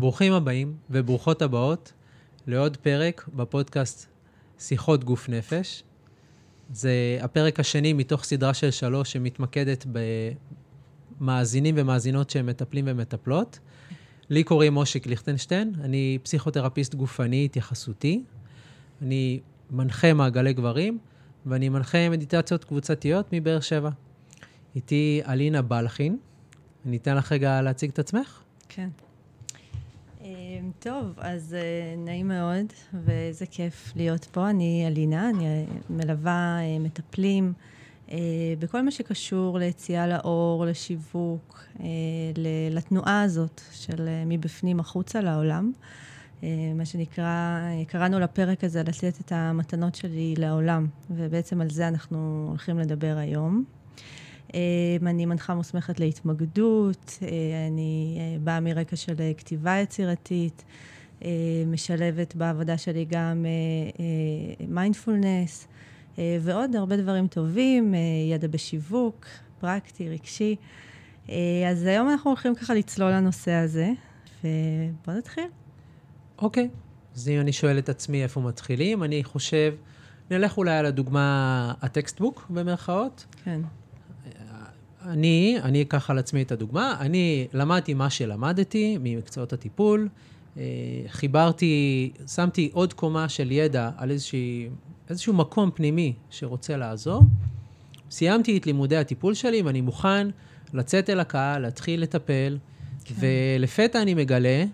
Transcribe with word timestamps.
ברוכים 0.00 0.32
הבאים 0.32 0.74
וברוכות 0.90 1.42
הבאות 1.42 1.92
לעוד 2.46 2.76
פרק 2.76 3.28
בפודקאסט 3.34 4.06
שיחות 4.58 5.04
גוף 5.04 5.28
נפש. 5.28 5.82
זה 6.72 7.18
הפרק 7.20 7.60
השני 7.60 7.92
מתוך 7.92 8.24
סדרה 8.24 8.54
של 8.54 8.70
שלוש 8.70 9.12
שמתמקדת 9.12 9.86
במאזינים 11.20 11.74
ומאזינות 11.78 12.30
שהם 12.30 12.46
מטפלים 12.46 12.84
ומטפלות. 12.88 13.58
לי 14.30 14.44
קוראים 14.44 14.74
מושיק 14.74 15.06
ליכטנשטיין, 15.06 15.72
אני 15.80 16.18
פסיכותרפיסט 16.22 16.94
גופני 16.94 17.44
התייחסותי. 17.44 18.22
אני 19.02 19.40
מנחה 19.70 20.12
מעגלי 20.12 20.52
גברים, 20.52 20.98
ואני 21.46 21.68
מנחה 21.68 22.08
מדיטציות 22.08 22.64
קבוצתיות 22.64 23.26
מבאר 23.32 23.60
שבע. 23.60 23.90
איתי 24.74 25.20
אלינה 25.28 25.62
בלחין. 25.62 26.18
אני 26.86 26.96
אתן 26.96 27.16
לך 27.16 27.32
רגע 27.32 27.62
להציג 27.62 27.90
את 27.90 27.98
עצמך. 27.98 28.40
כן. 28.68 28.88
טוב, 30.78 31.12
אז 31.16 31.54
אה, 31.54 31.94
נעים 31.96 32.28
מאוד, 32.28 32.66
ואיזה 33.04 33.46
כיף 33.46 33.92
להיות 33.96 34.24
פה. 34.24 34.50
אני 34.50 34.84
אלינה, 34.86 35.30
אני 35.30 35.44
אה, 35.46 35.64
מלווה 35.90 36.58
אה, 36.60 36.78
מטפלים 36.78 37.52
בכל 38.58 38.82
מה 38.82 38.90
שקשור 38.90 39.58
ליציאה 39.58 40.06
לאור, 40.06 40.66
לשיווק, 40.66 41.64
לתנועה 42.70 43.22
הזאת 43.22 43.60
של 43.72 44.08
מבפנים 44.26 44.80
החוצה 44.80 45.20
לעולם. 45.20 45.72
מה 46.74 46.84
שנקרא, 46.84 47.60
קראנו 47.86 48.20
לפרק 48.20 48.64
הזה 48.64 48.82
לתת 48.82 49.20
את 49.20 49.32
המתנות 49.32 49.94
שלי 49.94 50.34
לעולם, 50.38 50.86
ובעצם 51.10 51.60
על 51.60 51.70
זה 51.70 51.88
אנחנו 51.88 52.46
הולכים 52.48 52.78
לדבר 52.78 53.16
היום. 53.16 53.64
אמ, 54.54 55.06
אני 55.06 55.26
מנחה 55.26 55.54
מוסמכת 55.54 56.00
להתמקדות, 56.00 57.18
אה, 57.22 57.28
אני 57.68 58.18
אה, 58.20 58.38
באה 58.38 58.60
מרקע 58.60 58.96
של 58.96 59.14
אה, 59.20 59.32
כתיבה 59.36 59.78
יצירתית, 59.78 60.64
משלבת 61.66 62.34
בעבודה 62.34 62.78
שלי 62.78 63.06
גם 63.08 63.46
מיינדפולנס, 64.68 65.68
ועוד 66.18 66.76
הרבה 66.76 66.96
דברים 66.96 67.26
טובים, 67.26 67.94
ידע 68.30 68.48
בשיווק, 68.48 69.26
פרקטי, 69.58 70.08
רגשי. 70.08 70.56
אז 71.70 71.84
היום 71.86 72.08
אנחנו 72.08 72.30
הולכים 72.30 72.54
ככה 72.54 72.74
לצלול 72.74 73.12
לנושא 73.12 73.52
הזה, 73.52 73.90
ובואו 74.44 75.16
נתחיל. 75.16 75.44
אוקיי, 76.38 76.68
okay. 76.72 77.16
אז 77.16 77.28
אם 77.28 77.40
אני 77.40 77.52
שואל 77.52 77.78
את 77.78 77.88
עצמי 77.88 78.22
איפה 78.22 78.40
מתחילים, 78.40 79.02
אני 79.02 79.24
חושב, 79.24 79.74
נלך 80.30 80.58
אולי 80.58 80.76
על 80.76 80.86
הדוגמה 80.86 81.72
הטקסטבוק, 81.82 82.46
במרכאות. 82.50 83.26
כן. 83.44 83.60
אני, 85.06 85.56
אני 85.62 85.82
אקח 85.82 86.10
על 86.10 86.18
עצמי 86.18 86.42
את 86.42 86.52
הדוגמה, 86.52 86.96
אני 87.00 87.46
למדתי 87.52 87.94
מה 87.94 88.10
שלמדתי 88.10 88.98
ממקצועות 89.00 89.52
הטיפול, 89.52 90.08
אה, 90.56 90.62
חיברתי, 91.08 92.10
שמתי 92.34 92.70
עוד 92.72 92.92
קומה 92.92 93.28
של 93.28 93.52
ידע 93.52 93.90
על 93.96 94.10
איזושהי, 94.10 94.68
איזשהו 95.10 95.32
מקום 95.32 95.70
פנימי 95.74 96.14
שרוצה 96.30 96.76
לעזור. 96.76 97.22
סיימתי 98.10 98.58
את 98.58 98.66
לימודי 98.66 98.96
הטיפול 98.96 99.34
שלי 99.34 99.62
ואני 99.62 99.80
מוכן 99.80 100.28
לצאת 100.72 101.10
אל 101.10 101.20
הקהל, 101.20 101.62
להתחיל 101.62 102.02
לטפל, 102.02 102.58
כן. 103.04 103.14
ולפתע 103.18 104.02
אני 104.02 104.14
מגלה 104.14 104.64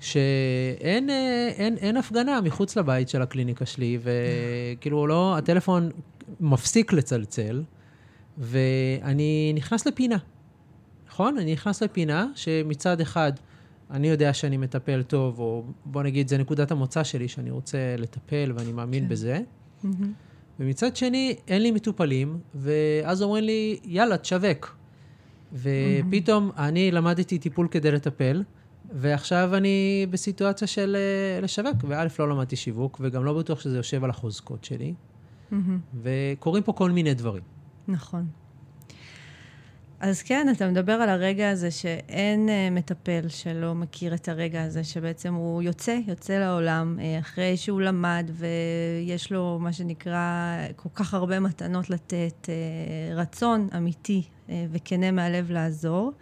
שאין 0.00 1.10
אה, 1.10 1.48
אין, 1.56 1.76
אין 1.76 1.96
הפגנה 1.96 2.40
מחוץ 2.40 2.76
לבית 2.76 3.08
של 3.08 3.22
הקליניקה 3.22 3.66
שלי, 3.66 3.98
וכאילו 4.02 5.06
לא, 5.06 5.36
הטלפון 5.36 5.90
מפסיק 6.40 6.92
לצלצל. 6.92 7.62
ואני 8.38 9.52
נכנס 9.54 9.86
לפינה, 9.86 10.16
נכון? 11.08 11.38
אני 11.38 11.52
נכנס 11.52 11.82
לפינה 11.82 12.26
שמצד 12.34 13.00
אחד 13.00 13.32
אני 13.92 14.08
יודע 14.08 14.32
שאני 14.32 14.56
מטפל 14.56 15.02
טוב, 15.02 15.38
או 15.38 15.64
בוא 15.84 16.02
נגיד, 16.02 16.28
זה 16.28 16.38
נקודת 16.38 16.70
המוצא 16.70 17.04
שלי, 17.04 17.28
שאני 17.28 17.50
רוצה 17.50 17.78
לטפל 17.98 18.52
ואני 18.56 18.72
מאמין 18.72 19.02
כן. 19.02 19.08
בזה. 19.08 19.40
Mm-hmm. 19.84 19.88
ומצד 20.60 20.96
שני, 20.96 21.36
אין 21.48 21.62
לי 21.62 21.70
מטופלים, 21.70 22.38
ואז 22.54 23.22
אומרים 23.22 23.44
לי, 23.44 23.78
יאללה, 23.84 24.16
תשווק. 24.18 24.76
ופתאום. 25.52 26.50
אני 26.58 26.90
למדתי 26.90 27.38
טיפול 27.38 27.68
כדי 27.70 27.90
לטפל, 27.90 28.42
ועכשיו 28.92 29.50
אני 29.54 30.06
בסיטואציה 30.10 30.68
של 30.68 30.96
אה, 30.98 31.40
לשווק. 31.40 31.76
וא', 31.84 32.04
לא 32.18 32.28
למדתי 32.28 32.56
שיווק, 32.56 32.98
וגם 33.00 33.24
לא 33.24 33.38
בטוח 33.38 33.60
שזה 33.60 33.76
יושב 33.76 34.04
על 34.04 34.10
החוזקות 34.10 34.64
שלי. 34.64 34.94
Mm-hmm. 35.52 35.54
וקורים 36.02 36.62
פה 36.62 36.72
כל 36.72 36.90
מיני 36.90 37.14
דברים. 37.14 37.42
נכון. 37.88 38.26
אז 40.00 40.22
כן, 40.22 40.46
אתה 40.56 40.68
מדבר 40.68 40.92
על 40.92 41.08
הרגע 41.08 41.50
הזה 41.50 41.70
שאין 41.70 42.48
uh, 42.48 42.74
מטפל 42.74 43.28
שלא 43.28 43.74
מכיר 43.74 44.14
את 44.14 44.28
הרגע 44.28 44.62
הזה, 44.62 44.84
שבעצם 44.84 45.34
הוא 45.34 45.62
יוצא, 45.62 45.98
יוצא 46.06 46.38
לעולם, 46.38 46.98
uh, 46.98 47.20
אחרי 47.20 47.56
שהוא 47.56 47.80
למד 47.80 48.30
ויש 48.32 49.32
לו, 49.32 49.58
מה 49.60 49.72
שנקרא, 49.72 50.56
כל 50.76 50.88
כך 50.94 51.14
הרבה 51.14 51.40
מתנות 51.40 51.90
לתת, 51.90 52.34
uh, 52.42 53.14
רצון 53.14 53.68
אמיתי 53.76 54.22
uh, 54.22 54.50
וכנה 54.72 55.10
מהלב 55.10 55.50
לעזור, 55.50 56.12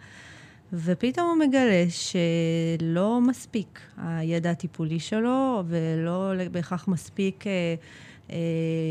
ופתאום 0.73 1.27
הוא 1.27 1.47
מגלה 1.47 1.85
שלא 1.89 3.21
מספיק 3.21 3.79
הידע 3.97 4.51
הטיפולי 4.51 4.99
שלו, 4.99 5.63
ולא 5.67 6.33
בהכרח 6.51 6.87
מספיק... 6.87 7.43
Uh, 7.43 8.10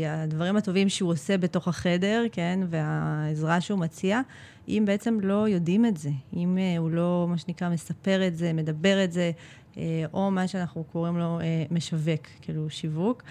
הדברים 0.07 0.55
הטובים 0.55 0.89
שהוא 0.89 1.11
עושה 1.11 1.37
בתוך 1.37 1.67
החדר, 1.67 2.23
כן, 2.31 2.59
והעזרה 2.69 3.61
שהוא 3.61 3.79
מציע, 3.79 4.21
אם 4.67 4.83
בעצם 4.85 5.17
לא 5.21 5.49
יודעים 5.49 5.85
את 5.85 5.97
זה, 5.97 6.09
אם 6.35 6.57
אה, 6.57 6.77
הוא 6.77 6.91
לא, 6.91 7.27
מה 7.29 7.37
שנקרא, 7.37 7.69
מספר 7.69 8.27
את 8.27 8.37
זה, 8.37 8.53
מדבר 8.53 9.03
את 9.03 9.11
זה, 9.11 9.31
אה, 9.77 10.03
או 10.13 10.31
מה 10.31 10.47
שאנחנו 10.47 10.83
קוראים 10.83 11.17
לו 11.17 11.39
משווק, 11.71 12.27
כאילו 12.41 12.69
שיווק. 12.69 13.23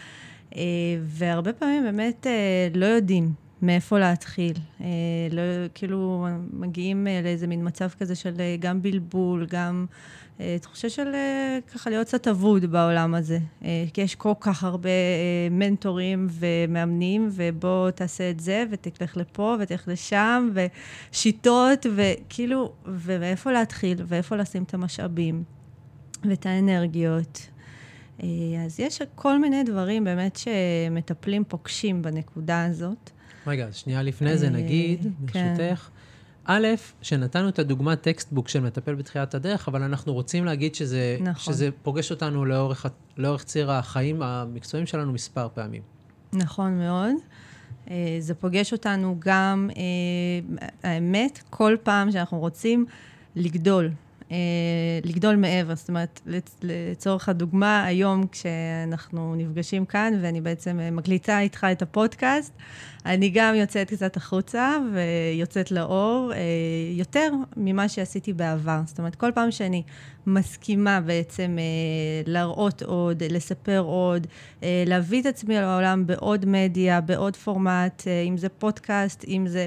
והרבה 1.02 1.52
פעמים 1.52 1.82
באמת 1.82 2.26
לא 2.74 2.86
יודעים 2.86 3.32
מאיפה 3.62 3.98
להתחיל. 3.98 4.56
לא, 5.30 5.42
כאילו, 5.74 6.26
מגיעים 6.52 7.06
לאיזה 7.22 7.46
מין 7.46 7.66
מצב 7.66 7.88
כזה 7.98 8.14
של 8.14 8.34
גם 8.60 8.82
בלבול, 8.82 9.46
גם... 9.50 9.86
אה, 10.40 10.56
תחושה 10.60 10.90
של 10.90 11.14
אה, 11.14 11.58
ככה 11.74 11.90
להיות 11.90 12.06
קצת 12.06 12.28
אבוד 12.28 12.64
בעולם 12.64 13.14
הזה. 13.14 13.38
אה, 13.64 13.84
כי 13.92 14.00
יש 14.00 14.14
כל 14.14 14.32
כך 14.40 14.64
הרבה 14.64 14.90
מנטורים 15.50 16.26
ומאמנים, 16.30 17.28
ובוא 17.32 17.90
תעשה 17.90 18.30
את 18.30 18.40
זה, 18.40 18.64
ותלך 18.70 19.16
לפה, 19.16 19.56
ותלך 19.60 19.88
לשם, 19.88 20.50
ושיטות, 20.54 21.86
וכאילו, 21.96 22.72
ומאיפה 22.86 23.52
להתחיל, 23.52 24.02
ואיפה 24.06 24.36
לשים 24.36 24.62
את 24.62 24.74
המשאבים, 24.74 25.44
ואת 26.28 26.46
האנרגיות. 26.46 27.46
אז 28.64 28.80
יש 28.80 29.02
כל 29.14 29.38
מיני 29.38 29.62
דברים 29.64 30.04
באמת 30.04 30.36
שמטפלים 30.36 31.44
פוגשים 31.44 32.02
בנקודה 32.02 32.64
הזאת. 32.64 33.10
רגע, 33.46 33.68
שנייה 33.72 34.02
לפני 34.02 34.38
זה 34.38 34.50
נגיד, 34.50 35.02
כן. 35.02 35.54
ברשותך, 35.56 35.82
כן. 35.82 35.99
א', 36.44 36.66
שנתנו 37.02 37.48
את 37.48 37.58
הדוגמת 37.58 38.00
textbook 38.00 38.48
של 38.48 38.60
מטפל 38.60 38.94
בתחילת 38.94 39.34
הדרך, 39.34 39.68
אבל 39.68 39.82
אנחנו 39.82 40.12
רוצים 40.12 40.44
להגיד 40.44 40.74
שזה, 40.74 41.16
נכון. 41.20 41.54
שזה 41.54 41.68
פוגש 41.82 42.10
אותנו 42.10 42.44
לאורך, 42.44 42.86
לאורך 43.16 43.44
ציר 43.44 43.72
החיים 43.72 44.22
המקצועיים 44.22 44.86
שלנו 44.86 45.12
מספר 45.12 45.48
פעמים. 45.54 45.82
נכון 46.32 46.78
מאוד. 46.78 47.12
אה, 47.90 48.16
זה 48.20 48.34
פוגש 48.34 48.72
אותנו 48.72 49.16
גם, 49.18 49.70
אה, 49.76 50.60
האמת, 50.90 51.42
כל 51.50 51.76
פעם 51.82 52.12
שאנחנו 52.12 52.38
רוצים 52.38 52.86
לגדול, 53.36 53.90
אה, 54.30 54.36
לגדול 55.04 55.36
מעבר. 55.36 55.74
זאת 55.74 55.88
אומרת, 55.88 56.20
לצורך 56.62 57.28
הדוגמה, 57.28 57.84
היום 57.84 58.26
כשאנחנו 58.32 59.34
נפגשים 59.34 59.86
כאן, 59.86 60.18
ואני 60.22 60.40
בעצם 60.40 60.80
מקליטה 60.92 61.40
איתך 61.40 61.66
את 61.72 61.82
הפודקאסט, 61.82 62.52
אני 63.06 63.30
גם 63.30 63.54
יוצאת 63.54 63.90
קצת 63.90 64.16
החוצה 64.16 64.76
ויוצאת 64.92 65.70
לאור, 65.70 66.32
אה, 66.34 66.38
יותר 66.92 67.32
ממה 67.56 67.88
שעשיתי 67.88 68.32
בעבר. 68.32 68.80
זאת 68.86 68.98
אומרת, 68.98 69.14
כל 69.14 69.30
פעם 69.34 69.50
שאני 69.50 69.82
מסכימה 70.26 71.00
בעצם 71.00 71.56
אה, 71.58 71.64
להראות 72.26 72.82
עוד, 72.82 73.22
לספר 73.30 73.78
עוד, 73.78 74.26
אה, 74.62 74.84
להביא 74.86 75.20
את 75.20 75.26
עצמי 75.26 75.54
לעולם 75.54 76.06
בעוד 76.06 76.46
מדיה, 76.46 77.00
בעוד 77.00 77.36
פורמט, 77.36 78.02
אם 78.28 78.36
זה 78.36 78.48
פודקאסט, 78.48 79.24
אם 79.28 79.46
זה 79.48 79.66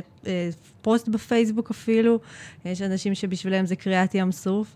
פוסט 0.84 1.08
בפייסבוק 1.08 1.72
אפילו, 1.72 2.20
יש 2.66 2.82
אנשים 2.82 3.16
שבשבילם 3.16 3.66
זה 3.66 3.76
קריאת 3.76 4.16
ים 4.16 4.32
סוף, 4.32 4.76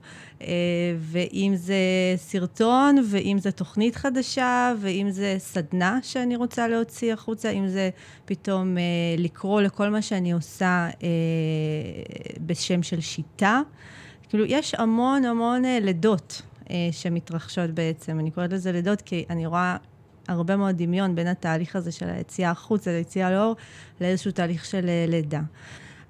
ואם 1.00 1.52
זה 1.56 1.76
סרטון, 2.16 2.96
ואם 3.10 3.38
זה 3.40 3.52
תוכנית 3.52 3.96
חדשה, 3.96 4.74
ואם 4.80 5.08
זה 5.10 5.36
סדנה 5.38 6.00
שאני 6.04 6.36
רוצה 6.36 6.68
להוציא 6.68 7.14
החוצה, 7.14 7.50
אם 7.50 7.68
זה 7.68 7.90
פתאום... 8.26 8.78
אה, 8.78 8.84
לקרוא 9.18 9.62
לכל 9.62 9.90
מה 9.90 10.02
שאני 10.02 10.32
עושה 10.32 10.90
אה, 11.04 11.10
בשם 12.46 12.84
של 12.84 13.02
שיטה. 13.02 13.62
כאילו, 14.30 14.46
יש 14.46 14.76
המון 14.76 15.26
המון 15.26 15.66
אה, 15.66 15.80
לידות 15.82 16.42
אה, 16.70 16.90
שמתרחשות 16.92 17.72
בעצם. 17.72 18.20
אני 18.20 18.32
קוראת 18.32 18.54
לזה 18.54 18.72
לידות 18.72 19.02
כי 19.02 19.26
אני 19.30 19.46
רואה 19.46 19.78
הרבה 20.28 20.56
מאוד 20.56 20.78
דמיון 20.78 21.16
בין 21.16 21.28
התהליך 21.28 21.76
הזה 21.76 21.92
של 21.92 22.10
היציאה 22.10 22.52
החוצה 22.52 22.92
ליציאה 22.92 23.32
לאור, 23.32 23.56
לאיזשהו 24.02 24.32
תהליך 24.32 24.66
של 24.66 24.90
אה, 24.90 25.06
לידה. 25.08 25.42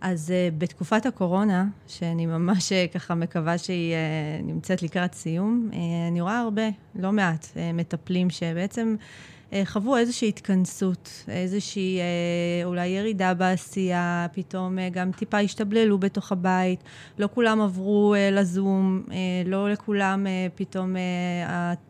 אז 0.01 0.29
uh, 0.29 0.55
בתקופת 0.57 1.05
הקורונה, 1.05 1.65
שאני 1.87 2.25
ממש 2.25 2.71
uh, 2.71 2.93
ככה 2.93 3.15
מקווה 3.15 3.57
שהיא 3.57 3.93
uh, 3.93 4.45
נמצאת 4.45 4.83
לקראת 4.83 5.13
סיום, 5.13 5.69
uh, 5.71 5.75
אני 6.11 6.21
רואה 6.21 6.39
הרבה, 6.39 6.69
לא 6.95 7.11
מעט, 7.11 7.45
uh, 7.45 7.57
מטפלים 7.73 8.29
שבעצם 8.29 8.95
uh, 9.51 9.53
חוו 9.65 9.97
איזושהי 9.97 10.29
התכנסות, 10.29 11.23
איזושהי 11.27 11.99
uh, 11.99 12.65
אולי 12.65 12.87
ירידה 12.87 13.33
בעשייה, 13.33 14.27
פתאום 14.33 14.77
uh, 14.77 14.81
גם 14.91 15.11
טיפה 15.11 15.39
השתבללו 15.39 15.97
בתוך 15.97 16.31
הבית, 16.31 16.83
לא 17.19 17.29
כולם 17.33 17.61
עברו 17.61 18.15
uh, 18.15 18.33
לזום, 18.35 19.03
uh, 19.07 19.11
לא 19.45 19.69
לכולם 19.69 20.25
uh, 20.25 20.57
פתאום 20.57 20.95
uh, 20.95 20.99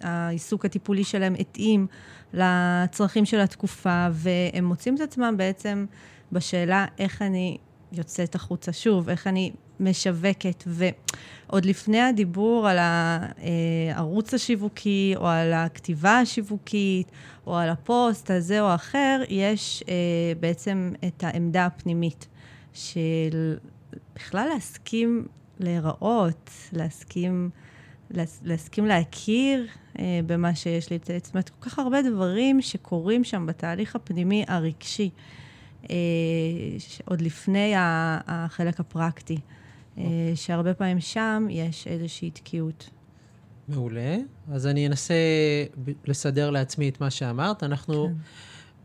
העיסוק 0.01 0.65
הטיפולי 0.65 1.03
שלהם 1.03 1.35
התאים 1.39 1.87
לצרכים 2.33 3.25
של 3.25 3.39
התקופה, 3.39 4.07
והם 4.11 4.65
מוצאים 4.65 4.95
את 4.95 5.01
עצמם 5.01 5.33
בעצם 5.37 5.85
בשאלה 6.31 6.85
איך 6.99 7.21
אני 7.21 7.57
יוצאת 7.91 8.35
החוצה 8.35 8.73
שוב, 8.73 9.09
איך 9.09 9.27
אני 9.27 9.51
משווקת. 9.79 10.63
ועוד 10.67 11.65
לפני 11.65 12.01
הדיבור 12.01 12.67
על 12.69 12.77
הערוץ 12.79 14.33
השיווקי, 14.33 15.13
או 15.15 15.27
על 15.27 15.53
הכתיבה 15.53 16.19
השיווקית, 16.19 17.11
או 17.47 17.57
על 17.57 17.69
הפוסט 17.69 18.31
הזה 18.31 18.61
או 18.61 18.75
אחר, 18.75 19.21
יש 19.29 19.83
אה, 19.89 19.93
בעצם 20.39 20.91
את 21.07 21.23
העמדה 21.23 21.65
הפנימית 21.65 22.27
של 22.73 23.57
בכלל 24.15 24.47
להסכים 24.53 25.27
להיראות, 25.59 26.51
להסכים, 26.73 27.49
להסכים 28.43 28.85
להכיר 28.85 29.67
אה, 29.99 30.19
במה 30.25 30.55
שיש 30.55 30.89
לי. 30.89 30.99
זאת 31.23 31.33
אומרת, 31.33 31.49
כל 31.49 31.69
כך 31.69 31.79
הרבה 31.79 32.01
דברים 32.01 32.61
שקורים 32.61 33.23
שם 33.23 33.45
בתהליך 33.45 33.95
הפנימי 33.95 34.45
הרגשי. 34.47 35.09
אה, 35.17 35.46
עוד 37.05 37.21
לפני 37.21 37.73
החלק 37.75 38.79
הפרקטי, 38.79 39.37
אה, 39.97 40.03
שהרבה 40.35 40.73
פעמים 40.73 40.99
שם 40.99 41.47
יש 41.49 41.87
איזושהי 41.87 42.31
תקיעות. 42.31 42.89
מעולה. 43.67 44.17
אז 44.51 44.67
אני 44.67 44.87
אנסה 44.87 45.13
לסדר 46.05 46.49
לעצמי 46.49 46.89
את 46.89 47.01
מה 47.01 47.09
שאמרת. 47.09 47.63
אנחנו... 47.63 48.07
כן. 48.07 48.13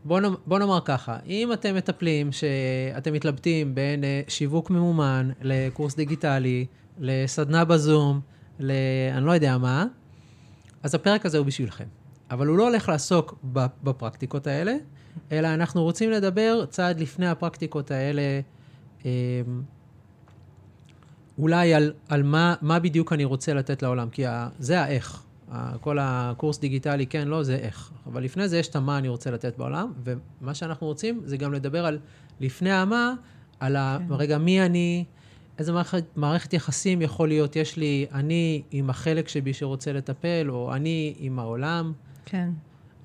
בוא, 0.05 0.19
נאמר, 0.19 0.35
בוא 0.45 0.59
נאמר 0.59 0.79
ככה, 0.85 1.17
אם 1.25 1.53
אתם 1.53 1.75
מטפלים, 1.75 2.31
שאתם 2.31 3.13
מתלבטים 3.13 3.75
בין 3.75 4.03
אה, 4.03 4.21
שיווק 4.27 4.69
ממומן 4.69 5.29
לקורס 5.41 5.95
דיגיטלי, 5.95 6.65
לסדנה 6.99 7.65
בזום, 7.65 8.19
ל... 8.59 8.71
אני 9.13 9.25
לא 9.25 9.31
יודע 9.31 9.57
מה, 9.57 9.85
אז 10.83 10.95
הפרק 10.95 11.25
הזה 11.25 11.37
הוא 11.37 11.45
בשבילכם. 11.45 11.85
אבל 12.31 12.47
הוא 12.47 12.57
לא 12.57 12.67
הולך 12.67 12.89
לעסוק 12.89 13.39
בפרקטיקות 13.83 14.47
האלה, 14.47 14.75
אלא 15.31 15.47
אנחנו 15.47 15.83
רוצים 15.83 16.11
לדבר 16.11 16.65
צעד 16.65 16.99
לפני 16.99 17.27
הפרקטיקות 17.27 17.91
האלה, 17.91 18.39
אמ, 19.05 19.09
אולי 21.37 21.73
על, 21.73 21.93
על 22.09 22.23
מה, 22.23 22.55
מה 22.61 22.79
בדיוק 22.79 23.13
אני 23.13 23.25
רוצה 23.25 23.53
לתת 23.53 23.83
לעולם, 23.83 24.09
כי 24.09 24.25
ה, 24.25 24.49
זה 24.59 24.81
האיך. 24.81 25.23
כל 25.81 25.97
הקורס 26.01 26.59
דיגיטלי, 26.59 27.05
כן, 27.05 27.27
לא, 27.27 27.43
זה 27.43 27.55
איך. 27.55 27.91
אבל 28.05 28.23
לפני 28.23 28.47
זה 28.47 28.57
יש 28.57 28.67
את 28.67 28.75
המה 28.75 28.97
אני 28.97 29.07
רוצה 29.07 29.31
לתת 29.31 29.57
בעולם, 29.57 29.93
ומה 30.03 30.53
שאנחנו 30.53 30.87
רוצים 30.87 31.21
זה 31.25 31.37
גם 31.37 31.53
לדבר 31.53 31.85
על, 31.85 31.99
לפני 32.39 32.71
המה, 32.71 33.13
על 33.59 33.75
ה... 33.75 33.97
כן. 34.07 34.13
רגע, 34.13 34.37
מי 34.37 34.65
אני, 34.65 35.05
איזה 35.59 35.71
מערכת, 35.71 36.03
מערכת 36.15 36.53
יחסים 36.53 37.01
יכול 37.01 37.27
להיות, 37.27 37.55
יש 37.55 37.77
לי 37.77 38.05
אני 38.13 38.61
עם 38.71 38.89
החלק 38.89 39.27
שבי 39.27 39.53
שרוצה 39.53 39.93
לטפל, 39.93 40.45
או 40.49 40.73
אני 40.73 41.13
עם 41.17 41.39
העולם. 41.39 41.93
כן. 42.25 42.49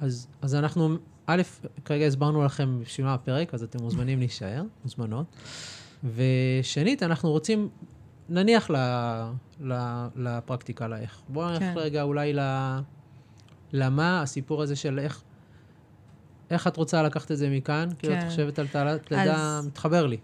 אז, 0.00 0.26
אז 0.43 0.55
אנחנו 0.55 0.96
א', 1.31 1.43
כרגע 1.85 2.07
הסברנו 2.07 2.45
לכם 2.45 2.81
בשביל 2.81 3.07
מה 3.07 3.15
הפרק, 3.15 3.55
אז 3.55 3.63
אתם 3.63 3.83
מוזמנים 3.83 4.19
להישאר, 4.19 4.63
מוזמנות. 4.85 5.37
ושנית, 6.15 7.03
אנחנו 7.03 7.31
רוצים, 7.31 7.69
נניח 8.29 8.71
ל, 8.71 8.77
ל, 9.61 9.75
לפרקטיקה, 10.17 10.89
לאיך. 10.89 11.21
בואו 11.29 11.51
נלך 11.51 11.59
כן. 11.59 11.73
רגע 11.77 12.03
אולי 12.03 12.33
ל, 12.33 12.41
למה, 13.73 14.23
הסיפור 14.23 14.63
הזה 14.63 14.77
של 14.77 14.99
איך, 14.99 15.23
איך 16.51 16.67
את 16.67 16.77
רוצה 16.77 17.03
לקחת 17.03 17.33
את 17.33 17.37
זה 17.37 17.51
מכאן? 17.51 17.89
כן. 17.91 17.97
כאילו, 17.99 18.15
את 18.15 18.21
כן. 18.21 18.29
חושבת 18.29 18.59
על 18.59 18.67
תעלת 18.67 19.11
לידה, 19.11 19.61
מתחבר 19.67 20.07
לי. 20.07 20.17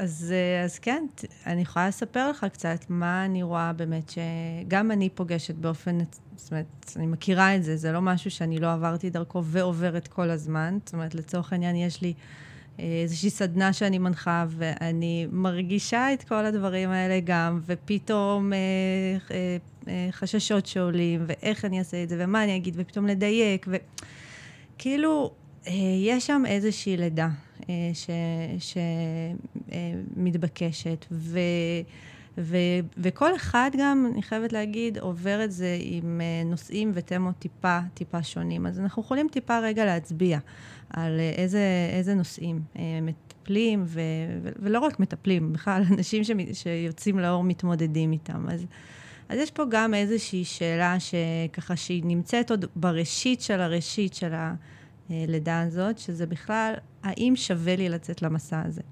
אז, 0.00 0.34
אה, 0.36 0.64
אז 0.64 0.78
כן, 0.78 1.06
אני 1.46 1.62
יכולה 1.62 1.88
לספר 1.88 2.30
לך 2.30 2.46
קצת 2.52 2.84
מה 2.88 3.24
אני 3.24 3.42
רואה 3.42 3.72
באמת, 3.72 4.10
שגם 4.10 4.90
אני 4.90 5.08
פוגשת 5.08 5.54
באופן, 5.54 5.98
זאת 6.36 6.50
אומרת, 6.50 6.92
אני 6.96 7.06
מכירה 7.06 7.56
את 7.56 7.64
זה, 7.64 7.76
זה 7.76 7.92
לא 7.92 8.00
משהו 8.00 8.30
שאני 8.30 8.58
לא 8.58 8.72
עברתי 8.72 9.10
דרכו 9.10 9.44
ועוברת 9.44 10.08
כל 10.08 10.30
הזמן. 10.30 10.78
זאת 10.84 10.94
אומרת, 10.94 11.14
לצורך 11.14 11.52
העניין, 11.52 11.76
יש 11.76 12.02
לי 12.02 12.14
אה, 12.80 12.84
איזושהי 13.02 13.30
סדנה 13.30 13.72
שאני 13.72 13.98
מנחה, 13.98 14.46
ואני 14.48 15.26
מרגישה 15.32 16.12
את 16.12 16.24
כל 16.24 16.46
הדברים 16.46 16.90
האלה 16.90 17.20
גם, 17.24 17.60
ופתאום 17.66 18.52
אה, 18.52 18.58
אה, 19.30 19.56
אה, 19.88 20.08
חששות 20.10 20.66
שעולים, 20.66 21.24
ואיך 21.26 21.64
אני 21.64 21.78
אעשה 21.78 22.02
את 22.02 22.08
זה, 22.08 22.16
ומה 22.18 22.44
אני 22.44 22.56
אגיד, 22.56 22.74
ופתאום 22.76 23.06
לדייק, 23.06 23.66
וכאילו, 24.76 25.30
אה, 25.66 25.72
יש 26.02 26.26
שם 26.26 26.42
איזושהי 26.46 26.96
לידה. 26.96 27.28
שמתבקשת. 30.16 31.06
ו... 31.10 31.38
ו, 32.38 32.56
וכל 32.98 33.36
אחד 33.36 33.70
גם, 33.78 34.10
אני 34.12 34.22
חייבת 34.22 34.52
להגיד, 34.52 34.98
עובר 34.98 35.44
את 35.44 35.52
זה 35.52 35.76
עם 35.80 36.20
אה, 36.20 36.44
נושאים 36.44 36.90
ותמות 36.94 37.34
טיפה, 37.38 37.78
טיפה 37.94 38.22
שונים. 38.22 38.66
אז 38.66 38.80
אנחנו 38.80 39.02
יכולים 39.02 39.28
טיפה 39.28 39.58
רגע 39.58 39.84
להצביע 39.84 40.38
על 40.90 41.20
אה, 41.20 41.30
איזה, 41.36 41.90
איזה 41.92 42.14
נושאים 42.14 42.62
אה, 42.76 42.82
מטפלים, 43.02 43.84
ו, 43.86 44.00
ו, 44.42 44.48
ולא 44.58 44.78
רק 44.78 45.00
מטפלים, 45.00 45.52
בכלל 45.52 45.82
אנשים 45.92 46.24
ש, 46.24 46.30
שיוצאים 46.52 47.18
לאור 47.18 47.44
מתמודדים 47.44 48.12
איתם. 48.12 48.46
אז, 48.48 48.66
אז 49.28 49.38
יש 49.38 49.50
פה 49.50 49.62
גם 49.70 49.94
איזושהי 49.94 50.44
שאלה 50.44 50.96
שככה 51.00 51.76
שהיא 51.76 52.02
נמצאת 52.04 52.50
עוד 52.50 52.64
בראשית 52.76 53.40
של 53.40 53.60
הראשית 53.60 54.14
של 54.14 54.34
ה... 54.34 54.54
הלידה 55.10 55.60
הזאת, 55.60 55.98
שזה 55.98 56.26
בכלל, 56.26 56.74
האם 57.02 57.32
שווה 57.36 57.76
לי 57.76 57.88
לצאת 57.88 58.22
למסע 58.22 58.62
הזה? 58.66 58.82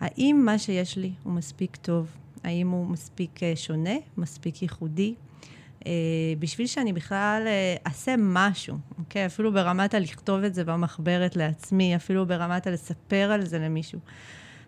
האם 0.00 0.42
מה 0.44 0.58
שיש 0.58 0.98
לי 0.98 1.12
הוא 1.22 1.32
מספיק 1.32 1.76
טוב? 1.76 2.10
האם 2.44 2.68
הוא 2.68 2.86
מספיק 2.86 3.42
אה, 3.42 3.52
שונה, 3.56 3.94
מספיק 4.16 4.62
ייחודי? 4.62 5.14
Uh, 5.80 5.84
בשביל 6.38 6.66
שאני 6.66 6.92
בכלל 6.92 7.42
אעשה 7.86 8.14
משהו, 8.18 8.78
אוקיי? 8.98 9.26
אפילו 9.26 9.52
ברמת 9.52 9.94
הלכתוב 9.94 10.44
את 10.44 10.54
זה 10.54 10.64
במחברת 10.64 11.36
לעצמי, 11.36 11.96
אפילו 11.96 12.26
ברמת 12.26 12.66
הלספר 12.66 13.30
על 13.32 13.44
זה 13.44 13.58
למישהו. 13.58 13.98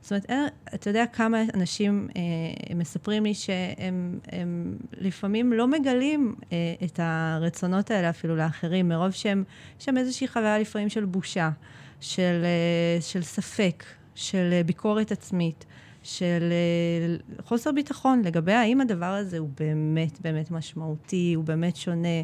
זאת 0.05 0.13
אומרת, 0.13 0.25
אין, 0.29 0.47
אתה 0.75 0.91
יודע 0.91 1.05
כמה 1.13 1.43
אנשים 1.55 2.09
אה, 2.17 2.75
מספרים 2.75 3.25
לי 3.25 3.35
שהם 3.35 4.19
הם 4.33 4.77
לפעמים 4.93 5.53
לא 5.53 5.67
מגלים 5.69 6.35
אה, 6.53 6.57
את 6.85 7.01
הרצונות 7.03 7.91
האלה 7.91 8.11
אפילו 8.11 8.37
לאחרים, 8.37 8.89
מרוב 8.89 9.11
שהם, 9.11 9.45
יש 9.81 9.85
שם 9.85 9.99
איזושהי 9.99 10.29
חוויה 10.29 10.59
לפעמים 10.59 10.89
של 10.89 11.05
בושה, 11.05 11.51
של, 12.01 12.45
אה, 12.45 13.01
של 13.01 13.23
ספק, 13.23 13.85
של 14.15 14.51
אה, 14.53 14.63
ביקורת 14.63 15.13
עצמית, 15.13 15.65
של 16.03 16.53
אה, 16.53 17.17
חוסר 17.45 17.73
ביטחון 17.73 18.23
לגבי 18.25 18.53
האם 18.53 18.81
הדבר 18.81 19.07
הזה 19.07 19.39
הוא 19.39 19.49
באמת 19.61 20.21
באמת 20.21 20.51
משמעותי, 20.51 21.33
הוא 21.37 21.45
באמת 21.45 21.77
שונה. 21.77 22.23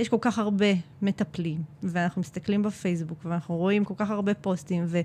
יש 0.00 0.08
כל 0.08 0.16
כך 0.20 0.38
הרבה 0.38 0.66
מטפלים, 1.02 1.62
ואנחנו 1.82 2.20
מסתכלים 2.20 2.62
בפייסבוק, 2.62 3.18
ואנחנו 3.24 3.56
רואים 3.56 3.84
כל 3.84 3.94
כך 3.96 4.10
הרבה 4.10 4.34
פוסטים, 4.34 4.84
ו- 4.86 5.00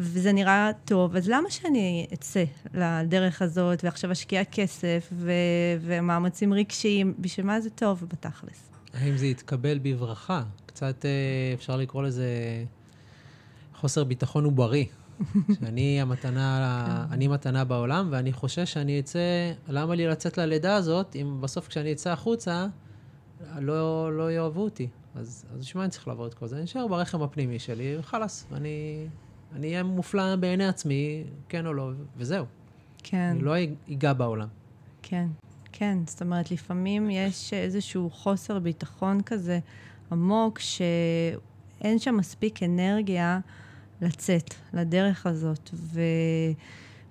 וזה 0.00 0.32
נראה 0.32 0.70
טוב, 0.84 1.16
אז 1.16 1.28
למה 1.28 1.50
שאני 1.50 2.06
אצא 2.14 2.44
לדרך 2.74 3.42
הזאת, 3.42 3.84
ועכשיו 3.84 4.12
אשקיע 4.12 4.44
כסף 4.44 5.08
ו- 5.12 5.32
ומאמצים 5.80 6.54
רגשיים, 6.54 7.14
בשביל 7.18 7.46
מה 7.46 7.60
זה 7.60 7.70
טוב 7.70 8.04
בתכלס? 8.08 8.70
האם 8.94 9.16
זה 9.16 9.26
יתקבל 9.26 9.78
בברכה? 9.82 10.42
קצת 10.66 11.04
אה, 11.04 11.10
אפשר 11.54 11.76
לקרוא 11.76 12.02
לזה 12.02 12.28
חוסר 13.74 14.04
ביטחון 14.04 14.44
עוברי. 14.44 14.86
שאני 15.60 16.00
המתנה, 16.00 16.84
כן. 16.86 17.14
אני 17.14 17.28
מתנה 17.28 17.64
בעולם, 17.64 18.08
ואני 18.10 18.32
חושש 18.32 18.72
שאני 18.72 19.00
אצא, 19.00 19.52
למה 19.68 19.94
לי 19.94 20.06
לצאת 20.06 20.38
ללידה 20.38 20.74
הזאת, 20.74 21.16
אם 21.16 21.40
בסוף 21.40 21.68
כשאני 21.68 21.92
אצא 21.92 22.10
החוצה, 22.10 22.66
לא, 23.58 24.16
לא 24.16 24.32
יאהבו 24.32 24.60
אותי. 24.60 24.88
אז, 25.14 25.44
אז 25.52 25.60
בשביל 25.60 25.78
מה 25.78 25.84
אני 25.84 25.90
צריך 25.90 26.08
לעבור 26.08 26.26
את 26.26 26.34
כל 26.34 26.46
זה? 26.46 26.56
אני 26.56 26.64
אשאר 26.64 26.86
ברחם 26.86 27.22
הפנימי 27.22 27.58
שלי, 27.58 27.96
וחלאס, 27.98 28.46
אני 28.52 29.08
אהיה 29.54 29.82
מופלא 29.82 30.36
בעיני 30.36 30.66
עצמי, 30.66 31.24
כן 31.48 31.66
או 31.66 31.72
לא, 31.72 31.90
וזהו. 32.16 32.44
כן. 33.02 33.18
אני 33.18 33.42
לא 33.42 33.54
אגע 33.92 34.12
בעולם. 34.12 34.48
כן, 35.02 35.26
כן. 35.72 35.98
זאת 36.06 36.22
אומרת, 36.22 36.50
לפעמים 36.50 37.10
יש 37.10 37.52
איזשהו 37.52 38.10
חוסר 38.10 38.58
ביטחון 38.58 39.22
כזה 39.22 39.58
עמוק, 40.12 40.58
שאין 40.58 41.98
שם 41.98 42.16
מספיק 42.16 42.62
אנרגיה 42.62 43.40
לצאת 44.00 44.54
לדרך 44.72 45.26
הזאת, 45.26 45.70
ו... 45.74 46.00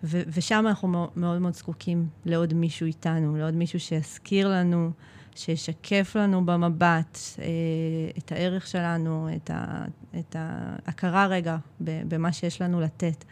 ו- 0.04 0.22
ושם 0.28 0.66
אנחנו 0.68 1.10
מאוד 1.16 1.42
מאוד 1.42 1.54
זקוקים 1.54 2.08
לעוד 2.26 2.54
מישהו 2.54 2.86
איתנו, 2.86 3.38
לעוד 3.38 3.54
מישהו 3.54 3.80
שיזכיר 3.80 4.50
לנו, 4.50 4.92
שישקף 5.36 6.16
לנו 6.20 6.46
במבט 6.46 7.18
אה, 7.40 7.46
את 8.18 8.32
הערך 8.32 8.68
שלנו, 8.68 9.30
את, 9.36 9.50
ה- 9.54 9.86
את 10.20 10.36
ההכרה 10.40 11.26
רגע 11.28 11.58
במה 11.80 12.32
שיש 12.34 12.62
לנו 12.62 12.82
לתת. 12.82 13.26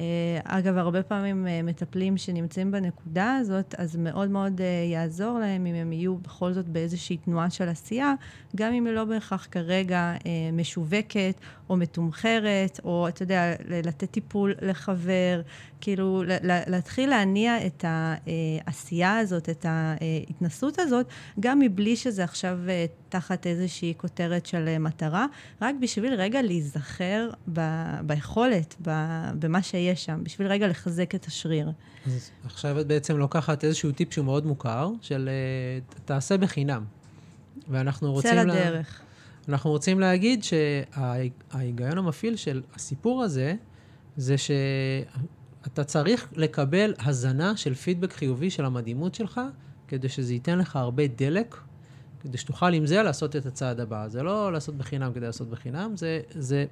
אה, 0.00 0.40
אגב, 0.44 0.76
הרבה 0.76 1.02
פעמים 1.02 1.46
מטפלים 1.64 2.16
שנמצאים 2.16 2.70
בנקודה 2.70 3.36
הזאת, 3.36 3.74
אז 3.78 3.96
מאוד 3.96 4.30
מאוד 4.30 4.60
יעזור 4.92 5.38
להם 5.38 5.66
אם 5.66 5.74
הם 5.74 5.92
יהיו 5.92 6.16
בכל 6.18 6.52
זאת 6.52 6.68
באיזושהי 6.68 7.16
תנועה 7.16 7.50
של 7.50 7.68
עשייה, 7.68 8.14
גם 8.56 8.72
אם 8.72 8.86
היא 8.86 8.94
לא 8.94 9.04
בהכרח 9.04 9.48
כרגע 9.50 10.14
משווקת 10.52 11.34
או 11.70 11.76
מתומחרת, 11.76 12.80
או 12.84 13.08
אתה 13.08 13.22
יודע, 13.22 13.54
לתת 13.68 14.10
טיפול 14.10 14.54
לחבר, 14.62 15.40
כאילו 15.80 16.22
להתחיל 16.44 17.10
להניע 17.10 17.66
את 17.66 17.84
העשייה 17.88 19.18
הזאת, 19.18 19.48
את 19.48 19.66
ההתנסות 19.68 20.78
הזאת, 20.78 21.06
גם 21.40 21.58
מבלי 21.58 21.96
שזה 21.96 22.24
עכשיו 22.24 22.58
תחת 23.08 23.46
איזושהי 23.46 23.94
כותרת 23.96 24.46
של 24.46 24.78
מטרה, 24.78 25.26
רק 25.62 25.74
בשביל 25.80 26.14
רגע 26.14 26.42
להיזכר 26.42 27.30
ב- 27.52 28.00
ביכולת, 28.06 28.74
ב- 28.82 29.30
במה 29.38 29.62
שיש 29.90 30.04
שם, 30.04 30.20
בשביל 30.24 30.48
רגע 30.48 30.68
לחזק 30.68 31.14
את 31.14 31.24
השריר. 31.24 31.70
אז 32.06 32.30
עכשיו 32.44 32.80
את 32.80 32.86
בעצם 32.86 33.16
לוקחת 33.16 33.64
איזשהו 33.64 33.92
טיפ 33.92 34.12
שהוא 34.12 34.24
מאוד 34.24 34.46
מוכר, 34.46 34.90
של 35.02 35.28
uh, 35.28 36.00
תעשה 36.04 36.36
בחינם. 36.36 36.84
ואנחנו 37.68 38.12
רוצים... 38.12 38.30
צא 38.30 38.42
לדרך. 38.42 39.00
לה... 39.00 39.54
אנחנו 39.54 39.70
רוצים 39.70 40.00
להגיד 40.00 40.44
שההיגיון 40.44 41.98
המפעיל 41.98 42.36
של 42.36 42.62
הסיפור 42.74 43.22
הזה, 43.22 43.54
זה 44.16 44.34
שאתה 44.38 45.84
צריך 45.84 46.28
לקבל 46.36 46.94
הזנה 46.98 47.56
של 47.56 47.74
פידבק 47.74 48.12
חיובי 48.12 48.50
של 48.50 48.64
המדהימות 48.64 49.14
שלך, 49.14 49.40
כדי 49.88 50.08
שזה 50.08 50.32
ייתן 50.34 50.58
לך 50.58 50.76
הרבה 50.76 51.06
דלק 51.06 51.56
כדי 52.22 52.38
שתוכל 52.38 52.74
עם 52.74 52.86
זה 52.86 53.02
לעשות 53.02 53.36
את 53.36 53.46
הצעד 53.46 53.80
הבא. 53.80 54.08
זה 54.08 54.22
לא 54.22 54.52
לעשות 54.52 54.74
בחינם 54.74 55.12
כדי 55.12 55.26
לעשות 55.26 55.50
בחינם, 55.50 55.96
זה, 55.96 56.20
זה 56.30 56.64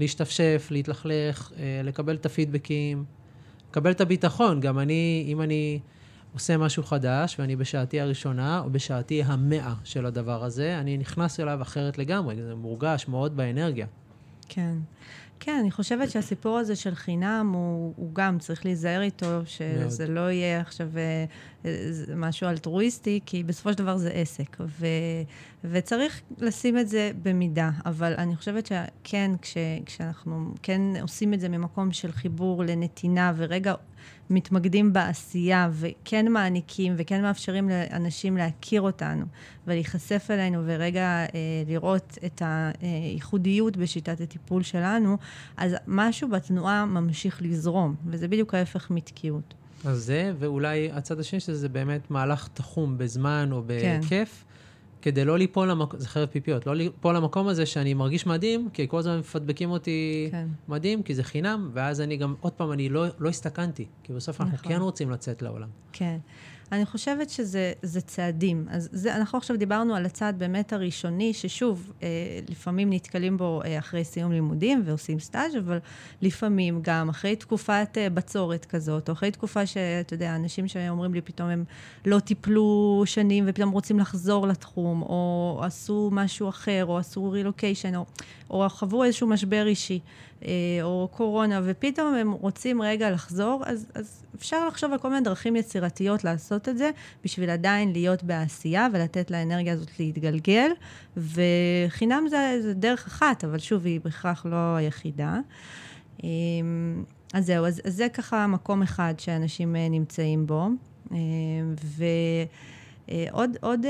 להשתפשף, 0.00 0.68
להתלכלך, 0.70 1.52
אה, 1.58 1.80
לקבל 1.84 2.14
את 2.14 2.26
הפידבקים, 2.26 3.04
לקבל 3.70 3.90
את 3.90 4.00
הביטחון. 4.00 4.60
גם 4.60 4.78
אני, 4.78 5.24
אם 5.28 5.40
אני 5.40 5.80
עושה 6.34 6.56
משהו 6.56 6.82
חדש 6.82 7.36
ואני 7.38 7.56
בשעתי 7.56 8.00
הראשונה 8.00 8.60
או 8.60 8.70
בשעתי 8.70 9.22
המאה 9.22 9.74
של 9.84 10.06
הדבר 10.06 10.44
הזה, 10.44 10.78
אני 10.78 10.98
נכנס 10.98 11.40
אליו 11.40 11.62
אחרת 11.62 11.98
לגמרי, 11.98 12.36
זה 12.36 12.54
מורגש 12.54 13.08
מאוד 13.08 13.36
באנרגיה. 13.36 13.86
כן. 14.48 14.74
כן, 15.40 15.56
אני 15.60 15.70
חושבת 15.70 16.10
שהסיפור 16.10 16.58
הזה 16.58 16.76
של 16.76 16.94
חינם, 16.94 17.50
הוא, 17.54 17.92
הוא 17.96 18.14
גם 18.14 18.38
צריך 18.38 18.64
להיזהר 18.64 19.02
איתו, 19.02 19.40
שזה 19.44 20.04
מאוד. 20.04 20.16
לא 20.16 20.30
יהיה 20.30 20.60
עכשיו 20.60 20.88
אה, 21.64 21.70
משהו 22.16 22.48
אלטרואיסטי, 22.48 23.20
כי 23.26 23.42
בסופו 23.42 23.72
של 23.72 23.78
דבר 23.78 23.96
זה 23.96 24.10
עסק. 24.10 24.56
ו, 24.60 24.86
וצריך 25.64 26.20
לשים 26.38 26.78
את 26.78 26.88
זה 26.88 27.10
במידה. 27.22 27.70
אבל 27.86 28.14
אני 28.18 28.36
חושבת 28.36 28.66
שכן, 28.66 29.30
כש, 29.42 29.56
כשאנחנו 29.86 30.54
כן 30.62 30.80
עושים 31.02 31.34
את 31.34 31.40
זה 31.40 31.48
ממקום 31.48 31.92
של 31.92 32.12
חיבור 32.12 32.64
לנתינה, 32.64 33.32
ורגע 33.36 33.74
מתמקדים 34.30 34.92
בעשייה 34.92 35.70
וכן 35.72 36.28
מעניקים 36.28 36.94
וכן 36.96 37.22
מאפשרים 37.22 37.68
לאנשים 37.68 38.36
להכיר 38.36 38.80
אותנו 38.80 39.24
ולהיחשף 39.66 40.26
אלינו 40.30 40.62
ורגע 40.66 41.02
אה, 41.02 41.26
לראות 41.68 42.18
את 42.24 42.42
הייחודיות 42.80 43.76
בשיטת 43.76 44.20
הטיפול 44.20 44.62
שלנו, 44.62 45.16
אז 45.56 45.74
משהו 45.86 46.28
בתנועה 46.28 46.86
ממשיך 46.86 47.42
לזרום, 47.42 47.94
וזה 48.06 48.28
בדיוק 48.28 48.54
ההפך 48.54 48.90
מתקיעות. 48.90 49.54
אז 49.84 49.98
זה, 49.98 50.32
ואולי 50.38 50.90
הצד 50.92 51.20
השני 51.20 51.40
שזה 51.40 51.68
באמת 51.68 52.10
מהלך 52.10 52.48
תחום 52.54 52.98
בזמן 52.98 53.48
או. 53.52 53.62
בהיקף. 53.62 54.08
כן. 54.08 54.49
כדי 55.02 55.24
לא 55.24 55.38
ליפול 55.38 55.70
למקום, 55.70 56.00
זה 56.00 56.08
חרב 56.08 56.28
פיפיות, 56.28 56.66
לא 56.66 56.74
ליפול 56.74 57.16
למקום 57.16 57.48
הזה 57.48 57.66
שאני 57.66 57.94
מרגיש 57.94 58.26
מדהים, 58.26 58.68
כי 58.72 58.88
כל 58.88 58.98
הזמן 58.98 59.18
מפדבקים 59.18 59.70
אותי 59.70 60.28
כן. 60.30 60.46
מדהים, 60.68 61.02
כי 61.02 61.14
זה 61.14 61.24
חינם, 61.24 61.70
ואז 61.72 62.00
אני 62.00 62.16
גם, 62.16 62.34
עוד 62.40 62.52
פעם, 62.52 62.72
אני 62.72 62.88
לא, 62.88 63.06
לא 63.18 63.28
הסתכנתי, 63.28 63.86
כי 64.02 64.12
בסוף 64.12 64.36
נכון. 64.36 64.52
אנחנו 64.52 64.68
כן 64.68 64.80
רוצים 64.80 65.10
לצאת 65.10 65.42
לעולם. 65.42 65.68
כן. 65.92 66.18
אני 66.72 66.86
חושבת 66.86 67.30
שזה 67.30 68.00
צעדים. 68.06 68.66
אז 68.70 68.88
זה, 68.92 69.16
אנחנו 69.16 69.38
עכשיו 69.38 69.56
דיברנו 69.56 69.94
על 69.94 70.06
הצעד 70.06 70.38
באמת 70.38 70.72
הראשוני, 70.72 71.32
ששוב, 71.34 71.92
אה, 72.02 72.08
לפעמים 72.48 72.92
נתקלים 72.92 73.36
בו 73.36 73.62
אה, 73.64 73.78
אחרי 73.78 74.04
סיום 74.04 74.32
לימודים 74.32 74.82
ועושים 74.84 75.18
סטאז', 75.18 75.56
אבל 75.56 75.78
לפעמים 76.22 76.80
גם 76.82 77.08
אחרי 77.08 77.36
תקופת 77.36 77.88
אה, 77.96 78.10
בצורת 78.10 78.64
כזאת, 78.64 79.08
או 79.08 79.14
אחרי 79.14 79.30
תקופה 79.30 79.66
שאתה 79.66 80.14
יודע, 80.14 80.36
אנשים 80.36 80.68
שאומרים 80.68 81.14
לי 81.14 81.20
פתאום 81.20 81.48
הם 81.48 81.64
לא 82.06 82.18
טיפלו 82.18 83.02
שנים 83.06 83.44
ופתאום 83.46 83.70
רוצים 83.70 83.98
לחזור 83.98 84.48
לתחום, 84.48 85.02
או 85.02 85.60
עשו 85.64 86.08
משהו 86.12 86.48
אחר, 86.48 86.84
או 86.88 86.98
עשו 86.98 87.30
רילוקיישן, 87.30 87.94
או, 87.94 88.04
או 88.50 88.68
חוו 88.68 89.04
איזשהו 89.04 89.26
משבר 89.26 89.66
אישי. 89.66 90.00
אה, 90.44 90.50
או 90.82 91.08
קורונה, 91.10 91.60
ופתאום 91.64 92.14
הם 92.14 92.32
רוצים 92.32 92.82
רגע 92.82 93.10
לחזור, 93.10 93.62
אז, 93.66 93.86
אז 93.94 94.24
אפשר 94.36 94.66
לחשוב 94.68 94.92
על 94.92 94.98
כל 94.98 95.08
מיני 95.08 95.20
דרכים 95.20 95.56
יצירתיות 95.56 96.24
לעשות 96.24 96.68
את 96.68 96.78
זה, 96.78 96.90
בשביל 97.24 97.50
עדיין 97.50 97.92
להיות 97.92 98.22
בעשייה 98.22 98.88
ולתת 98.92 99.30
לאנרגיה 99.30 99.72
הזאת 99.72 100.00
להתגלגל. 100.00 100.70
וחינם 101.16 102.24
זה, 102.30 102.58
זה 102.62 102.74
דרך 102.74 103.06
אחת, 103.06 103.44
אבל 103.44 103.58
שוב, 103.58 103.86
היא 103.86 104.00
בהכרח 104.04 104.46
לא 104.46 104.76
היחידה. 104.76 105.38
אה, 106.24 106.28
אז 107.34 107.46
זהו, 107.46 107.66
אז, 107.66 107.80
אז 107.84 107.94
זה 107.94 108.08
ככה 108.08 108.46
מקום 108.46 108.82
אחד 108.82 109.14
שאנשים 109.18 109.76
אה, 109.76 109.88
נמצאים 109.88 110.46
בו. 110.46 110.68
ועוד 113.08 113.56
עוד 113.60 113.86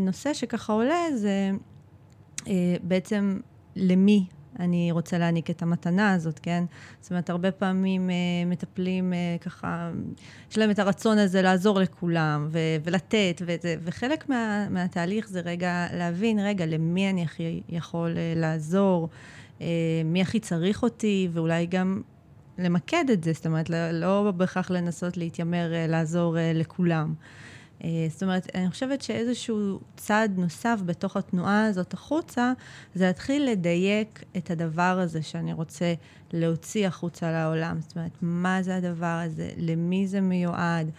נושא 0.00 0.34
שככה 0.34 0.72
עולה 0.72 1.16
זה 1.16 1.50
בעצם 2.82 3.40
למי 3.76 4.24
אני 4.58 4.92
רוצה 4.92 5.18
להעניק 5.18 5.50
את 5.50 5.62
המתנה 5.62 6.12
הזאת, 6.12 6.38
כן? 6.38 6.64
זאת 7.00 7.10
אומרת, 7.10 7.30
הרבה 7.30 7.50
פעמים 7.50 8.10
אה, 8.10 8.16
מטפלים 8.46 9.12
אה, 9.12 9.36
ככה, 9.40 9.90
יש 10.50 10.58
להם 10.58 10.70
את 10.70 10.78
הרצון 10.78 11.18
הזה 11.18 11.42
לעזור 11.42 11.80
לכולם 11.80 12.48
ו- 12.50 12.58
ולתת, 12.84 13.42
וזה, 13.46 13.74
וחלק 13.84 14.28
מה, 14.28 14.66
מהתהליך 14.70 15.28
זה 15.28 15.40
רגע 15.40 15.86
להבין, 15.92 16.38
רגע, 16.38 16.66
למי 16.66 17.10
אני 17.10 17.22
הכי 17.22 17.60
יכול 17.68 18.14
אה, 18.16 18.32
לעזור, 18.36 19.08
אה, 19.60 19.66
מי 20.04 20.22
הכי 20.22 20.40
צריך 20.40 20.82
אותי, 20.82 21.28
ואולי 21.32 21.66
גם 21.66 22.02
למקד 22.58 23.04
את 23.12 23.24
זה, 23.24 23.32
זאת 23.32 23.46
אומרת, 23.46 23.70
לא, 23.70 23.90
לא 23.90 24.32
בהכרח 24.36 24.70
לנסות 24.70 25.16
להתיימר 25.16 25.74
אה, 25.74 25.86
לעזור 25.86 26.38
אה, 26.38 26.52
לכולם. 26.54 27.14
אה, 27.84 28.06
זאת 28.10 28.22
אומרת, 28.22 28.48
אני 28.54 28.70
חושבת 28.70 29.02
שאיזשהו 29.02 29.80
צעד 29.96 30.38
נוסף 30.38 30.80
בתוך 30.86 31.16
התנועה 31.16 31.66
הזאת 31.66 31.94
החוצה, 31.94 32.52
זה 32.94 33.06
להתחיל 33.06 33.50
לדייק 33.50 34.24
את 34.36 34.50
הדבר 34.50 34.98
הזה 35.02 35.22
שאני 35.22 35.52
רוצה 35.52 35.94
להוציא 36.32 36.86
החוצה 36.86 37.32
לעולם. 37.32 37.80
זאת 37.80 37.96
אומרת, 37.96 38.12
מה 38.22 38.62
זה 38.62 38.76
הדבר 38.76 39.20
הזה, 39.24 39.50
למי 39.56 40.06
זה 40.06 40.20
מיועד, 40.20 40.90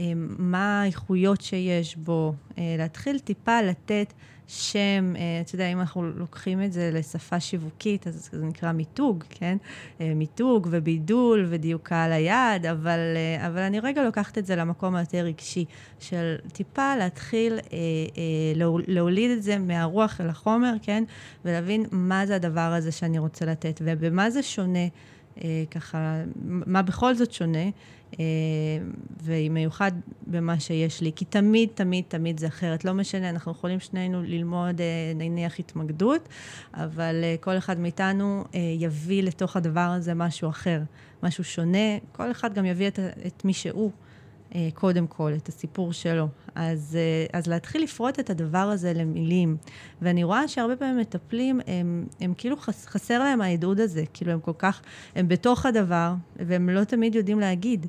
אה, 0.00 0.12
מה 0.38 0.82
האיכויות 0.82 1.40
שיש 1.40 1.96
בו, 1.96 2.34
אה, 2.58 2.74
להתחיל 2.78 3.18
טיפה 3.18 3.62
לתת 3.62 4.12
שם, 4.48 5.14
אה, 5.16 5.40
אתה 5.40 5.54
יודע, 5.54 5.72
אם 5.72 5.80
אנחנו 5.80 6.02
לוקחים 6.02 6.62
את 6.62 6.72
זה 6.72 6.90
לשפה 6.92 7.40
שיווקית, 7.40 8.06
אז 8.06 8.28
זה 8.32 8.44
נקרא 8.44 8.72
מיתוג, 8.72 9.24
כן? 9.30 9.56
אה, 10.00 10.12
מיתוג 10.14 10.68
ובידול 10.70 11.46
ודיוק 11.48 11.88
קהל 11.88 12.12
היעד, 12.12 12.66
אבל, 12.66 12.98
אה, 13.16 13.46
אבל 13.46 13.58
אני 13.58 13.80
רגע 13.80 14.04
לוקחת 14.04 14.38
את 14.38 14.46
זה 14.46 14.56
למקום 14.56 14.94
היותר 14.94 15.18
רגשי, 15.18 15.64
של 16.00 16.36
טיפה 16.52 16.96
להתחיל 16.96 17.52
אה, 17.52 17.58
אה, 17.58 18.78
להוליד 18.86 19.30
את 19.30 19.42
זה 19.42 19.58
מהרוח 19.58 20.20
אל 20.20 20.28
החומר, 20.28 20.74
כן? 20.82 21.04
ולהבין 21.44 21.84
מה 21.92 22.26
זה 22.26 22.36
הדבר 22.36 22.60
הזה 22.60 22.92
שאני 22.92 23.18
רוצה 23.18 23.44
לתת, 23.44 23.80
ובמה 23.84 24.30
זה 24.30 24.42
שונה, 24.42 24.86
אה, 25.44 25.64
ככה, 25.70 26.22
מה 26.44 26.82
בכל 26.82 27.14
זאת 27.14 27.32
שונה. 27.32 27.64
אה, 28.20 28.24
והיא 29.22 29.50
מיוחד 29.50 29.92
במה 30.26 30.60
שיש 30.60 31.00
לי, 31.00 31.12
כי 31.16 31.24
תמיד, 31.24 31.68
תמיד, 31.74 32.04
תמיד 32.08 32.40
זה 32.40 32.46
אחרת. 32.46 32.84
לא 32.84 32.94
משנה, 32.94 33.30
אנחנו 33.30 33.52
יכולים 33.52 33.80
שנינו 33.80 34.22
ללמוד, 34.22 34.80
אה, 34.80 35.12
נניח, 35.14 35.58
התמקדות, 35.58 36.28
אבל 36.74 37.20
אה, 37.22 37.34
כל 37.40 37.58
אחד 37.58 37.78
מאיתנו 37.78 38.44
יביא 38.78 39.22
לתוך 39.22 39.56
הדבר 39.56 39.80
הזה 39.80 40.14
משהו 40.14 40.50
אחר, 40.50 40.80
משהו 41.22 41.44
שונה. 41.44 41.98
כל 42.12 42.30
אחד 42.30 42.54
גם 42.54 42.64
יביא 42.64 42.88
את, 42.88 42.98
את 43.26 43.44
מי 43.44 43.52
שהוא. 43.52 43.90
קודם 44.74 45.06
כל, 45.06 45.32
את 45.36 45.48
הסיפור 45.48 45.92
שלו. 45.92 46.28
אז, 46.54 46.98
אז 47.32 47.46
להתחיל 47.46 47.82
לפרוט 47.82 48.20
את 48.20 48.30
הדבר 48.30 48.58
הזה 48.58 48.92
למילים. 48.92 49.56
ואני 50.02 50.24
רואה 50.24 50.48
שהרבה 50.48 50.76
פעמים 50.76 50.98
מטפלים, 50.98 51.60
הם, 51.66 52.06
הם 52.20 52.34
כאילו 52.38 52.56
חס, 52.56 52.86
חסר 52.86 53.18
להם 53.18 53.40
ההדהוד 53.40 53.80
הזה, 53.80 54.04
כאילו 54.12 54.32
הם 54.32 54.40
כל 54.40 54.52
כך, 54.58 54.82
הם 55.14 55.28
בתוך 55.28 55.66
הדבר, 55.66 56.14
והם 56.36 56.68
לא 56.68 56.84
תמיד 56.84 57.14
יודעים 57.14 57.40
להגיד 57.40 57.86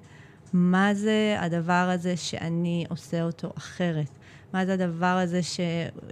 מה 0.54 0.94
זה 0.94 1.36
הדבר 1.40 1.90
הזה 1.94 2.18
שאני 2.18 2.86
עושה 2.90 3.24
אותו 3.24 3.52
אחרת. 3.58 4.10
מה 4.54 4.66
זה 4.66 4.74
הדבר 4.74 5.06
הזה 5.06 5.44
ש, 5.44 5.60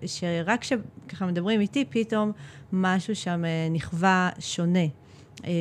שרק 0.05 0.61
כשככה 0.61 1.25
מדברים 1.25 1.61
איתי, 1.61 1.85
פתאום 1.89 2.31
משהו 2.73 3.15
שם 3.15 3.45
אה, 3.45 3.67
נכווה 3.71 4.29
שונה. 4.39 4.85
אה, 5.45 5.51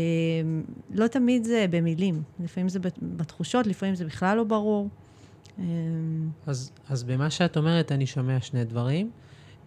לא 0.91 1.07
תמיד 1.07 1.45
זה 1.45 1.67
במילים, 1.71 2.23
לפעמים 2.41 2.69
זה 2.69 2.79
בתחושות, 3.03 3.67
לפעמים 3.67 3.95
זה 3.95 4.05
בכלל 4.05 4.37
לא 4.37 4.45
ברור. 4.45 4.89
אה, 5.59 5.65
אז, 6.47 6.71
אז 6.89 7.05
במה 7.05 7.31
שאת 7.31 7.57
אומרת, 7.57 7.93
אני 7.93 8.07
שומע 8.07 8.41
שני 8.41 8.65
דברים. 8.65 9.11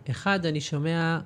אחד, 0.09 0.45
אני 0.45 0.61
שומע 0.61 1.19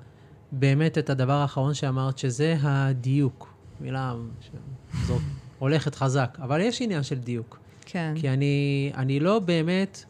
באמת 0.51 0.97
את 0.97 1.09
הדבר 1.09 1.33
האחרון 1.33 1.73
שאמרת, 1.73 2.17
שזה 2.17 2.55
הדיוק. 2.61 3.53
מילה 3.81 4.15
שזאת 4.41 5.21
הולכת 5.59 5.95
חזק, 5.95 6.37
אבל 6.41 6.61
יש 6.61 6.81
עניין 6.81 7.03
של 7.03 7.19
דיוק. 7.19 7.59
כן, 7.85 8.13
כי 8.15 8.29
אני, 8.29 8.91
אני 8.95 9.19
לא 9.19 9.39
באמת 9.39 10.03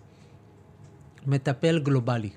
מטפל 1.27 1.80
גלובלי. 1.80 2.30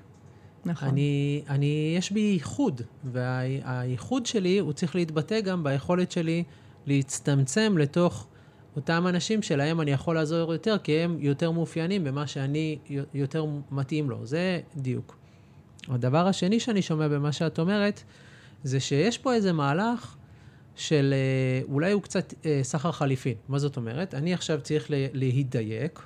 נכון. 0.65 0.89
אני, 0.89 1.41
אני, 1.49 1.93
יש 1.97 2.11
בי 2.11 2.19
ייחוד, 2.19 2.81
והייחוד 3.03 4.25
שלי, 4.25 4.59
הוא 4.59 4.73
צריך 4.73 4.95
להתבטא 4.95 5.39
גם 5.39 5.63
ביכולת 5.63 6.11
שלי 6.11 6.43
להצטמצם 6.85 7.77
לתוך 7.77 8.27
אותם 8.75 9.05
אנשים 9.07 9.41
שלהם 9.41 9.81
אני 9.81 9.91
יכול 9.91 10.15
לעזור 10.15 10.53
יותר, 10.53 10.77
כי 10.83 10.97
הם 10.97 11.17
יותר 11.19 11.51
מאופיינים 11.51 12.03
במה 12.03 12.27
שאני 12.27 12.77
יותר 13.13 13.45
מתאים 13.71 14.09
לו. 14.09 14.25
זה 14.25 14.59
דיוק. 14.75 15.17
הדבר 15.89 16.27
השני 16.27 16.59
שאני 16.59 16.81
שומע 16.81 17.07
במה 17.07 17.31
שאת 17.31 17.59
אומרת, 17.59 18.03
זה 18.63 18.79
שיש 18.79 19.17
פה 19.17 19.33
איזה 19.33 19.53
מהלך 19.53 20.15
של 20.75 21.13
אה, 21.13 21.73
אולי 21.73 21.91
הוא 21.91 22.01
קצת 22.01 22.33
אה, 22.45 22.59
סחר 22.63 22.91
חליפין. 22.91 23.33
מה 23.49 23.59
זאת 23.59 23.77
אומרת? 23.77 24.13
אני 24.13 24.33
עכשיו 24.33 24.59
צריך 24.61 24.85
להידייק, 25.13 25.99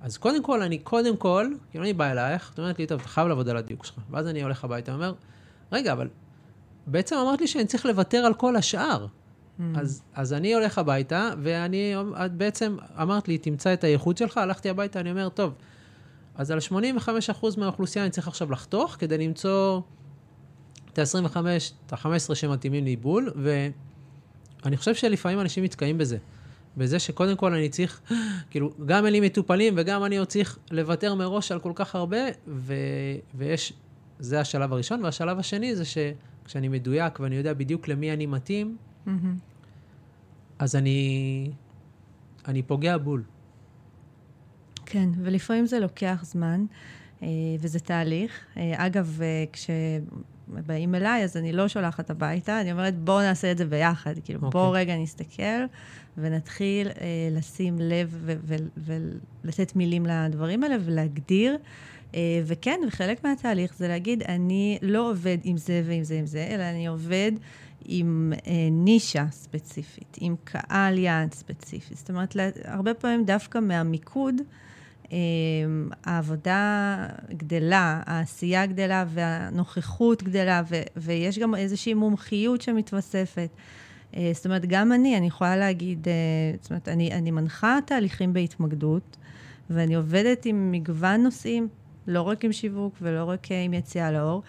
אז 0.00 0.16
קודם 0.16 0.42
כל, 0.42 0.62
אני 0.62 0.78
קודם 0.78 1.16
כל, 1.16 1.46
כאילו 1.70 1.84
אני 1.84 1.92
בא 1.92 2.10
אלייך, 2.10 2.50
את 2.54 2.58
אומרת 2.58 2.78
לי, 2.78 2.86
טוב, 2.86 3.00
אתה 3.00 3.08
חייב 3.08 3.28
לעבוד 3.28 3.48
על 3.48 3.56
הדיוק 3.56 3.84
שלך. 3.84 3.98
ואז 4.10 4.26
אני 4.26 4.42
הולך 4.42 4.64
הביתה 4.64 4.92
ואומר, 4.92 5.14
רגע, 5.72 5.92
אבל 5.92 6.08
בעצם 6.86 7.16
אמרת 7.16 7.40
לי 7.40 7.46
שאני 7.46 7.64
צריך 7.64 7.86
לוותר 7.86 8.18
על 8.18 8.34
כל 8.34 8.56
השאר. 8.56 9.06
Mm. 9.06 9.62
אז, 9.76 10.02
אז 10.14 10.32
אני 10.32 10.54
הולך 10.54 10.78
הביתה, 10.78 11.30
ואני, 11.42 11.94
את 12.24 12.32
בעצם 12.32 12.76
אמרת 13.02 13.28
לי, 13.28 13.38
תמצא 13.38 13.72
את 13.72 13.84
הייחוד 13.84 14.16
שלך, 14.16 14.38
הלכתי 14.38 14.70
הביתה, 14.70 15.00
אני 15.00 15.10
אומר, 15.10 15.28
טוב, 15.28 15.54
אז 16.34 16.50
על 16.50 16.58
85% 16.58 16.70
מהאוכלוסייה 17.56 18.04
אני 18.04 18.10
צריך 18.10 18.28
עכשיו 18.28 18.52
לחתוך, 18.52 18.96
כדי 18.98 19.18
למצוא 19.18 19.80
את 20.92 20.98
ה-25, 20.98 21.36
את 21.86 21.92
ה-15 21.92 22.34
שמתאימים 22.34 22.84
לעיבול, 22.84 23.32
ואני 24.62 24.76
חושב 24.76 24.94
שלפעמים 24.94 25.40
אנשים 25.40 25.64
נתקעים 25.64 25.98
בזה. 25.98 26.18
בזה 26.76 26.98
שקודם 26.98 27.36
כל 27.36 27.54
אני 27.54 27.68
צריך, 27.68 28.00
כאילו, 28.50 28.70
גם 28.86 29.04
אין 29.04 29.12
לי 29.12 29.20
מטופלים 29.20 29.74
וגם 29.76 30.04
אני 30.04 30.16
עוד 30.16 30.28
צריך 30.28 30.58
לוותר 30.70 31.14
מראש 31.14 31.52
על 31.52 31.60
כל 31.60 31.72
כך 31.74 31.94
הרבה, 31.94 32.18
ו, 32.48 32.74
ויש, 33.34 33.72
זה 34.18 34.40
השלב 34.40 34.72
הראשון. 34.72 35.04
והשלב 35.04 35.38
השני 35.38 35.76
זה 35.76 35.84
שכשאני 35.84 36.68
מדויק 36.68 37.20
ואני 37.20 37.36
יודע 37.36 37.54
בדיוק 37.54 37.88
למי 37.88 38.12
אני 38.12 38.26
מתאים, 38.26 38.76
mm-hmm. 39.06 39.10
אז 40.58 40.76
אני, 40.76 41.50
אני 42.48 42.62
פוגע 42.62 42.98
בול. 42.98 43.22
כן, 44.86 45.08
ולפעמים 45.22 45.66
זה 45.66 45.80
לוקח 45.80 46.20
זמן, 46.22 46.64
אה, 47.22 47.28
וזה 47.60 47.80
תהליך. 47.80 48.44
אה, 48.56 48.86
אגב, 48.86 49.20
אה, 49.22 49.44
כשבאים 49.52 50.94
אליי, 50.94 51.24
אז 51.24 51.36
אני 51.36 51.52
לא 51.52 51.68
שולחת 51.68 52.10
הביתה, 52.10 52.60
אני 52.60 52.72
אומרת, 52.72 52.98
בואו 52.98 53.20
נעשה 53.20 53.52
את 53.52 53.58
זה 53.58 53.64
ביחד. 53.64 54.14
כאילו, 54.24 54.40
okay. 54.40 54.50
בואו 54.50 54.66
אוקיי. 54.66 54.80
רגע 54.80 54.96
נסתכל 54.96 55.64
ונתחיל 56.18 56.88
לשים 57.30 57.78
לב 57.78 58.28
ולתת 59.44 59.76
מילים 59.76 60.06
לדברים 60.06 60.64
האלה 60.64 60.76
ולהגדיר. 60.84 61.56
וכן, 62.44 62.80
וחלק 62.88 63.24
מהתהליך 63.24 63.74
זה 63.76 63.88
להגיד, 63.88 64.22
אני 64.22 64.78
לא 64.82 65.10
עובד 65.10 65.38
עם 65.44 65.56
זה 65.56 65.82
ועם 65.86 66.04
זה 66.04 66.14
עם 66.14 66.26
זה, 66.26 66.46
אלא 66.50 66.62
אני 66.62 66.86
עובד 66.86 67.32
עם 67.84 68.32
אה, 68.46 68.52
נישה 68.70 69.26
ספציפית, 69.30 70.16
עם 70.20 70.36
קהל 70.44 70.98
יעד 70.98 71.34
ספציפי. 71.34 71.94
זאת 71.94 72.10
אומרת, 72.10 72.36
הרבה 72.64 72.94
פעמים 72.94 73.24
דווקא 73.24 73.58
מהמיקוד, 73.58 74.34
אה, 75.12 75.18
העבודה 76.04 77.06
גדלה, 77.30 78.02
העשייה 78.06 78.66
גדלה 78.66 79.04
והנוכחות 79.08 80.22
גדלה, 80.22 80.62
ו- 80.68 80.82
ויש 80.96 81.38
גם 81.38 81.54
איזושהי 81.54 81.94
מומחיות 81.94 82.60
שמתווספת. 82.60 83.50
אה, 84.16 84.30
זאת 84.34 84.46
אומרת, 84.46 84.66
גם 84.66 84.92
אני, 84.92 85.16
אני 85.16 85.26
יכולה 85.26 85.56
להגיד, 85.56 86.08
אה, 86.08 86.12
זאת 86.60 86.70
אומרת, 86.70 86.88
אני, 86.88 87.12
אני 87.12 87.30
מנחה 87.30 87.78
תהליכים 87.86 88.32
בהתמקדות, 88.32 89.16
ואני 89.70 89.94
עובדת 89.94 90.46
עם 90.46 90.72
מגוון 90.72 91.22
נושאים, 91.22 91.68
לא 92.06 92.22
רק 92.22 92.44
עם 92.44 92.52
שיווק 92.52 92.94
ולא 93.02 93.24
רק 93.24 93.52
אה, 93.52 93.62
עם 93.62 93.74
יציאה 93.74 94.12
לאור. 94.12 94.42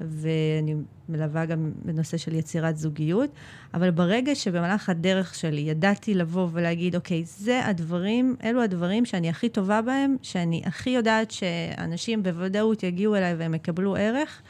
ואני 0.00 0.74
מלווה 1.08 1.46
גם 1.46 1.72
בנושא 1.84 2.16
של 2.16 2.34
יצירת 2.34 2.76
זוגיות, 2.76 3.30
אבל 3.74 3.90
ברגע 3.90 4.34
שבמהלך 4.34 4.88
הדרך 4.88 5.34
שלי 5.34 5.60
ידעתי 5.60 6.14
לבוא 6.14 6.48
ולהגיד, 6.52 6.96
אוקיי, 6.96 7.24
זה 7.24 7.66
הדברים, 7.66 8.36
אלו 8.44 8.62
הדברים 8.62 9.04
שאני 9.04 9.28
הכי 9.28 9.48
טובה 9.48 9.82
בהם, 9.82 10.16
שאני 10.22 10.62
הכי 10.64 10.90
יודעת 10.90 11.30
שאנשים 11.30 12.22
בוודאות 12.22 12.82
יגיעו 12.82 13.16
אליי 13.16 13.34
והם 13.34 13.54
יקבלו 13.54 13.96
ערך, 13.96 14.42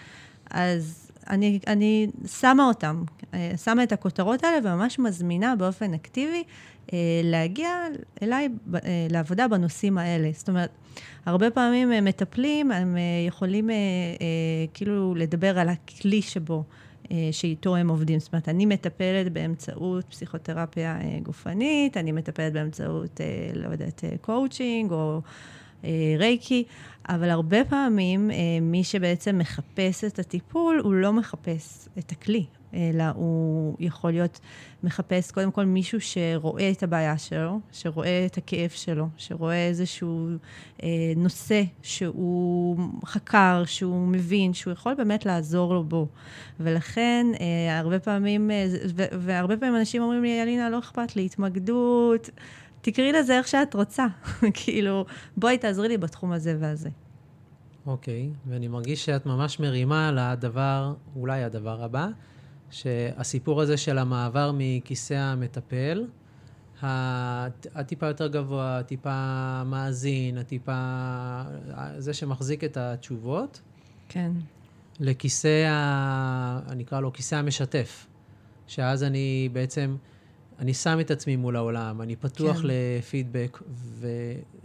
אז 0.51 1.08
אני, 1.31 1.59
אני 1.67 2.07
שמה 2.27 2.67
אותם, 2.67 3.03
אה, 3.35 3.53
שמה 3.65 3.83
את 3.83 3.93
הכותרות 3.93 4.45
האלה 4.45 4.59
וממש 4.65 4.99
מזמינה 4.99 5.57
באופן 5.57 5.95
אקטיבי 5.95 6.43
אה, 6.93 6.99
להגיע 7.25 7.69
אליי 8.23 8.49
אה, 8.75 9.07
לעבודה 9.11 9.49
בנושאים 9.49 9.99
האלה. 9.99 10.31
זאת 10.35 10.49
אומרת, 10.49 10.71
הרבה 11.27 11.51
פעמים 11.51 12.05
מטפלים, 12.05 12.71
הם 12.71 12.97
יכולים 13.27 13.71
כאילו 14.75 15.15
לדבר 15.15 15.59
על 15.59 15.69
הכלי 15.69 16.23
שבו, 16.23 16.65
שאיתו 17.33 17.77
הם 17.77 17.89
עובדים. 17.89 18.21
זאת 18.21 18.33
אומרת, 18.33 18.49
אני 18.49 18.67
מטפלת 18.67 19.33
באמצעות 19.33 20.05
פסיכותרפיה 20.05 20.99
גופנית, 21.23 21.97
אני 21.97 22.13
מטפלת 22.13 22.53
באמצעות, 22.53 23.21
לא 23.55 23.69
יודעת, 23.69 24.05
קואוצ'ינג 24.21 24.93
או 24.93 25.21
רייקי, 26.19 26.65
אבל 27.09 27.31
הרבה 27.31 27.65
פעמים 27.65 28.31
מי 28.63 28.85
שבעצם 28.85 29.39
מחפש 29.39 30.05
את 30.05 30.19
הטיפול, 30.19 30.81
הוא 30.85 30.95
לא 30.95 31.13
מחפש 31.13 31.89
את 31.99 32.13
הכלי, 32.13 32.47
אלא 32.75 33.05
הוא 33.15 33.77
יכול 33.81 34.11
להיות 34.11 34.41
מחפש 34.83 35.31
קודם 35.31 35.51
כל 35.51 35.65
מישהו 35.65 36.01
שרואה 36.01 36.71
את 36.71 36.83
הבעיה 36.83 37.19
שלו, 37.19 37.61
שרואה 37.73 38.27
את 38.27 38.37
הכאב 38.37 38.71
שלו, 38.71 39.09
שרואה 39.17 39.67
איזשהו 39.67 40.29
אה, 40.83 40.89
נושא 41.17 41.63
שהוא 41.83 42.79
חקר, 43.05 43.63
שהוא 43.67 44.07
מבין, 44.07 44.55
שהוא 44.55 44.73
יכול 44.73 44.95
באמת 44.95 45.27
לעזור 45.27 45.75
לו 45.75 45.85
בו. 45.85 46.07
ולכן, 46.61 47.27
אה, 47.41 47.79
הרבה 47.79 47.99
פעמים, 47.99 48.51
אה, 48.51 48.67
והרבה 48.95 49.57
פעמים 49.57 49.77
אנשים 49.77 50.03
אומרים 50.03 50.23
לי, 50.23 50.43
אלינה, 50.43 50.71
לא 50.71 50.79
אכפת 50.79 51.17
לי, 51.17 51.25
התמקדות, 51.25 52.31
תקראי 52.81 53.13
לזה 53.13 53.39
איך 53.39 53.49
שאת 53.49 53.75
רוצה. 53.75 54.07
כאילו, 54.55 55.05
בואי 55.37 55.59
תעזרי 55.59 55.89
לי 55.89 55.99
בתחום 55.99 56.33
הזה 56.33 56.57
והזה. 56.61 56.89
אוקיי, 57.87 58.31
okay, 58.33 58.49
ואני 58.51 58.69
מרגיש 58.69 59.05
שאת 59.05 59.27
ממש 59.27 59.61
מרימה 59.61 60.13
לדבר, 60.13 60.95
אולי 61.17 61.45
הדבר 61.45 61.83
הבא. 61.83 62.09
שהסיפור 62.71 63.63
הזה 63.63 63.77
של 63.77 63.99
המעבר 63.99 64.53
מכיסא 64.55 65.15
המטפל, 65.15 66.07
הטיפה 67.75 68.07
יותר 68.07 68.27
גבוה, 68.27 68.79
הטיפה 68.79 69.63
מאזין, 69.67 70.39
הטיפה... 70.39 71.43
זה 71.99 72.15
שמחזיק 72.15 72.65
את 72.65 72.77
התשובות. 72.77 73.61
כן. 74.09 74.33
לכיסא, 75.01 75.67
ה... 75.69 76.61
אני 76.69 76.83
אקרא 76.83 77.01
לו 77.01 77.13
כיסא 77.13 77.35
המשתף. 77.35 78.07
שאז 78.67 79.03
אני 79.03 79.49
בעצם, 79.53 79.97
אני 80.59 80.75
שם 80.75 81.01
את 81.01 81.11
עצמי 81.11 81.37
מול 81.37 81.57
העולם, 81.57 82.03
אני 82.03 82.17
פתוח 82.17 82.57
כן. 82.57 82.63
לפידבק, 82.65 83.59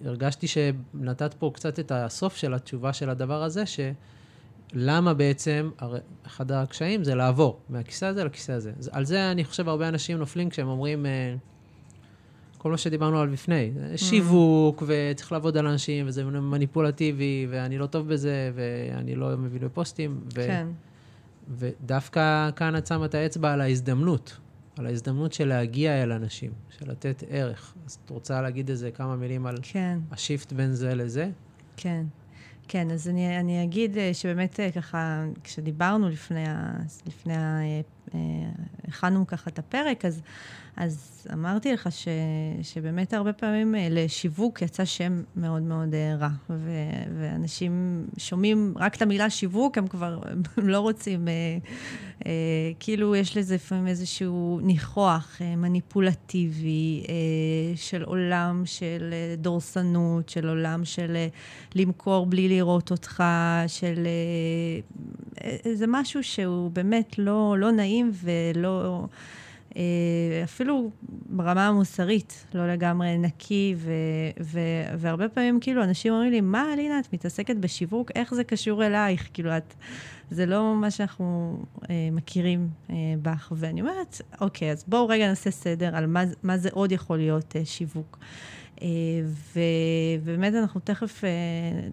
והרגשתי 0.03 0.47
שנתת 0.47 1.33
פה 1.33 1.51
קצת 1.53 1.79
את 1.79 1.91
הסוף 1.91 2.35
של 2.35 2.53
התשובה 2.53 2.93
של 2.93 3.09
הדבר 3.09 3.43
הזה, 3.43 3.65
ש... 3.65 3.79
למה 4.75 5.13
בעצם, 5.13 5.69
הרי 5.79 5.99
אחד 6.25 6.51
הקשיים 6.51 7.03
זה 7.03 7.15
לעבור 7.15 7.59
מהכיסא 7.69 8.05
הזה 8.05 8.23
לכיסא 8.23 8.51
הזה. 8.51 8.71
על 8.91 9.05
זה 9.05 9.31
אני 9.31 9.43
חושב 9.43 9.69
הרבה 9.69 9.87
אנשים 9.87 10.17
נופלים 10.17 10.49
כשהם 10.49 10.67
אומרים, 10.67 11.05
אה, 11.05 11.35
כל 12.57 12.71
מה 12.71 12.77
שדיברנו 12.77 13.19
עליו 13.19 13.33
לפני, 13.33 13.71
mm. 13.75 13.97
שיווק, 13.97 14.83
וצריך 14.87 15.31
לעבוד 15.31 15.57
על 15.57 15.67
אנשים, 15.67 16.07
וזה 16.07 16.23
מניפולטיבי, 16.23 17.47
ואני 17.49 17.77
לא 17.77 17.85
טוב 17.85 18.07
בזה, 18.07 18.51
ואני 18.55 19.15
לא 19.15 19.37
מבין 19.37 19.61
בפוסטים. 19.61 20.21
ו- 20.25 20.47
כן. 20.47 20.67
ודווקא 21.57 22.49
כאן 22.55 22.75
את 22.75 22.87
שמה 22.87 23.05
את 23.05 23.15
האצבע 23.15 23.53
על 23.53 23.61
ההזדמנות, 23.61 24.37
על 24.77 24.85
ההזדמנות 24.85 25.33
של 25.33 25.47
להגיע 25.47 26.03
אל 26.03 26.11
אנשים, 26.11 26.51
של 26.69 26.91
לתת 26.91 27.23
ערך. 27.29 27.73
אז 27.85 27.97
את 28.05 28.09
רוצה 28.09 28.41
להגיד 28.41 28.69
איזה 28.69 28.91
כמה 28.91 29.15
מילים 29.15 29.45
על 29.45 29.57
כן. 29.61 29.99
השיפט 30.11 30.53
בין 30.53 30.73
זה 30.73 30.95
לזה? 30.95 31.29
כן. 31.77 32.05
כן, 32.67 32.91
אז 32.91 33.09
אני, 33.09 33.39
אני 33.39 33.63
אגיד 33.63 33.97
אה, 33.97 34.13
שבאמת 34.13 34.59
אה, 34.59 34.71
ככה, 34.71 35.23
כשדיברנו 35.43 36.09
לפני, 36.09 36.43
לפני 37.05 37.33
אה, 38.13 38.19
הכנו 38.87 39.27
ככה 39.27 39.49
את 39.49 39.59
הפרק, 39.59 40.05
אז 40.05 40.21
אז 40.77 41.27
אמרתי 41.33 41.73
לך 41.73 41.91
ש, 41.91 42.07
שבאמת 42.61 43.13
הרבה 43.13 43.33
פעמים 43.33 43.75
אה, 43.75 43.87
לשיווק 43.91 44.61
יצא 44.61 44.85
שם 44.85 45.21
מאוד 45.35 45.61
מאוד 45.61 45.93
אה, 45.93 46.15
רע, 46.15 46.29
ו, 46.49 46.71
ואנשים 47.19 48.05
שומעים 48.17 48.73
רק 48.77 48.95
את 48.95 49.01
המילה 49.01 49.29
שיווק, 49.29 49.77
הם 49.77 49.87
כבר 49.87 50.19
הם 50.57 50.69
לא 50.69 50.79
רוצים, 50.79 51.27
אה, 51.27 51.33
אה, 52.25 52.31
כאילו 52.79 53.15
יש 53.15 53.37
לזה 53.37 53.55
לפעמים 53.55 53.87
איזשהו 53.87 54.59
ניחוח 54.63 55.37
אה, 55.41 55.55
מניפולטיבי 55.55 57.03
אה, 57.09 57.13
של 57.75 58.03
עולם 58.03 58.61
של 58.65 59.09
אה, 59.13 59.35
דורסנות, 59.37 60.29
של 60.29 60.49
עולם 60.49 60.85
של 60.85 61.15
אה, 61.15 61.27
למכור 61.75 62.25
בלי 62.25 62.49
לראות 62.49 62.91
אותך, 62.91 63.23
של... 63.67 64.07
אה, 64.07 65.73
זה 65.73 65.85
משהו 65.87 66.23
שהוא 66.23 66.71
באמת 66.71 67.19
לא, 67.19 67.55
לא 67.59 67.71
נעים 67.71 68.11
ולא... 68.23 69.07
אפילו 70.43 70.91
ברמה 71.29 71.67
המוסרית, 71.67 72.45
לא 72.53 72.67
לגמרי 72.67 73.17
נקי, 73.17 73.75
ו, 73.77 73.91
ו, 74.41 74.59
והרבה 74.97 75.29
פעמים 75.29 75.59
כאילו 75.59 75.83
אנשים 75.83 76.13
אומרים 76.13 76.31
לי, 76.31 76.41
מה 76.41 76.73
אלינה, 76.73 76.99
את 76.99 77.13
מתעסקת 77.13 77.55
בשיווק, 77.55 78.11
איך 78.15 78.33
זה 78.33 78.43
קשור 78.43 78.85
אלייך? 78.85 79.29
כאילו, 79.33 79.57
את, 79.57 79.73
זה 80.31 80.45
לא 80.45 80.75
מה 80.75 80.91
שאנחנו 80.91 81.57
אה, 81.89 82.09
מכירים 82.11 82.69
אה, 82.89 82.95
בך. 83.21 83.51
ואני 83.55 83.81
אומרת, 83.81 84.21
אוקיי, 84.41 84.71
אז 84.71 84.83
בואו 84.87 85.07
רגע 85.07 85.27
נעשה 85.27 85.51
סדר 85.51 85.95
על 85.95 86.05
מה, 86.05 86.23
מה 86.43 86.57
זה 86.57 86.69
עוד 86.71 86.91
יכול 86.91 87.17
להיות 87.17 87.55
אה, 87.55 87.65
שיווק. 87.65 88.17
אה, 88.21 88.27
ובאמת 89.53 90.53
אנחנו 90.55 90.79
תכף 90.79 91.23
אה, 91.23 91.29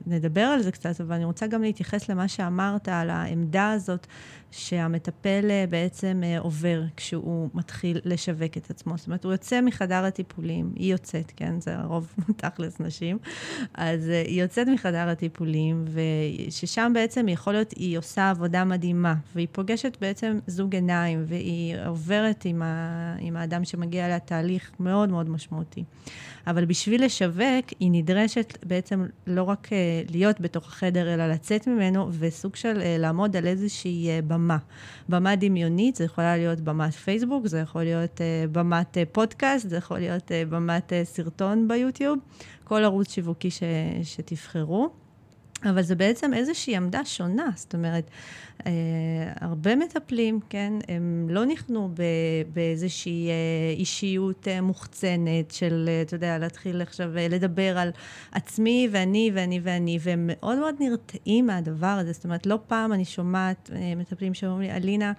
נדבר 0.06 0.40
על 0.40 0.62
זה 0.62 0.72
קצת, 0.72 1.00
אבל 1.00 1.14
אני 1.14 1.24
רוצה 1.24 1.46
גם 1.46 1.62
להתייחס 1.62 2.08
למה 2.08 2.28
שאמרת 2.28 2.88
על 2.88 3.10
העמדה 3.10 3.70
הזאת 3.70 4.06
שהמטפל 4.50 5.50
אה, 5.50 5.64
בעצם 5.70 6.22
עובר 6.38 6.82
כשהוא 6.96 7.48
מתחיל 7.54 8.00
לשווק 8.04 8.56
את 8.56 8.70
עצמו. 8.70 8.96
זאת 8.96 9.06
אומרת, 9.06 9.24
הוא 9.24 9.32
יוצא 9.32 9.60
מחדר 9.60 10.04
הטיפולים, 10.04 10.72
היא 10.76 10.92
יוצאת, 10.92 11.32
כן? 11.36 11.60
זה 11.60 11.78
הרוב 11.78 12.14
תכלס 12.36 12.80
נשים. 12.80 13.18
אז 13.74 14.08
היא 14.08 14.42
יוצאת 14.42 14.68
מחדר 14.68 15.08
הטיפולים, 15.08 15.84
וששם 16.48 16.92
בעצם 16.94 17.28
יכול 17.28 17.52
להיות, 17.52 17.70
היא 17.70 17.98
עושה 17.98 18.30
עבודה 18.30 18.64
מדהימה, 18.64 19.14
והיא 19.34 19.48
פוגשת 19.52 19.96
בעצם 20.00 20.38
זוג 20.46 20.74
עיניים, 20.74 21.24
והיא 21.26 21.76
עוברת 21.86 22.44
עם, 22.44 22.62
ה, 22.62 23.14
עם 23.18 23.36
האדם 23.36 23.64
שמגיע 23.64 24.06
אליה 24.06 24.18
תהליך 24.18 24.70
מאוד 24.80 25.08
מאוד 25.08 25.30
משמעותי. 25.30 25.84
אבל 26.46 26.64
בשביל 26.80 27.04
לשווק, 27.04 27.66
היא 27.80 27.90
נדרשת 27.92 28.58
בעצם 28.66 29.06
לא 29.26 29.42
רק 29.42 29.66
uh, 29.66 30.10
להיות 30.10 30.40
בתוך 30.40 30.68
החדר, 30.68 31.14
אלא 31.14 31.26
לצאת 31.26 31.66
ממנו, 31.66 32.08
וסוג 32.18 32.56
של 32.56 32.76
uh, 32.76 33.00
לעמוד 33.00 33.36
על 33.36 33.46
איזושהי 33.46 34.18
uh, 34.18 34.22
במה. 34.22 34.58
במה 35.08 35.36
דמיונית, 35.36 35.96
זה 35.96 36.04
יכולה 36.04 36.36
להיות 36.36 36.60
במת 36.60 36.92
פייסבוק, 36.94 37.46
זה 37.46 37.58
יכול 37.58 37.82
להיות 37.82 38.20
במת 38.52 38.96
פודקאסט, 39.12 39.68
זה 39.68 39.76
יכול 39.76 39.98
להיות 39.98 40.32
במת 40.48 40.92
סרטון 41.04 41.68
ביוטיוב, 41.68 42.18
כל 42.64 42.84
ערוץ 42.84 43.12
שיווקי 43.12 43.50
ש, 43.50 43.62
שתבחרו. 44.02 44.99
אבל 45.64 45.82
זה 45.82 45.94
בעצם 45.94 46.34
איזושהי 46.34 46.76
עמדה 46.76 47.04
שונה, 47.04 47.50
זאת 47.54 47.74
אומרת, 47.74 48.10
אה, 48.66 48.72
הרבה 49.40 49.76
מטפלים, 49.76 50.40
כן, 50.48 50.72
הם 50.88 51.26
לא 51.30 51.44
נכנו 51.44 51.90
באיזושהי 52.52 53.28
אה, 53.28 53.34
אישיות 53.76 54.48
אה, 54.48 54.60
מוחצנת 54.60 55.50
של, 55.50 55.84
אה, 55.88 56.02
אתה 56.02 56.14
יודע, 56.14 56.38
להתחיל 56.38 56.82
עכשיו 56.82 57.18
אה, 57.18 57.28
לדבר 57.28 57.78
על 57.78 57.90
עצמי 58.32 58.88
ואני 58.92 59.30
ואני 59.34 59.60
ואני, 59.62 59.98
והם 60.02 60.30
מאוד 60.32 60.58
מאוד 60.58 60.74
נרתעים 60.80 61.46
מהדבר 61.46 61.86
הזה, 61.86 62.12
זאת 62.12 62.24
אומרת, 62.24 62.46
לא 62.46 62.58
פעם 62.66 62.92
אני 62.92 63.04
שומעת 63.04 63.70
אה, 63.74 63.94
מטפלים 63.96 64.34
שאומרים 64.34 64.60
לי, 64.60 64.76
אלינה, 64.76 65.12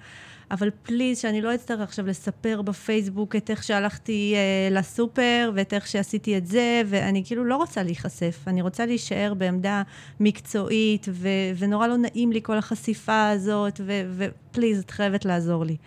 אבל 0.52 0.70
פליז, 0.84 1.18
שאני 1.18 1.42
לא 1.42 1.56
אצטרך 1.56 1.80
עכשיו 1.80 2.08
לספר 2.08 2.62
בפייסבוק 2.62 3.36
את 3.36 3.50
איך 3.50 3.64
שהלכתי 3.64 4.34
אה, 4.36 4.80
לסופר 4.80 5.52
ואת 5.56 5.74
איך 5.74 5.88
שעשיתי 5.88 6.38
את 6.38 6.48
זה, 6.48 6.82
ואני 6.86 7.24
כאילו 7.26 7.46
לא 7.46 7.56
רוצה 7.56 7.84
להיחשף, 7.84 8.44
אני 8.48 8.62
רוצה 8.62 8.86
להישאר 8.86 9.34
בעמדה 9.38 9.82
מקצועית, 10.20 11.08
ו- 11.12 11.28
ונורא 11.58 11.88
לא 11.88 11.98
נעים 11.98 12.32
לי 12.32 12.40
כל 12.44 12.58
החשיפה 12.58 13.30
הזאת, 13.30 13.82
ופליז, 14.18 14.80
את 14.80 14.92
חייבת 14.92 15.26
לעזור 15.26 15.66
לי. 15.66 15.78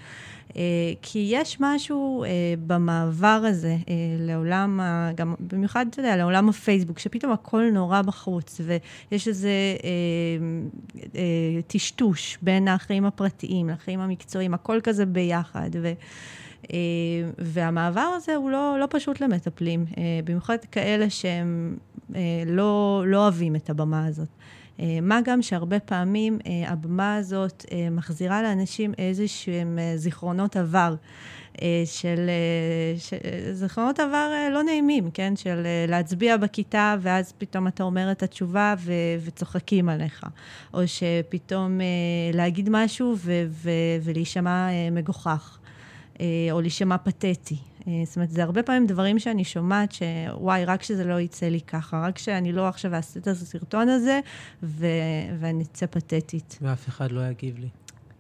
אה, 0.57 0.63
כי 1.03 1.29
יש 1.33 1.57
משהו 1.61 2.25
אה, 2.25 2.29
במעבר 2.67 3.43
הזה 3.45 3.77
אה, 3.89 3.95
לעולם, 4.19 4.81
גם 5.15 5.35
במיוחד, 5.41 5.87
אתה 5.91 6.01
יודע, 6.01 6.17
לעולם 6.17 6.49
הפייסבוק, 6.49 6.99
שפתאום 6.99 7.33
הכל 7.33 7.63
נורא 7.73 8.03
בחוץ, 8.03 8.61
ויש 8.61 9.29
איזה 9.29 9.51
טשטוש 11.67 12.39
בין 12.43 12.69
החיים 12.69 13.05
הפרטיים 13.05 13.69
לחיים 13.69 14.01
המקצועיים, 14.01 14.55
הכל 14.55 14.81
כזה 14.83 15.07
ביחד. 15.07 15.71
ו... 15.83 15.93
והמעבר 17.39 18.11
הזה 18.17 18.35
הוא 18.35 18.51
לא, 18.51 18.77
לא 18.81 18.87
פשוט 18.91 19.21
למטפלים, 19.21 19.85
במיוחד 20.25 20.57
כאלה 20.73 21.11
שהם 21.11 21.77
לא, 22.47 23.03
לא 23.07 23.23
אוהבים 23.23 23.57
את 23.57 23.71
הבמה 23.71 24.07
הזאת. 24.07 24.29
אה, 24.81 24.99
מה 25.03 25.21
גם 25.25 25.43
שהרבה 25.43 25.81
פעמים 25.81 26.39
אה, 26.47 26.71
הבמה 26.73 27.17
הזאת 27.17 27.65
אה, 27.73 27.91
מחזירה 27.91 28.43
לאנשים 28.43 28.93
איזשהם 28.99 29.79
זיכרונות 29.97 30.57
עבר. 30.57 30.95
של, 31.85 32.31
של 32.99 33.17
זיכרונות 33.53 34.01
עבר 34.01 34.31
לא 34.51 34.63
נעימים, 34.63 35.11
כן? 35.11 35.37
של 35.37 35.67
להצביע 35.89 36.37
בכיתה 36.37 36.97
ואז 37.01 37.33
פתאום 37.39 37.67
אתה 37.67 37.83
אומר 37.83 38.13
את 38.13 38.23
התשובה 38.23 38.75
ו, 38.79 38.93
וצוחקים 39.25 39.89
עליך. 39.89 40.27
או 40.75 40.81
שפתאום 40.87 41.81
להגיד 42.33 42.69
משהו 42.73 43.15
ו, 43.19 43.45
ו, 43.49 43.71
ולהישמע 44.03 44.69
מגוחך, 44.93 45.59
או 46.51 46.61
להישמע 46.61 46.99
פתטי. 46.99 47.57
אה, 47.89 47.93
זאת 48.05 48.17
אומרת, 48.17 48.31
זה 48.31 48.43
הרבה 48.43 48.63
פעמים 48.63 48.87
דברים 48.87 49.19
שאני 49.19 49.45
שומעת 49.45 49.93
שוואי, 49.93 50.65
רק 50.65 50.83
שזה 50.83 51.05
לא 51.05 51.21
יצא 51.21 51.47
לי 51.47 51.61
ככה, 51.61 52.07
רק 52.07 52.19
שאני 52.19 52.53
לא 52.53 52.69
עכשיו 52.69 52.95
אעשה 52.95 53.21
את 53.21 53.27
הסרטון 53.27 53.89
הזה, 53.89 54.21
ו... 54.63 54.87
ואני 55.41 55.65
אצא 55.65 55.87
פתטית. 55.87 56.59
ואף 56.63 56.89
אחד 56.89 57.13
לא 57.13 57.21
יגיב 57.29 57.59
לי. 57.59 57.69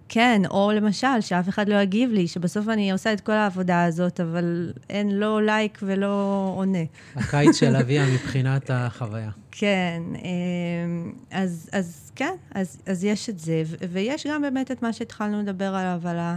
כן, 0.09 0.42
או 0.50 0.72
למשל, 0.74 1.20
שאף 1.20 1.48
אחד 1.48 1.68
לא 1.68 1.74
יגיב 1.74 2.11
לי, 2.11 2.28
שבסוף 2.28 2.68
אני 2.68 2.92
עושה 2.92 3.12
את 3.12 3.20
כל 3.20 3.33
העבודה 3.33 3.85
הזאת, 3.85 4.20
אבל 4.20 4.72
אין 4.90 5.11
לא 5.11 5.42
לייק 5.42 5.78
ולא 5.83 6.52
עונה. 6.57 6.85
הקיץ 7.16 7.57
של 7.57 7.76
אביה 7.80 8.07
מבחינת 8.14 8.70
החוויה. 8.70 9.30
כן, 9.50 10.02
אה, 10.14 11.40
אז, 11.42 11.70
אז 11.72 12.12
כן, 12.14 12.35
אז, 12.54 12.78
אז 12.87 13.04
יש 13.04 13.30
את 13.30 13.38
זה, 13.38 13.62
ויש 13.90 14.26
גם 14.26 14.42
באמת 14.42 14.70
את 14.70 14.83
מה 14.83 14.92
שהתחלנו 14.92 15.40
לדבר 15.40 15.74
עליו, 15.74 16.00
על 16.09 16.18
ה... 16.18 16.37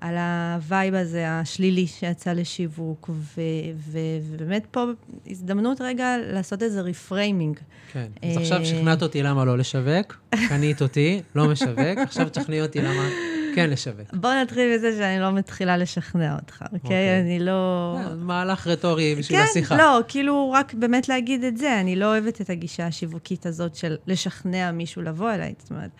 על 0.00 0.16
ה 0.16 0.32
vibe 0.32 0.94
הזה, 0.94 1.30
השלילי 1.30 1.86
שיצא 1.86 2.32
לשיווק, 2.32 3.10
ו- 3.12 3.40
ו- 3.76 3.98
ובאמת 4.22 4.66
פה 4.70 4.84
הזדמנות 5.26 5.80
רגע 5.80 6.16
לעשות 6.32 6.62
איזה 6.62 6.80
reframing. 6.80 7.58
כן, 7.92 8.06
אז 8.22 8.36
עכשיו 8.36 8.66
שכנעת 8.66 9.02
אותי 9.02 9.22
למה 9.22 9.44
לא 9.44 9.58
לשווק, 9.58 10.20
קנית 10.48 10.82
אותי, 10.82 11.22
לא 11.34 11.48
משווק, 11.48 11.98
עכשיו 11.98 12.28
תשכנעי 12.28 12.62
אותי 12.62 12.82
למה 12.82 13.08
כן 13.54 13.70
לשווק. 13.70 14.14
בוא 14.14 14.34
נתחיל 14.34 14.74
מזה 14.74 14.96
שאני 14.98 15.20
לא 15.20 15.32
מתחילה 15.32 15.76
לשכנע 15.76 16.36
אותך, 16.36 16.62
אוקיי? 16.62 16.78
אוקיי. 16.78 17.20
אני 17.20 17.38
לא... 17.38 17.96
אה, 17.98 18.14
מהלך 18.14 18.66
רטורי 18.66 19.14
בשביל 19.14 19.38
כן, 19.38 19.44
השיחה. 19.50 19.76
כן, 19.76 19.82
לא, 19.82 20.00
כאילו 20.08 20.50
רק 20.50 20.74
באמת 20.74 21.08
להגיד 21.08 21.44
את 21.44 21.56
זה, 21.56 21.80
אני 21.80 21.96
לא 21.96 22.06
אוהבת 22.06 22.40
את 22.40 22.50
הגישה 22.50 22.86
השיווקית 22.86 23.46
הזאת 23.46 23.74
של 23.74 23.96
לשכנע 24.06 24.70
מישהו 24.70 25.02
לבוא 25.02 25.32
אליי, 25.32 25.54
זאת 25.58 25.70
אומרת... 25.70 25.90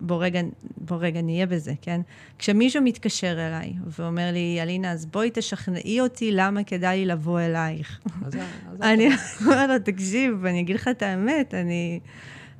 בוא 0.00 0.24
רגע, 0.24 0.40
בוא 0.76 0.96
רגע 1.00 1.22
נהיה 1.22 1.46
בזה, 1.46 1.72
כן? 1.82 2.00
כשמישהו 2.38 2.82
מתקשר 2.82 3.32
אליי 3.32 3.72
ואומר 3.86 4.32
לי, 4.32 4.58
אלינה, 4.62 4.92
אז 4.92 5.06
בואי 5.06 5.30
תשכנעי 5.34 6.00
אותי 6.00 6.32
למה 6.32 6.64
כדאי 6.64 6.98
לי 6.98 7.06
לבוא 7.06 7.40
אלייך. 7.40 8.00
אני 8.82 9.08
אומרת 9.46 9.68
לו, 9.68 9.78
תקשיב, 9.84 10.44
אני 10.44 10.60
אגיד 10.60 10.76
לך 10.76 10.88
את 10.88 11.02
האמת, 11.02 11.54
אני... 11.54 12.00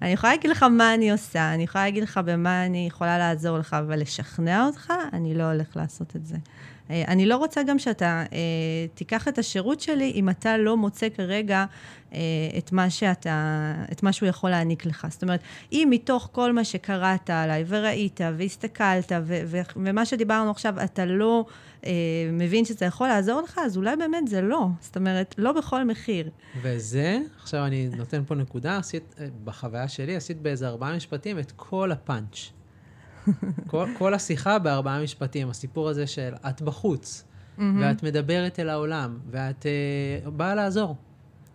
אני 0.02 0.10
יכולה 0.10 0.32
להגיד 0.32 0.50
לך 0.50 0.62
מה 0.62 0.94
אני 0.94 1.10
עושה, 1.10 1.54
אני 1.54 1.62
יכולה 1.62 1.84
להגיד 1.84 2.02
לך 2.02 2.20
במה 2.24 2.66
אני 2.66 2.86
יכולה 2.86 3.18
לעזור 3.18 3.58
לך, 3.58 3.74
אבל 3.74 4.00
לשכנע 4.00 4.66
אותך, 4.66 4.92
אני 5.12 5.34
לא 5.34 5.42
הולך 5.42 5.76
לעשות 5.76 6.16
את 6.16 6.26
זה. 6.26 6.36
אה, 6.90 7.04
אני 7.08 7.26
לא 7.26 7.36
רוצה 7.36 7.62
גם 7.62 7.78
שאתה 7.78 8.24
אה, 8.32 8.38
תיקח 8.94 9.28
את 9.28 9.38
השירות 9.38 9.80
שלי 9.80 10.12
אם 10.14 10.28
אתה 10.28 10.56
לא 10.56 10.76
מוצא 10.76 11.08
כרגע 11.08 11.64
אה, 12.12 12.18
את 12.58 12.72
מה 12.72 12.90
שאתה, 12.90 13.74
את 13.92 14.02
מה 14.02 14.12
שהוא 14.12 14.28
יכול 14.28 14.50
להעניק 14.50 14.86
לך. 14.86 15.06
זאת 15.10 15.22
אומרת, 15.22 15.40
אם 15.72 15.88
מתוך 15.90 16.28
כל 16.32 16.52
מה 16.52 16.64
שקראת 16.64 17.30
עליי 17.30 17.64
וראית 17.66 18.20
והסתכלת 18.36 19.12
ו- 19.24 19.42
ו- 19.46 19.60
ומה 19.76 20.06
שדיברנו 20.06 20.50
עכשיו, 20.50 20.74
אתה 20.84 21.04
לא 21.04 21.44
אה, 21.86 21.90
מבין 22.32 22.64
שזה 22.64 22.84
יכול 22.84 23.08
לעזור 23.08 23.40
לך, 23.40 23.60
אז 23.64 23.76
אולי 23.76 23.96
באמת 23.96 24.28
זה 24.28 24.40
לא. 24.42 24.66
זאת 24.80 24.96
אומרת, 24.96 25.34
לא 25.38 25.52
בכל 25.52 25.84
מחיר. 25.84 26.30
וזה, 26.62 27.18
עכשיו 27.36 27.66
אני 27.66 27.88
נותן 27.96 28.22
פה 28.26 28.34
נקודה, 28.34 28.76
עשית, 28.76 29.14
בחוויה 29.44 29.88
שלי, 29.88 30.16
עשית 30.16 30.42
באיזה 30.42 30.68
ארבעה 30.68 30.96
משפטים 30.96 31.38
את 31.38 31.52
כל 31.56 31.92
הפאנץ'. 31.92 32.59
כל, 33.66 33.86
כל 33.98 34.14
השיחה 34.14 34.58
בארבעה 34.58 35.02
משפטים, 35.02 35.50
הסיפור 35.50 35.88
הזה 35.88 36.06
של 36.06 36.34
את 36.48 36.62
בחוץ, 36.62 37.24
mm-hmm. 37.24 37.62
ואת 37.80 38.02
מדברת 38.02 38.60
אל 38.60 38.68
העולם, 38.68 39.18
ואת 39.30 39.66
uh, 40.26 40.30
באה 40.30 40.54
לעזור. 40.54 40.96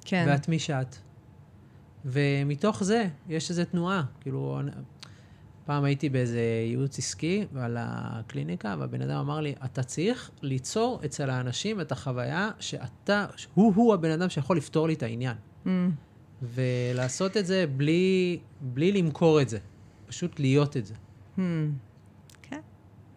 כן. 0.05 0.25
ואת 0.27 0.49
מי 0.49 0.59
שאת. 0.59 0.95
ומתוך 2.05 2.83
זה 2.83 3.07
יש 3.29 3.49
איזו 3.49 3.63
תנועה. 3.71 4.03
כאילו, 4.21 4.59
פעם 5.65 5.83
הייתי 5.83 6.09
באיזה 6.09 6.41
ייעוץ 6.69 6.99
עסקי 6.99 7.45
על 7.55 7.77
הקליניקה, 7.79 8.75
והבן 8.79 9.01
אדם 9.01 9.17
אמר 9.17 9.41
לי, 9.41 9.55
אתה 9.65 9.83
צריך 9.83 10.31
ליצור 10.41 11.01
אצל 11.05 11.29
האנשים 11.29 11.81
את 11.81 11.91
החוויה 11.91 12.49
שאתה, 12.59 13.25
הוא-הוא 13.53 13.93
הבן 13.93 14.11
אדם 14.11 14.29
שיכול 14.29 14.57
לפתור 14.57 14.87
לי 14.87 14.93
את 14.93 15.03
העניין. 15.03 15.37
Mm. 15.65 15.69
ולעשות 16.41 17.37
את 17.37 17.45
זה 17.45 17.65
בלי, 17.77 18.39
בלי 18.61 18.91
למכור 18.91 19.41
את 19.41 19.49
זה, 19.49 19.57
פשוט 20.07 20.39
להיות 20.39 20.77
את 20.77 20.85
זה. 20.85 20.93
Hmm. 21.37 21.41
כן. 22.41 22.59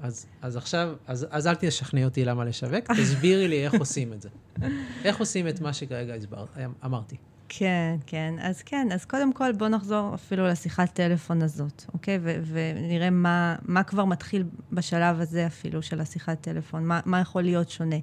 אז, 0.00 0.26
אז 0.42 0.56
עכשיו, 0.56 0.96
אז, 1.06 1.26
אז 1.30 1.46
אל 1.46 1.54
תשכנעי 1.54 2.04
אותי 2.04 2.24
למה 2.24 2.44
לשווק, 2.44 2.92
תסבירי 2.92 3.48
לי 3.48 3.64
איך 3.64 3.74
עושים 3.74 4.12
את 4.12 4.22
זה. 4.22 4.28
איך 5.04 5.18
עושים 5.18 5.48
את 5.48 5.60
מה 5.60 5.72
שכרגע 5.72 6.14
הסבר, 6.14 6.44
אמרתי. 6.84 7.16
כן, 7.48 7.96
כן. 8.06 8.34
אז 8.40 8.62
כן, 8.62 8.88
אז 8.92 9.04
קודם 9.04 9.32
כל 9.32 9.52
בואו 9.52 9.70
נחזור 9.70 10.14
אפילו 10.14 10.46
לשיחת 10.46 10.92
טלפון 10.92 11.42
הזאת, 11.42 11.84
אוקיי? 11.94 12.18
ו- 12.22 12.40
ונראה 12.46 13.10
מה, 13.10 13.56
מה 13.62 13.82
כבר 13.82 14.04
מתחיל 14.04 14.44
בשלב 14.72 15.20
הזה 15.20 15.46
אפילו 15.46 15.82
של 15.82 16.00
השיחת 16.00 16.40
טלפון, 16.40 16.86
מה, 16.86 17.00
מה 17.04 17.20
יכול 17.20 17.42
להיות 17.42 17.70
שונה. 17.70 17.96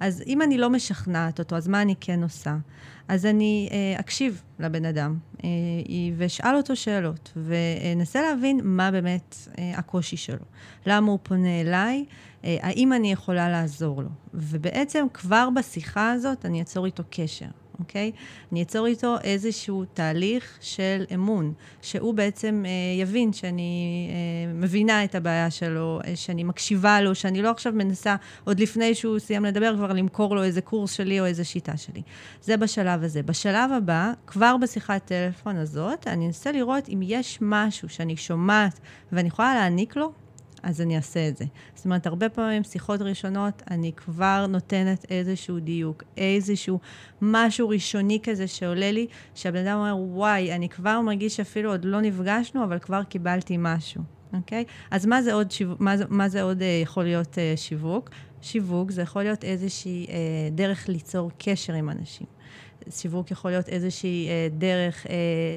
אז 0.00 0.22
אם 0.26 0.42
אני 0.42 0.58
לא 0.58 0.70
משכנעת 0.70 1.38
אותו, 1.38 1.56
אז 1.56 1.68
מה 1.68 1.82
אני 1.82 1.94
כן 2.00 2.22
עושה? 2.22 2.56
אז 3.08 3.26
אני 3.26 3.68
אה, 3.72 4.00
אקשיב 4.00 4.42
לבן 4.58 4.84
אדם 4.84 5.18
אה, 5.44 5.48
ואשאל 6.16 6.56
אותו 6.56 6.76
שאלות, 6.76 7.32
ואנסה 7.36 8.22
להבין 8.22 8.60
מה 8.64 8.90
באמת 8.90 9.36
אה, 9.58 9.72
הקושי 9.76 10.16
שלו. 10.16 10.44
למה 10.86 11.10
הוא 11.10 11.18
פונה 11.22 11.60
אליי? 11.60 12.04
אה, 12.44 12.56
האם 12.60 12.92
אני 12.92 13.12
יכולה 13.12 13.48
לעזור 13.48 14.02
לו? 14.02 14.08
ובעצם 14.34 15.06
כבר 15.14 15.48
בשיחה 15.56 16.12
הזאת 16.12 16.46
אני 16.46 16.62
אצור 16.62 16.86
איתו 16.86 17.02
קשר. 17.10 17.46
אוקיי? 17.78 18.12
אני 18.52 18.62
אצור 18.62 18.86
איתו 18.86 19.16
איזשהו 19.24 19.84
תהליך 19.94 20.58
של 20.60 21.04
אמון, 21.14 21.52
שהוא 21.82 22.14
בעצם 22.14 22.64
אה, 22.66 23.00
יבין 23.02 23.32
שאני 23.32 24.08
אה, 24.10 24.52
מבינה 24.54 25.04
את 25.04 25.14
הבעיה 25.14 25.50
שלו, 25.50 26.00
אה, 26.06 26.16
שאני 26.16 26.44
מקשיבה 26.44 27.00
לו, 27.00 27.14
שאני 27.14 27.42
לא 27.42 27.50
עכשיו 27.50 27.72
מנסה, 27.72 28.16
עוד 28.44 28.60
לפני 28.60 28.94
שהוא 28.94 29.18
סיים 29.18 29.44
לדבר, 29.44 29.76
כבר 29.76 29.92
למכור 29.92 30.36
לו 30.36 30.42
איזה 30.42 30.60
קורס 30.60 30.92
שלי 30.92 31.20
או 31.20 31.26
איזה 31.26 31.44
שיטה 31.44 31.76
שלי. 31.76 32.02
זה 32.42 32.56
בשלב 32.56 33.04
הזה. 33.04 33.22
בשלב 33.22 33.72
הבא, 33.72 34.12
כבר 34.26 34.56
בשיחת 34.56 35.04
טלפון 35.04 35.56
הזאת, 35.56 36.06
אני 36.06 36.26
אנסה 36.26 36.52
לראות 36.52 36.88
אם 36.88 37.00
יש 37.02 37.38
משהו 37.40 37.88
שאני 37.88 38.16
שומעת 38.16 38.80
ואני 39.12 39.28
יכולה 39.28 39.54
להעניק 39.54 39.96
לו, 39.96 40.12
אז 40.62 40.80
אני 40.80 40.96
אעשה 40.96 41.28
את 41.28 41.36
זה. 41.36 41.44
זאת 41.74 41.84
אומרת, 41.84 42.06
הרבה 42.06 42.28
פעמים 42.28 42.64
שיחות 42.64 43.02
ראשונות, 43.02 43.62
אני 43.70 43.92
כבר 43.92 44.46
נותנת 44.48 45.06
איזשהו 45.10 45.60
דיוק, 45.60 46.02
איזשהו 46.16 46.78
משהו 47.22 47.68
ראשוני 47.68 48.18
כזה 48.22 48.46
שעולה 48.46 48.92
לי, 48.92 49.06
שהבן 49.34 49.66
אדם 49.66 49.78
אומר, 49.78 49.96
וואי, 49.96 50.52
אני 50.52 50.68
כבר 50.68 51.00
מרגיש 51.00 51.36
שאפילו 51.36 51.70
עוד 51.70 51.84
לא 51.84 52.00
נפגשנו, 52.00 52.64
אבל 52.64 52.78
כבר 52.78 53.02
קיבלתי 53.02 53.56
משהו, 53.58 54.02
אוקיי? 54.32 54.64
אז 54.90 55.06
מה 55.06 55.22
זה 55.22 55.34
עוד, 55.34 55.50
שיו... 55.50 55.74
מה 55.78 55.96
זה, 55.96 56.04
מה 56.08 56.28
זה 56.28 56.42
עוד 56.42 56.62
אה, 56.62 56.80
יכול 56.82 57.04
להיות 57.04 57.38
אה, 57.38 57.52
שיווק? 57.56 58.10
שיווק 58.42 58.90
זה 58.90 59.02
יכול 59.02 59.22
להיות 59.22 59.44
איזושהי 59.44 60.06
אה, 60.08 60.14
דרך 60.52 60.88
ליצור 60.88 61.30
קשר 61.38 61.72
עם 61.72 61.90
אנשים. 61.90 62.26
שיווק 62.90 63.30
יכול 63.30 63.50
להיות 63.50 63.68
איזושהי 63.68 64.28
אה, 64.28 64.48
דרך 64.58 65.06
אה, 65.06 65.12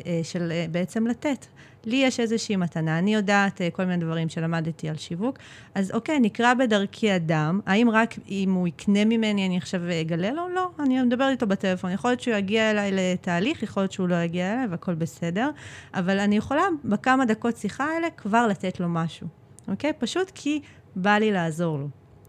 אה, 0.05 0.23
של 0.23 0.51
אה, 0.51 0.65
בעצם 0.71 1.07
לתת. 1.07 1.45
לי 1.86 1.96
יש 1.96 2.20
איזושהי 2.20 2.56
מתנה, 2.56 3.00
אני 3.00 3.13
יודעת 3.13 3.62
uh, 3.62 3.63
כל 3.72 3.86
מיני 3.86 4.04
דברים 4.04 4.30
שלמדתי 4.30 4.89
על 4.89 4.98
שיווק, 4.98 5.38
אז 5.76 5.91
אוקיי, 5.91 6.20
נקרא 6.20 6.54
בדרכי 6.54 7.15
אדם, 7.15 7.60
האם 7.65 7.89
רק 7.89 8.15
אם 8.30 8.54
הוא 8.54 8.67
יקנה 8.67 9.06
ממני 9.06 9.46
אני 9.46 9.58
עכשיו 9.58 9.82
אגלה 10.02 10.32
לו? 10.32 10.50
לא, 10.50 10.70
אני 10.80 11.02
מדברת 11.02 11.32
איתו 11.32 11.48
בטלפון. 11.48 11.91
יכול 11.91 12.12
להיות 12.12 12.22
שהוא 12.22 12.36
יגיע 12.36 12.72
אליי 12.72 12.91
לתהליך, 12.94 13.63
יכול 13.63 13.84
להיות 13.84 13.91
שהוא 13.91 14.08
לא 14.08 14.15
יגיע 14.15 14.54
אליי 14.54 14.67
והכל 14.67 14.94
בסדר, 14.94 15.50
אבל 15.94 16.20
אני 16.20 16.38
יכולה 16.38 16.63
בכמה 16.84 17.26
דקות 17.26 17.58
שיחה 17.58 17.86
האלה 17.86 18.08
כבר 18.10 18.48
לתת 18.48 18.80
לו 18.80 18.89
משהו, 18.89 19.28
אוקיי? 19.67 19.94
פשוט 20.00 20.32
כי 20.36 20.62
בא 20.96 21.17
לי 21.17 21.32
לעזור 21.32 21.78
לו, 21.78 21.88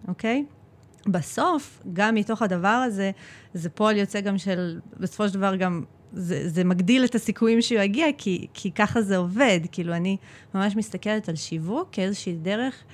אוקיי? 0.08 0.44
בסוף, 1.06 1.82
גם 1.92 2.14
מתוך 2.14 2.42
הדבר 2.42 2.68
הזה, 2.68 3.10
זה 3.54 3.70
פועל 3.70 3.96
יוצא 3.96 4.20
גם 4.20 4.38
של, 4.38 4.80
בסופו 5.00 5.28
של 5.28 5.34
דבר 5.34 5.56
גם 5.56 5.84
זה, 6.12 6.48
זה 6.48 6.64
מגדיל 6.64 7.04
את 7.04 7.14
הסיכויים 7.14 7.62
שהוא 7.62 7.80
יגיע, 7.80 8.06
כי, 8.18 8.46
כי 8.54 8.70
ככה 8.70 9.02
זה 9.02 9.16
עובד. 9.16 9.60
כאילו, 9.72 9.94
אני 9.94 10.16
ממש 10.54 10.76
מסתכלת 10.76 11.28
על 11.28 11.36
שיווק 11.36 11.88
כאיזושהי 11.92 12.36
דרך 12.42 12.84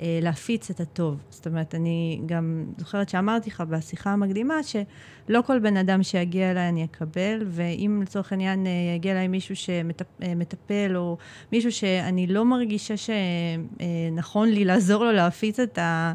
אה, 0.00 0.18
להפיץ 0.22 0.70
את 0.70 0.80
הטוב. 0.80 1.16
זאת 1.30 1.46
אומרת, 1.46 1.74
אני 1.74 2.20
גם 2.26 2.64
זוכרת 2.78 3.08
שאמרתי 3.08 3.50
לך 3.50 3.60
בשיחה 3.60 4.10
המקדימה, 4.10 4.54
שלא 4.62 5.40
כל 5.46 5.58
בן 5.58 5.76
אדם 5.76 6.02
שיגיע 6.02 6.50
אליי 6.50 6.68
אני 6.68 6.84
אקבל, 6.84 7.42
ואם 7.46 8.00
לצורך 8.02 8.32
העניין 8.32 8.66
אה, 8.66 8.72
יגיע 8.96 9.12
אליי 9.12 9.28
מישהו 9.28 9.56
שמטפל, 9.56 10.96
או 10.96 11.16
מישהו 11.52 11.72
שאני 11.72 12.26
לא 12.26 12.44
מרגישה 12.44 12.94
שנכון 12.96 14.48
אה, 14.48 14.54
לי 14.54 14.64
לעזור 14.64 15.04
לו 15.04 15.12
להפיץ 15.12 15.60
את 15.60 15.78
ה... 15.78 16.12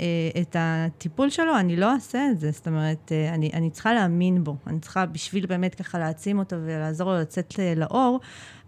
אה, 0.00 0.40
את 0.40 0.56
הטיפול 0.58 1.30
שלו, 1.30 1.58
אני 1.58 1.76
לא 1.76 1.92
אעשה 1.92 2.30
את 2.30 2.40
זה. 2.40 2.50
זאת 2.50 2.66
אומרת, 2.68 3.12
אה, 3.12 3.34
אני, 3.34 3.50
אני 3.54 3.70
צריכה 3.70 3.94
להאמין 3.94 4.44
בו. 4.44 4.56
אני 4.66 4.80
צריכה, 4.80 5.06
בשביל 5.06 5.46
באמת 5.46 5.74
ככה 5.74 5.98
להעצים 5.98 6.38
אותו 6.38 6.56
ולעזור 6.64 7.12
לו 7.12 7.20
לצאת 7.20 7.54
לאור, 7.76 8.20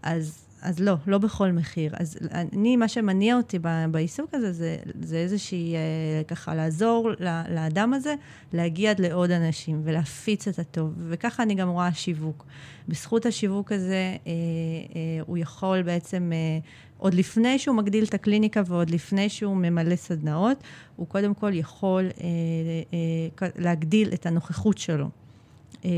אז, 0.02 0.46
אז 0.62 0.80
לא, 0.80 0.94
לא 1.06 1.18
בכל 1.18 1.52
מחיר. 1.52 1.92
אז 1.96 2.18
אני, 2.32 2.76
מה 2.76 2.88
שמניע 2.88 3.36
אותי 3.36 3.58
בעיסוק 3.90 4.34
הזה, 4.34 4.52
זה, 4.52 4.76
זה 5.02 5.16
איזושהי, 5.16 5.74
אה, 5.74 6.24
ככה, 6.28 6.54
לעזור 6.54 7.10
לאדם 7.48 7.94
הזה 7.94 8.14
להגיע 8.52 8.90
עד 8.90 9.00
לעוד 9.00 9.30
אנשים 9.30 9.80
ולהפיץ 9.84 10.48
את 10.48 10.58
הטוב. 10.58 10.94
וככה 11.08 11.42
אני 11.42 11.54
גם 11.54 11.68
רואה 11.68 11.92
שיווק. 11.92 12.46
בזכות 12.88 13.26
השיווק 13.26 13.72
הזה, 13.72 14.16
הוא 15.26 15.38
יכול 15.38 15.82
בעצם... 15.82 16.32
עוד 17.00 17.14
לפני 17.14 17.58
שהוא 17.58 17.76
מגדיל 17.76 18.04
את 18.04 18.14
הקליניקה 18.14 18.62
ועוד 18.66 18.90
לפני 18.90 19.28
שהוא 19.28 19.56
ממלא 19.56 19.96
סדנאות, 19.96 20.56
הוא 20.96 21.06
קודם 21.06 21.34
כל 21.34 21.54
יכול 21.54 22.04
אה, 22.20 22.26
אה, 23.42 23.48
להגדיל 23.58 24.12
את 24.14 24.26
הנוכחות 24.26 24.78
שלו 24.78 25.08
אה, 25.84 25.90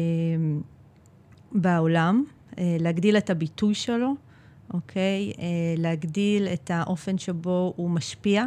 בעולם, 1.52 2.24
אה, 2.58 2.76
להגדיל 2.80 3.16
את 3.16 3.30
הביטוי 3.30 3.74
שלו, 3.74 4.14
אוקיי? 4.74 5.32
אה, 5.38 5.44
להגדיל 5.76 6.48
את 6.48 6.70
האופן 6.74 7.18
שבו 7.18 7.72
הוא 7.76 7.90
משפיע 7.90 8.44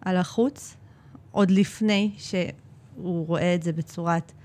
על 0.00 0.16
החוץ, 0.16 0.76
עוד 1.30 1.50
לפני 1.50 2.10
שהוא 2.16 3.26
רואה 3.26 3.54
את 3.54 3.62
זה 3.62 3.72
בצורת 3.72 4.32
אה, 4.32 4.39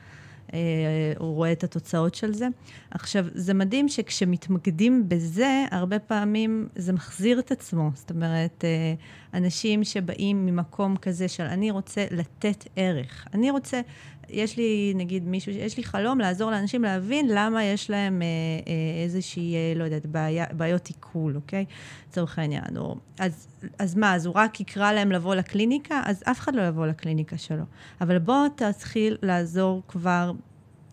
הוא 1.19 1.35
רואה 1.35 1.51
את 1.51 1.63
התוצאות 1.63 2.15
של 2.15 2.33
זה. 2.33 2.47
עכשיו, 2.91 3.25
זה 3.33 3.53
מדהים 3.53 3.89
שכשמתמקדים 3.89 5.09
בזה, 5.09 5.65
הרבה 5.71 5.99
פעמים 5.99 6.67
זה 6.75 6.93
מחזיר 6.93 7.39
את 7.39 7.51
עצמו. 7.51 7.89
זאת 7.93 8.11
אומרת, 8.11 8.65
אה, 8.65 8.93
אנשים 9.33 9.83
שבאים 9.83 10.45
ממקום 10.45 10.97
כזה 10.97 11.27
של 11.27 11.43
אני 11.43 11.71
רוצה 11.71 12.05
לתת 12.11 12.65
ערך. 12.75 13.27
אני 13.33 13.51
רוצה, 13.51 13.81
יש 14.29 14.57
לי, 14.57 14.93
נגיד, 14.95 15.27
מישהו, 15.27 15.51
יש 15.51 15.77
לי 15.77 15.83
חלום 15.83 16.19
לעזור 16.19 16.51
לאנשים 16.51 16.83
להבין 16.83 17.27
למה 17.29 17.63
יש 17.63 17.89
להם 17.89 18.21
אה, 18.21 18.27
אה, 18.27 19.03
איזושהי, 19.03 19.55
אה, 19.55 19.73
לא 19.75 19.83
יודעת, 19.83 20.05
בעיה, 20.05 20.45
בעיות 20.51 20.87
עיכול, 20.87 21.35
אוקיי? 21.35 21.65
לצורך 22.09 22.39
העניין. 22.39 22.77
או, 22.77 22.95
אז, 23.19 23.47
אז 23.79 23.95
מה, 23.95 24.15
אז 24.15 24.25
הוא 24.25 24.33
רק 24.35 24.59
יקרא 24.59 24.91
להם 24.91 25.11
לבוא 25.11 25.35
לקליניקה? 25.35 26.01
אז 26.05 26.23
אף 26.31 26.39
אחד 26.39 26.55
לא 26.55 26.61
יבוא 26.61 26.87
לקליניקה 26.87 27.37
שלו. 27.37 27.63
אבל 28.01 28.19
בוא 28.19 28.47
תתחיל 28.55 29.17
לעזור 29.21 29.81
כבר, 29.87 30.31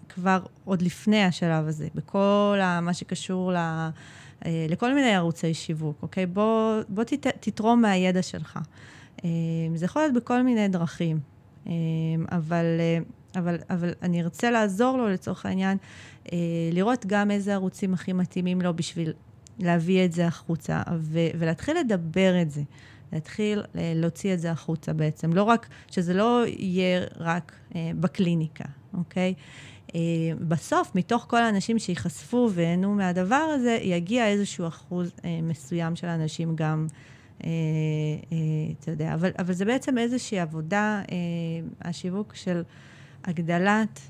כבר 0.08 0.42
עוד 0.64 0.82
לפני 0.82 1.24
השלב 1.24 1.68
הזה, 1.68 1.88
בכל 1.94 2.58
מה 2.82 2.94
שקשור 2.94 3.52
ל... 3.52 3.56
אה, 4.46 4.66
לכל 4.68 4.94
מיני 4.94 5.14
ערוצי 5.14 5.54
שיווק, 5.54 5.98
אוקיי? 6.02 6.26
בוא, 6.26 6.80
בוא 6.88 7.04
תת, 7.04 7.26
תתרום 7.26 7.82
מהידע 7.82 8.22
שלך. 8.22 8.58
אה, 9.24 9.30
זה 9.74 9.84
יכול 9.84 10.02
להיות 10.02 10.14
בכל 10.14 10.42
מיני 10.42 10.68
דרכים, 10.68 11.20
אה, 11.66 11.72
אבל, 12.32 12.64
אבל, 13.36 13.58
אבל 13.70 13.92
אני 14.02 14.22
ארצה 14.22 14.50
לעזור 14.50 14.96
לו, 14.96 15.08
לצורך 15.08 15.46
העניין, 15.46 15.78
לראות 16.72 17.06
גם 17.06 17.30
איזה 17.30 17.54
ערוצים 17.54 17.94
הכי 17.94 18.12
מתאימים 18.12 18.60
לו 18.60 18.76
בשביל 18.76 19.12
להביא 19.58 20.04
את 20.04 20.12
זה 20.12 20.26
החוצה, 20.26 20.82
ו, 20.98 21.18
ולהתחיל 21.38 21.78
לדבר 21.78 22.42
את 22.42 22.50
זה. 22.50 22.62
להתחיל 23.12 23.62
להוציא 23.74 24.34
את 24.34 24.40
זה 24.40 24.50
החוצה 24.50 24.92
בעצם. 24.92 25.32
לא 25.32 25.42
רק, 25.42 25.68
שזה 25.90 26.14
לא 26.14 26.42
יהיה 26.46 27.06
רק 27.18 27.52
בקליניקה, 27.74 28.64
אוקיי? 28.94 29.34
אה, 29.94 30.00
בסוף, 30.48 30.94
מתוך 30.94 31.26
כל 31.28 31.42
האנשים 31.42 31.78
שייחשפו 31.78 32.50
ויהנו 32.54 32.94
מהדבר 32.94 33.34
הזה, 33.54 33.78
יגיע 33.82 34.28
איזשהו 34.28 34.66
אחוז 34.66 35.12
אה, 35.24 35.38
מסוים 35.42 35.96
של 35.96 36.06
אנשים 36.06 36.56
גם, 36.56 36.86
אה, 37.44 37.50
אתה 38.80 38.90
יודע, 38.90 39.14
אבל, 39.14 39.30
אבל 39.38 39.52
זה 39.52 39.64
בעצם 39.64 39.98
איזושהי 39.98 40.40
עבודה, 40.40 41.02
השיווק 41.80 42.34
של 42.34 42.62
הגדלת 43.24 44.00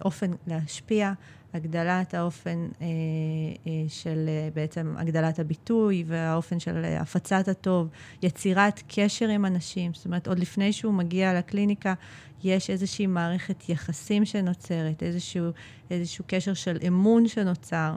האופן 0.00 0.30
להשפיע, 0.46 1.12
הגדלת 1.54 2.14
האופן 2.14 2.68
אה, 2.80 2.86
אה, 3.66 3.72
של 3.88 4.24
אה, 4.28 4.48
בעצם 4.54 4.94
הגדלת 4.98 5.38
הביטוי 5.38 6.04
והאופן 6.06 6.60
של 6.60 6.84
הפצת 6.84 7.48
הטוב, 7.48 7.88
יצירת 8.22 8.82
קשר 8.88 9.28
עם 9.28 9.46
אנשים, 9.46 9.94
זאת 9.94 10.04
אומרת, 10.04 10.28
עוד 10.28 10.38
לפני 10.38 10.72
שהוא 10.72 10.94
מגיע 10.94 11.38
לקליניקה, 11.38 11.94
יש 12.44 12.70
איזושהי 12.70 13.06
מערכת 13.06 13.68
יחסים 13.68 14.24
שנוצרת, 14.24 15.02
איזשהו, 15.02 15.50
איזשהו 15.90 16.24
קשר 16.28 16.54
של 16.54 16.78
אמון 16.86 17.28
שנוצר. 17.28 17.94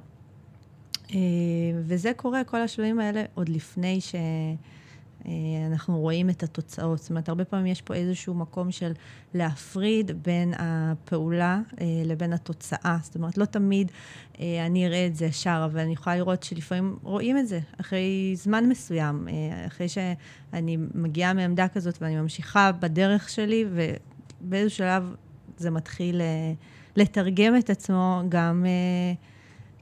וזה 1.83 2.11
קורה, 2.15 2.43
כל 2.43 2.61
השלבים 2.61 2.99
האלה, 2.99 3.23
עוד 3.33 3.49
לפני 3.49 4.01
ש... 4.01 4.15
אה, 5.25 5.31
אנחנו 5.71 5.99
רואים 5.99 6.29
את 6.29 6.43
התוצאות. 6.43 6.99
זאת 6.99 7.09
אומרת, 7.09 7.29
הרבה 7.29 7.45
פעמים 7.45 7.65
יש 7.65 7.81
פה 7.81 7.93
איזשהו 7.93 8.33
מקום 8.33 8.71
של 8.71 8.91
להפריד 9.33 10.23
בין 10.23 10.53
הפעולה 10.57 11.61
אה, 11.81 11.85
לבין 12.05 12.33
התוצאה. 12.33 12.97
זאת 13.01 13.15
אומרת, 13.15 13.37
לא 13.37 13.45
תמיד 13.45 13.91
אה, 14.39 14.65
אני 14.65 14.87
אראה 14.87 15.05
את 15.05 15.15
זה 15.15 15.25
ישר, 15.25 15.67
אבל 15.71 15.79
אני 15.79 15.93
יכולה 15.93 16.15
לראות 16.15 16.43
שלפעמים 16.43 16.97
רואים 17.03 17.37
את 17.37 17.47
זה 17.47 17.59
אחרי 17.81 18.33
זמן 18.35 18.69
מסוים, 18.69 19.27
אחרי 19.67 19.89
שאני 19.89 20.77
מגיעה 20.95 21.33
מעמדה 21.33 21.67
כזאת 21.67 22.01
ואני 22.01 22.15
ממשיכה 22.15 22.71
בדרך 22.71 23.29
שלי, 23.29 23.65
ובאיזשהו 24.41 24.77
שלב 24.77 25.15
זה 25.57 25.71
מתחיל 25.71 26.21
לתרגם 26.95 27.57
את 27.57 27.69
עצמו 27.69 28.21
גם, 28.29 28.65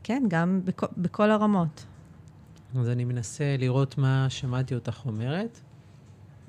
כן, 0.04 0.24
גם 0.28 0.62
בכ, 0.66 0.84
בכל 0.98 1.32
הרמות. 1.32 1.86
אז 2.80 2.90
אני 2.90 3.06
מנסה 3.06 3.56
לראות 3.60 3.98
מה 3.98 4.26
שמעתי 4.30 4.76
אותך 4.76 5.02
אומרת. 5.06 5.60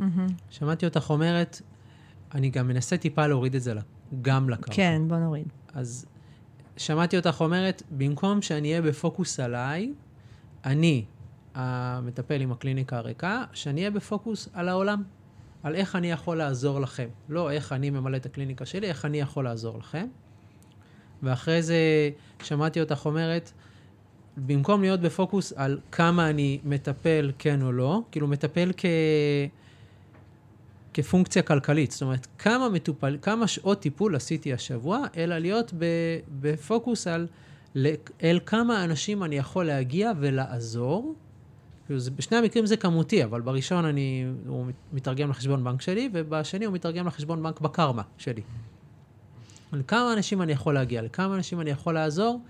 Mm-hmm. 0.01 0.03
שמעתי 0.51 0.87
אותך 0.87 1.11
אומרת, 1.11 1.61
אני 2.35 2.51
גם 2.51 2.69
מנסה 2.69 2.97
טיפה 2.97 3.27
להוריד 3.27 3.55
את 3.55 3.63
זה 3.63 3.75
גם 4.23 4.51
לקרקע. 4.51 4.73
כן, 4.73 5.03
בוא 5.09 5.17
נוריד. 5.17 5.47
אז 5.75 6.07
שמעתי 6.77 7.17
אותך 7.17 7.41
אומרת, 7.41 7.83
במקום 7.91 8.43
שאני 8.43 8.69
אהיה 8.69 8.83
בפוקוס 8.83 9.41
עליי, 9.41 9.93
אני, 10.65 11.05
המטפל 11.55 12.41
עם 12.41 12.53
הקליניקה 12.53 12.97
הריקה, 12.97 13.45
שאני 13.53 13.81
אהיה 13.81 13.91
בפוקוס 13.91 14.49
על 14.53 14.69
העולם, 14.69 15.03
על 15.63 15.75
איך 15.75 15.97
אני 15.97 16.11
יכול 16.11 16.37
לעזור 16.37 16.81
לכם. 16.81 17.09
לא 17.29 17.51
איך 17.51 17.73
אני 17.73 17.91
ממלא 17.91 18.17
את 18.17 18.27
הקליניקה 18.27 18.67
שלי, 18.67 18.87
איך 18.87 19.05
אני 19.05 19.21
יכול 19.21 19.45
לעזור 19.45 19.79
לכם. 19.79 20.07
ואחרי 21.23 21.63
זה 21.63 21.77
שמעתי 22.43 22.81
אותך 22.81 23.07
אומרת, 23.07 23.53
במקום 24.37 24.81
להיות 24.81 25.01
בפוקוס 25.01 25.53
על 25.53 25.79
כמה 25.93 26.31
אני 26.31 26.59
מטפל 26.65 27.33
כן 27.39 27.63
או 27.63 27.73
לא, 27.73 28.01
כאילו 28.11 28.27
מטפל 28.27 28.73
כ... 28.77 28.85
כפונקציה 30.95 31.43
כלכלית. 31.43 31.91
זאת 31.91 32.03
אומרת, 32.03 32.27
כמה, 32.39 32.69
מטופל, 32.69 33.19
כמה 33.23 33.47
שעות 33.47 33.81
טיפול 33.81 34.17
עשיתי 34.17 34.53
השבוע, 34.53 35.07
אלא 35.17 35.39
להיות 35.39 35.73
בפוקוס 36.41 37.07
על 37.07 37.27
אל 38.23 38.39
כמה 38.47 38.85
אנשים 38.85 39.23
אני 39.23 39.37
יכול 39.37 39.67
להגיע 39.67 40.13
ולעזור. 40.19 41.15
כאילו, 41.87 42.01
בשני 42.17 42.37
המקרים 42.37 42.67
זה 42.67 42.77
כמותי, 42.77 43.25
אבל 43.25 43.41
בראשון 43.41 43.85
אני, 43.85 44.27
הוא 44.47 44.67
מתרגם 44.93 45.31
לחשבון 45.31 45.65
בנק 45.65 45.83
שלי, 45.83 46.11
ובשני 46.13 46.65
הוא 46.65 46.75
מתרגם 46.75 47.07
לחשבון 47.07 47.43
בנק 47.43 47.61
בקרמה 47.61 48.03
שלי. 48.19 48.43
לכמה 49.73 50.13
אנשים 50.13 50.43
אני 50.43 50.53
יכול 50.53 50.75
להגיע, 50.75 51.03
לכמה 51.03 51.35
אנשים 51.35 51.61
אני 51.61 51.71
יכול 51.71 51.95
לעזור, 51.95 52.41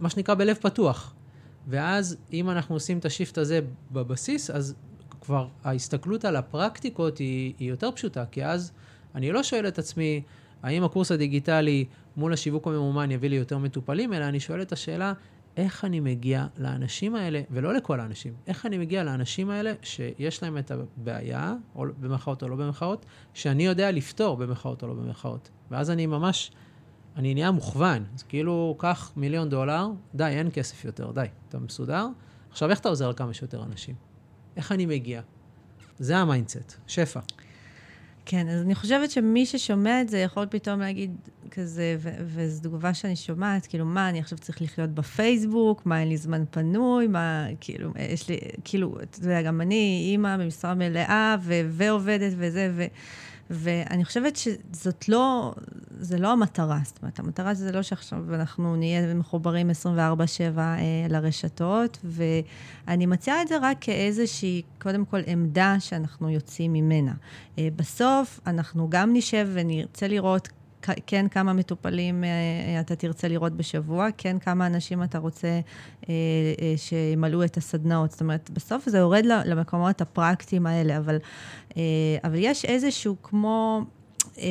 מה 0.00 0.10
שנקרא 0.10 0.34
בלב 0.34 0.56
פתוח. 0.56 1.14
ואז 1.68 2.16
אם 2.32 2.50
אנחנו 2.50 2.74
עושים 2.74 2.98
את 2.98 3.04
השיפט 3.04 3.38
הזה 3.38 3.60
בבסיס, 3.92 4.50
אז 4.50 4.74
כבר 5.20 5.48
ההסתכלות 5.64 6.24
על 6.24 6.36
הפרקטיקות 6.36 7.18
היא, 7.18 7.54
היא 7.58 7.68
יותר 7.68 7.90
פשוטה, 7.90 8.24
כי 8.30 8.44
אז 8.44 8.72
אני 9.14 9.32
לא 9.32 9.42
שואל 9.42 9.68
את 9.68 9.78
עצמי, 9.78 10.22
האם 10.62 10.84
הקורס 10.84 11.12
הדיגיטלי 11.12 11.84
מול 12.16 12.32
השיווק 12.32 12.66
הממומן 12.66 13.10
יביא 13.10 13.30
לי 13.30 13.36
יותר 13.36 13.58
מטופלים, 13.58 14.12
אלא 14.12 14.24
אני 14.24 14.40
שואל 14.40 14.62
את 14.62 14.72
השאלה, 14.72 15.12
איך 15.56 15.84
אני 15.84 16.00
מגיע 16.00 16.46
לאנשים 16.58 17.14
האלה, 17.14 17.40
ולא 17.50 17.74
לכל 17.74 18.00
האנשים, 18.00 18.32
איך 18.46 18.66
אני 18.66 18.78
מגיע 18.78 19.04
לאנשים 19.04 19.50
האלה 19.50 19.72
שיש 19.82 20.42
להם 20.42 20.58
את 20.58 20.70
הבעיה, 20.70 21.54
או 21.74 21.84
במרכאות 22.00 22.42
או 22.42 22.48
לא 22.48 22.56
במרכאות, 22.56 23.06
שאני 23.34 23.66
יודע 23.66 23.90
לפתור 23.90 24.36
במרכאות 24.36 24.82
או 24.82 24.88
לא 24.88 24.94
במרכאות. 24.94 25.50
ואז 25.70 25.90
אני 25.90 26.06
ממש, 26.06 26.50
אני 27.18 27.34
נהיה 27.34 27.50
מוכוון. 27.50 28.04
אז 28.14 28.22
כאילו, 28.22 28.74
קח 28.78 29.12
מיליון 29.16 29.48
דולר, 29.48 29.88
די, 30.14 30.24
אין 30.24 30.48
כסף 30.52 30.84
יותר, 30.84 31.10
די, 31.10 31.24
אתה 31.48 31.58
מסודר. 31.58 32.06
עכשיו, 32.50 32.70
איך 32.70 32.80
אתה 32.80 32.88
עוזר 32.88 33.10
לכמה 33.10 33.34
שיותר 33.34 33.62
אנשים? 33.62 33.94
איך 34.56 34.72
אני 34.72 34.86
מגיע? 34.86 35.20
זה 35.98 36.16
ה 36.16 36.22
mindset, 36.22 36.74
שפע. 36.86 37.20
כן, 38.24 38.48
אז 38.48 38.62
אני 38.62 38.74
חושבת 38.74 39.10
שמי 39.10 39.46
ששומע 39.46 40.00
את 40.00 40.08
זה 40.08 40.18
יכול 40.18 40.46
פתאום 40.50 40.80
להגיד 40.80 41.10
כזה, 41.50 41.96
וזו 42.00 42.62
תגובה 42.62 42.94
שאני 42.94 43.16
שומעת, 43.16 43.66
כאילו, 43.66 43.84
מה, 43.84 44.08
אני 44.08 44.20
עכשיו 44.20 44.38
צריך 44.38 44.62
לחיות 44.62 44.90
בפייסבוק, 44.90 45.86
מה, 45.86 46.00
אין 46.00 46.08
לי 46.08 46.16
זמן 46.16 46.44
פנוי, 46.50 47.06
מה, 47.06 47.46
כאילו, 47.60 47.92
יש 47.98 48.28
לי, 48.28 48.38
כאילו, 48.64 48.96
אתה 49.02 49.18
יודע, 49.18 49.42
גם 49.42 49.60
אני 49.60 50.08
אימא 50.10 50.36
במשרה 50.36 50.74
מלאה, 50.74 51.36
ועובדת 51.70 52.32
וזה, 52.36 52.72
ו... 52.74 52.84
ואני 53.50 54.04
חושבת 54.04 54.36
שזאת 54.36 55.08
לא, 55.08 55.54
זה 55.90 56.18
לא 56.18 56.32
המטרה. 56.32 56.78
זאת 56.84 56.98
אומרת, 57.02 57.18
המטרה 57.18 57.54
זה 57.54 57.72
לא 57.72 57.82
שעכשיו 57.82 58.34
אנחנו 58.34 58.76
נהיה 58.76 59.14
מחוברים 59.14 59.70
24-7 59.70 59.72
אה, 60.58 60.80
לרשתות, 61.08 61.98
ואני 62.04 63.06
מציעה 63.06 63.42
את 63.42 63.48
זה 63.48 63.58
רק 63.62 63.76
כאיזושהי, 63.80 64.62
קודם 64.80 65.04
כל, 65.04 65.20
עמדה 65.26 65.76
שאנחנו 65.80 66.30
יוצאים 66.30 66.72
ממנה. 66.72 67.12
אה, 67.58 67.68
בסוף, 67.76 68.40
אנחנו 68.46 68.90
גם 68.90 69.12
נשב 69.12 69.48
ונרצה 69.52 70.08
לראות 70.08 70.48
כן 71.06 71.28
כמה 71.28 71.52
מטופלים 71.52 72.24
אה, 72.24 72.28
אה, 72.28 72.80
אתה 72.80 72.96
תרצה 72.96 73.28
לראות 73.28 73.52
בשבוע, 73.52 74.08
כן 74.18 74.38
כמה 74.38 74.66
אנשים 74.66 75.02
אתה 75.02 75.18
רוצה 75.18 75.60
אה, 76.08 76.14
שימלאו 76.76 77.44
את 77.44 77.56
הסדנאות. 77.56 78.10
זאת 78.10 78.20
אומרת, 78.20 78.50
בסוף 78.50 78.88
זה 78.88 78.98
יורד 78.98 79.24
למקומות 79.24 80.00
הפרקטיים 80.00 80.66
האלה, 80.66 80.98
אבל, 80.98 81.16
אבל 82.24 82.34
יש 82.34 82.64
איזשהו 82.64 83.16
כמו... 83.22 83.84
אה, 84.38 84.44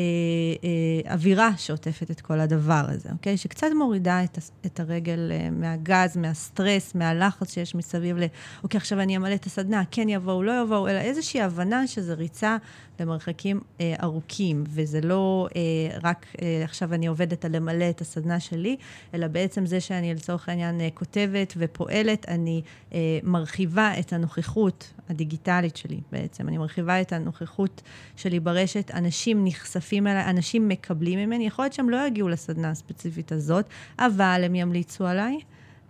אה, 0.63 1.13
אווירה 1.13 1.51
שעוטפת 1.57 2.11
את 2.11 2.21
כל 2.21 2.39
הדבר 2.39 2.85
הזה, 2.87 3.09
אוקיי? 3.11 3.37
שקצת 3.37 3.67
מורידה 3.75 4.23
את, 4.23 4.37
את 4.65 4.79
הרגל 4.79 5.31
אה, 5.31 5.49
מהגז, 5.51 6.17
מהסטרס, 6.17 6.95
מהלחץ 6.95 7.53
שיש 7.53 7.75
מסביב 7.75 8.17
ל... 8.17 8.23
אוקיי, 8.63 8.77
עכשיו 8.77 8.99
אני 8.99 9.17
אמלא 9.17 9.33
את 9.35 9.45
הסדנה, 9.45 9.83
כן 9.91 10.09
יבואו, 10.09 10.43
לא 10.43 10.61
יבואו, 10.63 10.87
אלא 10.87 10.99
איזושהי 10.99 11.41
הבנה 11.41 11.87
שזה 11.87 12.13
ריצה 12.13 12.57
למרחקים 12.99 13.59
אה, 13.81 13.95
ארוכים, 14.03 14.63
וזה 14.67 15.01
לא 15.01 15.47
אה, 15.55 15.97
רק 16.03 16.25
אה, 16.41 16.61
עכשיו 16.63 16.93
אני 16.93 17.07
עובדת 17.07 17.45
על 17.45 17.55
למלא 17.55 17.89
את 17.89 18.01
הסדנה 18.01 18.39
שלי, 18.39 18.77
אלא 19.13 19.27
בעצם 19.27 19.65
זה 19.65 19.79
שאני 19.81 20.13
לצורך 20.13 20.49
העניין 20.49 20.81
אה, 20.81 20.87
כותבת 20.93 21.53
ופועלת, 21.57 22.29
אני 22.29 22.61
אה, 22.93 23.19
מרחיבה 23.23 23.99
את 23.99 24.13
הנוכחות 24.13 24.93
הדיגיטלית 25.09 25.77
שלי 25.77 25.99
בעצם, 26.11 26.47
אני 26.47 26.57
מרחיבה 26.57 27.01
את 27.01 27.13
הנוכחות 27.13 27.81
שלי 28.15 28.39
ברשת, 28.39 28.91
אנשים 28.93 29.45
נחשפים 29.45 30.07
אליי, 30.07 30.29
אנשים 30.29 30.67
מקבלים 30.67 31.19
ממני, 31.19 31.47
יכול 31.47 31.65
להיות 31.65 31.73
שהם 31.73 31.89
לא 31.89 32.07
יגיעו 32.07 32.29
לסדנה 32.29 32.69
הספציפית 32.69 33.31
הזאת, 33.31 33.65
אבל 33.99 34.41
הם 34.45 34.55
ימליצו 34.55 35.07
עליי. 35.07 35.39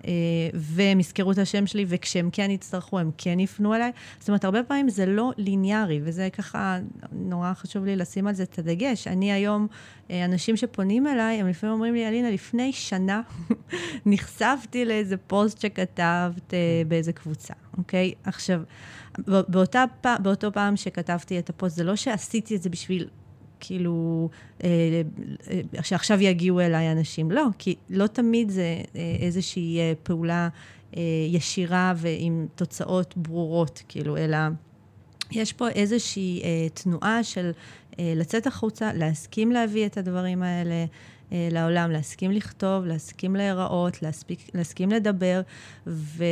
אה, 0.06 0.12
והם 0.54 1.00
יזכרו 1.00 1.32
את 1.32 1.38
השם 1.38 1.68
שלי, 1.68 1.86
וכשהם 1.88 2.30
כן 2.32 2.52
יצטרכו, 2.52 3.00
הם 3.00 3.12
כן 3.18 3.40
יפנו 3.40 3.76
אליי. 3.76 3.92
זאת 4.20 4.30
אומרת, 4.30 4.46
הרבה 4.46 4.64
פעמים 4.64 4.90
זה 4.90 5.06
לא 5.06 5.32
ליניארי, 5.38 6.00
וזה 6.04 6.30
ככה, 6.30 6.78
נורא 7.12 7.54
חשוב 7.54 7.86
לי 7.86 7.96
לשים 7.96 8.28
על 8.28 8.34
זה 8.34 8.44
את 8.44 8.60
הדגש. 8.60 9.08
אני 9.08 9.32
היום, 9.32 9.68
אה, 10.12 10.26
אנשים 10.26 10.58
שפונים 10.58 11.08
אליי, 11.08 11.42
הם 11.42 11.48
לפעמים 11.48 11.74
אומרים 11.74 11.94
לי, 11.94 12.08
אלינה, 12.08 12.32
לפני 12.32 12.74
שנה 12.74 13.22
נחשפתי 14.06 14.86
לאיזה 14.86 15.18
פוסט 15.18 15.62
שכתבת 15.62 16.54
אה, 16.54 16.82
באיזה 16.88 17.14
קבוצה, 17.14 17.54
אוקיי? 17.78 18.14
עכשיו, 18.24 18.62
באותה, 19.28 19.84
באותו 20.20 20.52
פעם 20.52 20.78
שכתבתי 20.78 21.40
את 21.40 21.50
הפוסט, 21.50 21.76
זה 21.76 21.84
לא 21.84 21.96
שעשיתי 21.96 22.56
את 22.56 22.62
זה 22.62 22.70
בשביל 22.70 23.08
כאילו, 23.60 24.30
אה, 24.64 24.70
אה, 25.52 25.84
שעכשיו 25.84 26.22
יגיעו 26.22 26.60
אליי 26.60 26.92
אנשים. 26.92 27.32
לא, 27.32 27.46
כי 27.58 27.76
לא 27.90 28.08
תמיד 28.08 28.50
זה 28.50 28.82
אה, 28.96 29.16
איזושהי 29.20 29.80
פעולה 30.04 30.50
ישירה 31.30 31.94
ועם 31.98 32.48
תוצאות 32.56 33.18
ברורות, 33.18 33.84
כאילו, 33.88 34.18
אלא 34.18 34.38
יש 35.32 35.54
פה 35.54 35.70
איזושהי 35.70 36.42
תנועה 36.74 37.24
של 37.24 37.52
לצאת 38.00 38.48
החוצה, 38.48 38.94
להסכים 38.94 39.52
להביא 39.52 39.86
את 39.86 39.98
הדברים 39.98 40.44
האלה. 40.44 40.86
לעולם, 41.32 41.92
להסכים 41.92 42.32
לכתוב, 42.32 42.86
להסכים 42.86 43.36
להיראות, 43.36 44.02
להספיק, 44.02 44.40
להסכים 44.54 44.90
לדבר, 44.92 45.42
ו, 45.88 46.24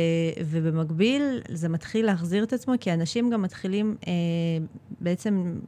ובמקביל 0.46 1.40
זה 1.48 1.68
מתחיל 1.68 2.06
להחזיר 2.06 2.44
את 2.44 2.52
עצמו, 2.52 2.74
כי 2.80 2.92
אנשים 2.92 3.30
גם 3.30 3.42
מתחילים 3.42 3.96
אה, 4.06 4.12
בעצם 5.00 5.58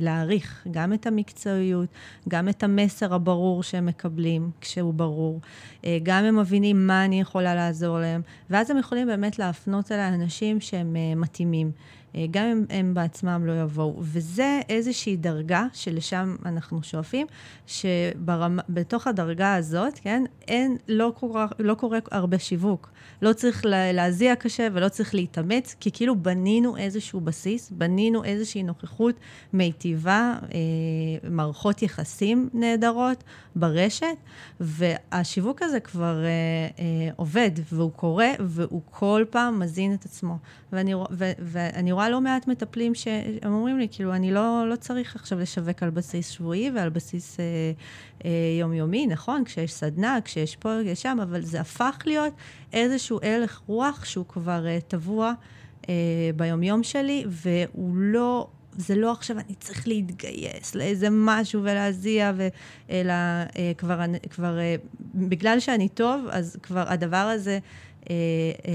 להעריך 0.00 0.66
גם 0.70 0.92
את 0.92 1.06
המקצועיות, 1.06 1.88
גם 2.28 2.48
את 2.48 2.62
המסר 2.62 3.14
הברור 3.14 3.62
שהם 3.62 3.86
מקבלים, 3.86 4.50
כשהוא 4.60 4.94
ברור. 4.94 5.40
אה, 5.84 5.98
גם 6.02 6.24
הם 6.24 6.38
מבינים 6.38 6.86
מה 6.86 7.04
אני 7.04 7.20
יכולה 7.20 7.54
לעזור 7.54 7.98
להם, 7.98 8.22
ואז 8.50 8.70
הם 8.70 8.78
יכולים 8.78 9.06
באמת 9.06 9.38
להפנות 9.38 9.92
אליי 9.92 10.08
אנשים 10.08 10.60
שהם 10.60 10.96
אה, 10.96 11.14
מתאימים. 11.16 11.72
גם 12.30 12.44
אם 12.44 12.64
הם 12.70 12.94
בעצמם 12.94 13.42
לא 13.46 13.52
יבואו. 13.52 13.96
וזה 14.00 14.60
איזושהי 14.68 15.16
דרגה 15.16 15.66
שלשם 15.72 16.36
אנחנו 16.44 16.82
שואפים, 16.82 17.26
שבתוך 17.66 19.06
הדרגה 19.06 19.54
הזאת, 19.54 19.98
כן, 20.02 20.24
אין, 20.48 20.76
לא 20.88 21.12
קורה, 21.18 21.46
לא 21.58 21.74
קורה 21.74 21.98
הרבה 22.10 22.38
שיווק. 22.38 22.90
לא 23.22 23.32
צריך 23.32 23.64
להזיע 23.68 24.36
קשה 24.36 24.68
ולא 24.72 24.88
צריך 24.88 25.14
להתאמץ, 25.14 25.76
כי 25.80 25.90
כאילו 25.92 26.16
בנינו 26.16 26.76
איזשהו 26.76 27.20
בסיס, 27.20 27.70
בנינו 27.70 28.24
איזושהי 28.24 28.62
נוכחות 28.62 29.14
מיטיבה, 29.52 30.34
אה, 30.42 30.58
מערכות 31.30 31.82
יחסים 31.82 32.48
נהדרות 32.54 33.24
ברשת, 33.56 34.16
והשיווק 34.60 35.62
הזה 35.62 35.80
כבר 35.80 36.24
אה, 36.24 36.28
אה, 36.78 37.10
עובד, 37.16 37.50
והוא 37.72 37.92
קורה, 37.92 38.30
והוא 38.40 38.82
כל 38.90 39.24
פעם 39.30 39.58
מזין 39.58 39.94
את 39.94 40.04
עצמו. 40.04 40.38
ואני, 40.72 40.94
ו, 40.94 41.32
ואני 41.38 41.92
רואה 42.00 42.10
לא 42.10 42.20
מעט 42.20 42.48
מטפלים 42.48 42.94
שהם 42.94 43.52
אומרים 43.52 43.78
לי, 43.78 43.88
כאילו, 43.90 44.14
אני 44.14 44.30
לא, 44.30 44.64
לא 44.68 44.76
צריך 44.76 45.16
עכשיו 45.16 45.38
לשווק 45.38 45.82
על 45.82 45.90
בסיס 45.90 46.28
שבועי 46.28 46.70
ועל 46.74 46.88
בסיס 46.88 47.40
אה, 47.40 47.44
אה, 48.24 48.30
יומיומי, 48.60 49.06
נכון? 49.06 49.44
כשיש 49.44 49.72
סדנה, 49.72 50.18
כשיש 50.24 50.56
פה, 50.56 50.70
כשיש 50.84 51.02
שם, 51.02 51.18
אבל 51.22 51.42
זה 51.42 51.60
הפך 51.60 51.98
להיות 52.06 52.32
איזשהו 52.72 53.18
הלך 53.22 53.60
רוח 53.66 54.04
שהוא 54.04 54.24
כבר 54.28 54.66
אה, 54.66 54.78
טבוע 54.88 55.32
אה, 55.88 55.94
ביומיום 56.36 56.82
שלי, 56.82 57.24
והוא 57.28 57.96
לא... 57.96 58.46
זה 58.76 58.94
לא 58.94 59.12
עכשיו 59.12 59.38
אני 59.38 59.54
צריך 59.60 59.88
להתגייס 59.88 60.74
לאיזה 60.74 61.08
משהו 61.10 61.62
ולהזיע, 61.62 62.32
אלא 62.90 63.12
אה, 63.12 63.72
כבר, 63.78 64.00
כבר 64.30 64.58
אה, 64.58 64.74
בגלל 65.14 65.60
שאני 65.60 65.88
טוב, 65.88 66.26
אז 66.30 66.56
כבר 66.62 66.84
הדבר 66.86 67.16
הזה 67.16 67.58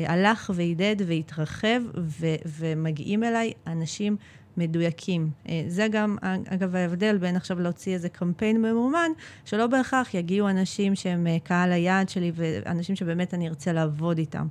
הלך 0.08 0.52
והידד 0.56 0.96
והתרחב, 1.08 1.82
ו, 1.98 2.28
ומגיעים 2.46 3.24
אליי 3.24 3.54
אנשים 3.68 4.18
מדויקים. 4.58 5.30
אה, 5.50 5.64
זה 5.68 5.88
גם, 5.92 6.18
אגב, 6.48 6.76
ההבדל 6.76 7.18
בין 7.18 7.36
עכשיו 7.36 7.60
להוציא 7.60 7.94
איזה 7.94 8.10
קמפיין 8.10 8.62
ממומן, 8.62 9.12
שלא 9.46 9.68
בהכרח 9.68 10.14
יגיעו 10.14 10.50
אנשים 10.50 10.96
שהם 10.96 11.28
אה, 11.28 11.38
קהל 11.44 11.72
היעד 11.72 12.10
שלי 12.10 12.32
ואנשים 12.36 12.96
שבאמת 12.96 13.34
אני 13.34 13.48
ארצה 13.48 13.74
לעבוד 13.74 14.18
איתם. 14.18 14.48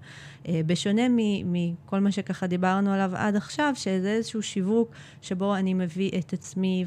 אה, 0.49 0.61
בשונה 0.67 1.03
מכל 1.45 2.01
מה 2.01 2.13
שככה 2.13 2.47
דיברנו 2.47 2.93
עליו 2.93 3.11
עד 3.15 3.37
עכשיו, 3.37 3.73
שזה 3.75 4.13
איזשהו 4.13 4.43
שיווק 4.43 4.91
שבו 5.23 5.57
אני 5.57 5.75
מביא 5.75 6.11
את 6.19 6.33
עצמי 6.33 6.85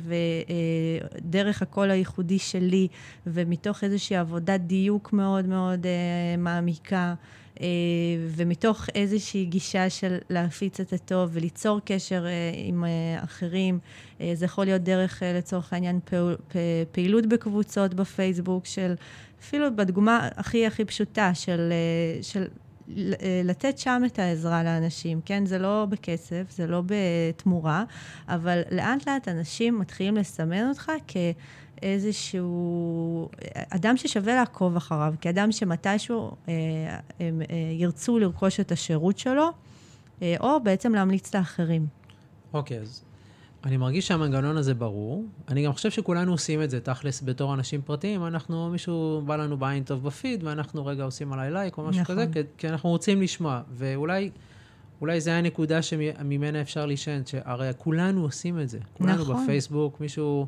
ודרך 1.18 1.62
הקול 1.62 1.92
הייחודי 1.92 2.40
שלי, 2.40 2.88
ומתוך 3.28 3.84
איזושהי 3.84 4.16
עבודת 4.16 4.60
דיוק 4.60 5.14
מאוד 5.14 5.46
מאוד 5.46 5.86
מעמיקה. 6.38 7.14
אה, 7.62 7.66
ומתוך 8.28 8.90
איזושהי 8.96 9.46
גישה 9.46 9.90
של 9.90 10.18
להפיץ 10.30 10.80
את 10.80 10.94
הטוב 10.94 11.30
וליצור 11.34 11.80
קשר 11.86 12.26
אה, 12.26 12.52
עם 12.56 12.84
אה, 12.84 13.24
אחרים, 13.24 13.80
זה 14.34 14.46
יכול 14.46 14.66
להיות 14.66 14.82
דרך, 14.82 15.24
לצורך 15.26 15.74
העניין, 15.74 16.00
פעילות 16.92 17.26
בקבוצות 17.26 17.94
בפייסבוק 17.94 18.66
של, 18.66 18.94
אפילו 19.42 19.76
בדוגמה 19.76 20.30
הכי 20.36 20.66
הכי 20.66 20.86
פשוטה, 20.86 21.34
של, 21.34 21.72
של 22.22 22.48
לתת 23.44 23.78
שם 23.78 24.02
את 24.06 24.20
העזרה 24.20 24.64
לאנשים, 24.64 25.22
כן? 25.26 25.46
זה 25.46 25.58
לא 25.58 25.86
בכסף, 25.90 26.44
זה 26.50 26.68
לא 26.68 26.82
בתמורה, 26.86 27.84
אבל 28.28 28.62
לאט 28.72 29.08
לאט 29.08 29.28
אנשים 29.28 29.80
מתחילים 29.80 30.18
לסמן 30.18 30.70
אותך 30.70 30.92
כ... 31.08 31.18
איזשהו 31.82 33.30
אדם 33.70 33.98
ששווה 33.98 34.36
לעקוב 34.36 34.76
אחריו, 34.76 35.14
כאדם 35.22 35.52
שמתישהו 35.52 36.32
אה, 36.48 36.54
הם 37.20 37.42
אה, 37.42 37.56
ירצו 37.72 38.20
לרכוש 38.20 38.60
את 38.60 38.72
השירות 38.72 39.18
שלו, 39.18 39.50
אה, 40.22 40.36
או 40.40 40.64
בעצם 40.64 40.96
להמליץ 40.96 41.36
לאחרים. 41.36 41.88
אוקיי, 42.54 42.80
אז 42.80 43.04
אני 43.64 43.78
מרגיש 43.78 44.08
שהמנגנון 44.08 44.58
הזה 44.58 44.74
ברור. 44.74 45.26
אני 45.48 45.66
גם 45.66 45.74
חושב 45.74 45.92
שכולנו 45.92 46.32
עושים 46.32 46.64
את 46.64 46.70
זה 46.70 46.80
תכלס 46.80 47.22
בתור 47.26 47.54
אנשים 47.54 47.82
פרטיים. 47.82 48.26
אנחנו, 48.26 48.70
מישהו 48.70 49.22
בא 49.26 49.36
לנו 49.36 49.58
בעין 49.58 49.84
טוב 49.84 50.04
בפיד, 50.04 50.44
ואנחנו 50.44 50.86
רגע 50.86 51.04
עושים 51.04 51.34
עליי 51.34 51.52
לייק 51.52 51.78
או 51.78 51.84
משהו 51.84 52.02
נכון. 52.02 52.16
כזה, 52.16 52.26
כי, 52.34 52.40
כי 52.58 52.70
אנחנו 52.70 52.90
רוצים 52.90 53.22
לשמוע. 53.22 53.62
ואולי... 53.72 54.30
אולי 55.02 55.22
זו 55.22 55.32
הנקודה 55.32 55.82
שממנה 55.82 56.62
אפשר 56.62 56.86
להישען, 56.86 57.22
שהרי 57.26 57.70
כולנו 57.78 58.22
עושים 58.22 58.60
את 58.60 58.70
זה. 58.70 58.80
כולנו 58.94 59.22
נכון. 59.22 59.44
בפייסבוק, 59.44 60.02
מישהו 60.02 60.48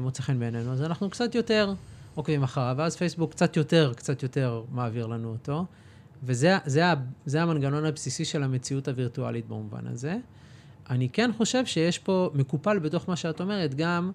מוצא 0.00 0.22
חן 0.22 0.38
בעינינו, 0.38 0.72
אז 0.72 0.82
אנחנו 0.82 1.10
קצת 1.10 1.34
יותר 1.34 1.74
עוקבים 2.14 2.42
אחריו, 2.42 2.74
ואז 2.78 2.96
פייסבוק 2.96 3.30
קצת 3.30 3.56
יותר, 3.56 3.92
קצת 3.96 4.22
יותר 4.22 4.62
מעביר 4.72 5.06
לנו 5.06 5.28
אותו. 5.28 5.64
וזה 6.22 6.58
זה, 6.66 6.84
זה 7.26 7.42
המנגנון 7.42 7.84
הבסיסי 7.84 8.24
של 8.24 8.42
המציאות 8.42 8.88
הווירטואלית 8.88 9.48
במובן 9.48 9.86
הזה. 9.86 10.16
אני 10.90 11.08
כן 11.08 11.30
חושב 11.36 11.66
שיש 11.66 11.98
פה, 11.98 12.30
מקופל 12.34 12.78
בתוך 12.78 13.08
מה 13.08 13.16
שאת 13.16 13.40
אומרת, 13.40 13.74
גם 13.74 14.10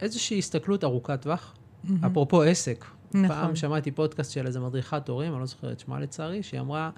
איזושהי 0.00 0.38
הסתכלות 0.38 0.84
ארוכת 0.84 1.22
טווח. 1.22 1.54
Mm-hmm. 1.54 2.06
אפרופו 2.06 2.42
עסק. 2.42 2.84
נכון. 3.14 3.28
פעם 3.28 3.56
שמעתי 3.56 3.90
פודקאסט 3.90 4.32
של 4.32 4.46
איזה 4.46 4.60
מדריכת 4.60 5.08
הורים, 5.08 5.32
אני 5.32 5.40
לא 5.40 5.46
זוכר 5.46 5.72
את 5.72 5.80
שמה 5.80 6.00
לצערי, 6.00 6.42
שהיא 6.42 6.60
אמרה, 6.60 6.90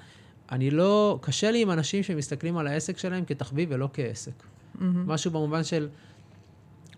אני 0.53 0.70
לא, 0.70 1.18
קשה 1.22 1.51
לי 1.51 1.62
עם 1.62 1.70
אנשים 1.70 2.03
שמסתכלים 2.03 2.57
על 2.57 2.66
העסק 2.66 2.99
שלהם 2.99 3.24
כתחביב 3.24 3.68
ולא 3.72 3.89
כעסק. 3.93 4.32
Mm-hmm. 4.43 4.82
משהו 5.07 5.30
במובן 5.30 5.64
של, 5.64 5.89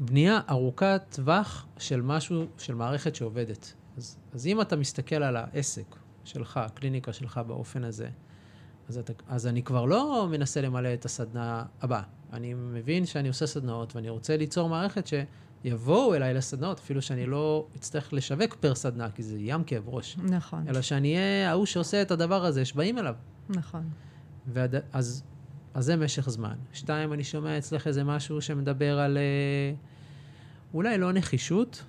בנייה 0.01 0.41
ארוכת 0.51 1.03
טווח 1.11 1.67
של 1.79 2.03
משהו, 2.03 2.45
של 2.59 2.75
מערכת 2.75 3.15
שעובדת. 3.15 3.75
אז, 3.97 4.17
אז 4.33 4.47
אם 4.47 4.61
אתה 4.61 4.77
מסתכל 4.77 5.23
על 5.23 5.37
העסק 5.37 5.97
שלך, 6.25 6.57
הקליניקה 6.57 7.13
שלך 7.13 7.41
באופן 7.47 7.85
הזה, 7.85 8.09
אז, 8.89 8.99
אתה, 8.99 9.13
אז 9.29 9.47
אני 9.47 9.63
כבר 9.63 9.85
לא 9.85 10.29
מנסה 10.31 10.61
למלא 10.61 10.95
את 10.95 11.05
הסדנה 11.05 11.65
הבאה. 11.83 12.03
אני 12.33 12.55
מבין 12.55 13.07
שאני 13.07 13.29
עושה 13.29 13.47
סדנאות 13.47 13.97
ואני 13.97 14.11
רוצה 14.11 14.37
ליצור 14.37 14.69
מערכת 14.69 15.07
שיבואו 15.07 16.15
אליי 16.15 16.35
לסדנאות, 16.35 16.79
אפילו 16.79 17.03
שאני 17.03 17.27
לא 17.27 17.67
אצטרך 17.77 18.13
לשווק 18.13 18.55
פר 18.55 18.75
סדנה, 18.75 19.11
כי 19.11 19.23
זה 19.23 19.37
ים 19.39 19.65
כאב 19.65 19.89
ראש. 19.89 20.17
נכון. 20.19 20.69
אלא 20.69 20.83
שאני 20.83 21.17
אהיה 21.17 21.51
ההוא 21.51 21.67
שעושה 21.67 22.03
את 22.03 22.11
הדבר 22.11 22.45
הזה, 22.45 22.65
שבאים 22.65 22.99
אליו. 22.99 23.15
נכון. 23.49 23.91
ועד, 24.47 24.75
אז, 24.93 25.23
אז 25.75 25.85
זה 25.85 25.97
משך 25.97 26.31
זמן. 26.31 26.57
שתיים, 26.73 27.13
אני 27.13 27.25
שומע 27.25 27.59
אצלך 27.59 27.87
איזה 27.87 28.05
משהו 28.05 28.41
שמדבר 28.41 28.99
על... 28.99 29.19
Uh, 29.19 29.90
אולי 30.75 30.99
לא 30.99 31.13
נחישות, 31.13 31.85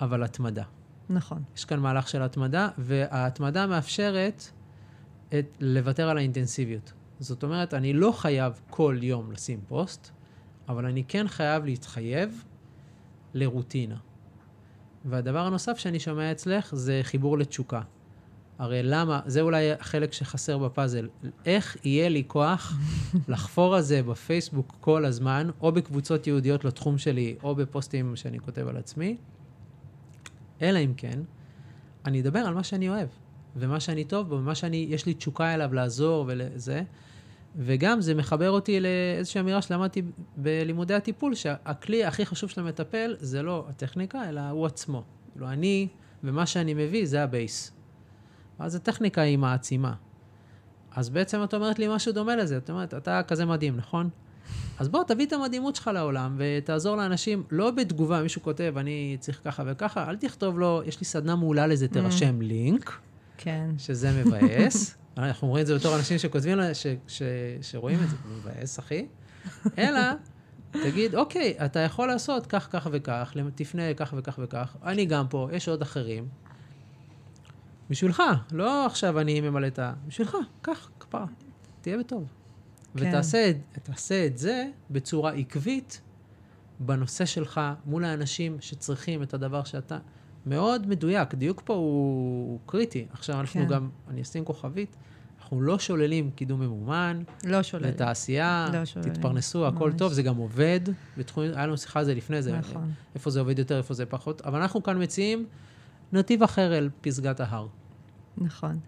אבל 0.00 0.22
התמדה. 0.22 0.64
נכון. 1.10 1.42
יש 1.56 1.64
כאן 1.64 1.80
מהלך 1.80 2.08
של 2.08 2.22
התמדה, 2.22 2.68
וההתמדה 2.78 3.66
מאפשרת 3.66 4.50
את, 5.28 5.56
לוותר 5.60 6.08
על 6.08 6.18
האינטנסיביות. 6.18 6.92
זאת 7.20 7.42
אומרת, 7.42 7.74
אני 7.74 7.92
לא 7.92 8.12
חייב 8.12 8.60
כל 8.70 8.98
יום 9.02 9.32
לשים 9.32 9.60
פוסט, 9.68 10.10
אבל 10.68 10.86
אני 10.86 11.04
כן 11.08 11.28
חייב 11.28 11.64
להתחייב 11.64 12.44
לרוטינה. 13.34 13.96
והדבר 15.04 15.46
הנוסף 15.46 15.78
שאני 15.78 16.00
שומע 16.00 16.32
אצלך 16.32 16.74
זה 16.74 17.00
חיבור 17.02 17.38
לתשוקה. 17.38 17.80
הרי 18.58 18.82
למה, 18.82 19.20
זה 19.26 19.40
אולי 19.40 19.72
החלק 19.72 20.12
שחסר 20.12 20.58
בפאזל, 20.58 21.08
איך 21.46 21.76
יהיה 21.84 22.08
לי 22.08 22.22
כוח 22.26 22.72
לחפור 23.28 23.74
על 23.74 23.82
זה 23.82 24.02
בפייסבוק 24.02 24.76
כל 24.80 25.04
הזמן, 25.04 25.50
או 25.60 25.72
בקבוצות 25.72 26.26
יהודיות 26.26 26.64
לתחום 26.64 26.98
שלי, 26.98 27.36
או 27.42 27.54
בפוסטים 27.54 28.16
שאני 28.16 28.40
כותב 28.40 28.68
על 28.68 28.76
עצמי, 28.76 29.16
אלא 30.62 30.78
אם 30.78 30.92
כן, 30.96 31.20
אני 32.04 32.20
אדבר 32.20 32.38
על 32.38 32.54
מה 32.54 32.62
שאני 32.62 32.88
אוהב, 32.88 33.08
ומה 33.56 33.80
שאני 33.80 34.04
טוב 34.04 34.28
בו, 34.28 34.34
ומה 34.34 34.54
שאני, 34.54 34.86
יש 34.90 35.06
לי 35.06 35.14
תשוקה 35.14 35.54
אליו 35.54 35.74
לעזור 35.74 36.24
ולזה. 36.28 36.82
וגם 37.58 38.00
זה 38.00 38.14
מחבר 38.14 38.50
אותי 38.50 38.80
לאיזושהי 38.80 39.40
אמירה 39.40 39.62
שלמדתי 39.62 40.02
בלימודי 40.36 40.94
הטיפול, 40.94 41.34
שהכלי 41.34 42.04
הכי 42.04 42.26
חשוב 42.26 42.50
של 42.50 42.60
המטפל 42.60 43.16
זה 43.18 43.42
לא 43.42 43.64
הטכניקה, 43.68 44.28
אלא 44.28 44.40
הוא 44.40 44.66
עצמו. 44.66 45.02
כאילו, 45.32 45.48
אני 45.48 45.88
ומה 46.24 46.46
שאני 46.46 46.74
מביא 46.74 47.06
זה 47.06 47.22
הבייס. 47.22 47.75
ואז 48.60 48.74
הטכניקה 48.74 49.20
היא 49.20 49.38
מעצימה. 49.38 49.94
אז 50.96 51.08
בעצם 51.08 51.44
את 51.44 51.54
אומרת 51.54 51.78
לי 51.78 51.86
משהו 51.88 52.12
דומה 52.12 52.36
לזה, 52.36 52.56
את 52.56 52.70
אומרת, 52.70 52.94
אתה 52.94 53.22
כזה 53.22 53.44
מדהים, 53.44 53.76
נכון? 53.76 54.08
אז 54.78 54.88
בוא, 54.88 55.04
תביא 55.04 55.26
את 55.26 55.32
המדהימות 55.32 55.76
שלך 55.76 55.90
לעולם 55.94 56.36
ותעזור 56.38 56.96
לאנשים, 56.96 57.42
לא 57.50 57.70
בתגובה, 57.70 58.22
מישהו 58.22 58.42
כותב, 58.42 58.74
אני 58.76 59.16
צריך 59.20 59.40
ככה 59.44 59.62
וככה, 59.66 60.10
אל 60.10 60.16
תכתוב 60.16 60.58
לו, 60.58 60.82
יש 60.86 61.00
לי 61.00 61.06
סדנה 61.06 61.36
מעולה 61.36 61.66
לזה, 61.66 61.88
תרשם 61.88 62.38
mm. 62.40 62.44
לינק. 62.44 62.98
כן. 63.36 63.70
שזה 63.78 64.24
מבאס. 64.24 64.94
אנחנו 65.18 65.46
אומרים 65.46 65.62
את 65.62 65.66
זה 65.66 65.74
בתור 65.78 65.96
אנשים 65.96 66.18
שכותבים, 66.18 66.58
ש, 66.72 66.86
ש, 67.08 67.22
שרואים 67.62 67.98
את 68.04 68.10
זה, 68.10 68.16
מבאס, 68.36 68.78
אחי. 68.78 69.06
אלא, 69.78 70.00
תגיד, 70.70 71.14
אוקיי, 71.14 71.54
אתה 71.64 71.80
יכול 71.80 72.08
לעשות 72.08 72.46
כך, 72.46 72.68
כך 72.70 72.88
וכך, 72.92 73.36
תפנה 73.54 73.94
כך 73.94 74.14
וכך 74.16 74.38
וכך, 74.42 74.76
אני 74.84 75.06
גם 75.06 75.28
פה, 75.28 75.48
יש 75.52 75.68
עוד 75.68 75.82
אחרים, 75.82 76.28
בשבילך, 77.90 78.22
לא 78.52 78.86
עכשיו 78.86 79.20
אני 79.20 79.40
ממלא 79.40 79.66
את 79.66 79.78
ה... 79.78 79.92
בשבילך, 80.06 80.36
קח, 80.62 80.90
כפרה, 81.00 81.26
תהיה 81.80 81.98
בטוב. 81.98 82.24
כן. 82.96 83.08
ותעשה 83.74 84.26
את 84.26 84.38
זה 84.38 84.66
בצורה 84.90 85.32
עקבית 85.32 86.00
בנושא 86.80 87.24
שלך, 87.24 87.60
מול 87.86 88.04
האנשים 88.04 88.56
שצריכים 88.60 89.22
את 89.22 89.34
הדבר 89.34 89.64
שאתה... 89.64 89.98
מאוד 90.46 90.86
מדויק, 90.86 91.34
דיוק 91.34 91.62
פה 91.64 91.74
הוא, 91.74 91.82
הוא 92.50 92.58
קריטי. 92.66 93.06
עכשיו 93.12 93.40
אנחנו 93.40 93.60
כן. 93.60 93.68
גם, 93.68 93.88
אני 94.10 94.22
אשים 94.22 94.44
כוכבית, 94.44 94.96
אנחנו 95.40 95.62
לא 95.62 95.78
שוללים 95.78 96.30
קידום 96.30 96.60
ממומן. 96.60 97.22
לא 97.44 97.62
שוללים. 97.62 97.94
לתעשייה, 97.94 98.68
לא 98.72 98.84
שוללים. 98.84 99.14
תתפרנסו, 99.14 99.66
הכל 99.66 99.92
טוב, 99.92 100.12
זה 100.12 100.22
גם 100.22 100.36
עובד. 100.36 100.80
בתחום, 101.18 101.44
היה 101.44 101.66
לנו 101.66 101.78
שיחה 101.78 101.98
על 101.98 102.04
זה 102.04 102.14
לפני 102.14 102.42
זה, 102.42 102.58
נכון. 102.58 102.92
איפה 103.14 103.30
זה 103.30 103.40
עובד 103.40 103.58
יותר, 103.58 103.78
איפה 103.78 103.94
זה 103.94 104.06
פחות, 104.06 104.40
אבל 104.40 104.60
אנחנו 104.60 104.82
כאן 104.82 105.02
מציעים 105.02 105.46
נתיב 106.12 106.42
אחר 106.42 106.78
אל 106.78 106.90
פסגת 107.00 107.40
ההר. 107.40 107.66
נכון. 108.38 108.78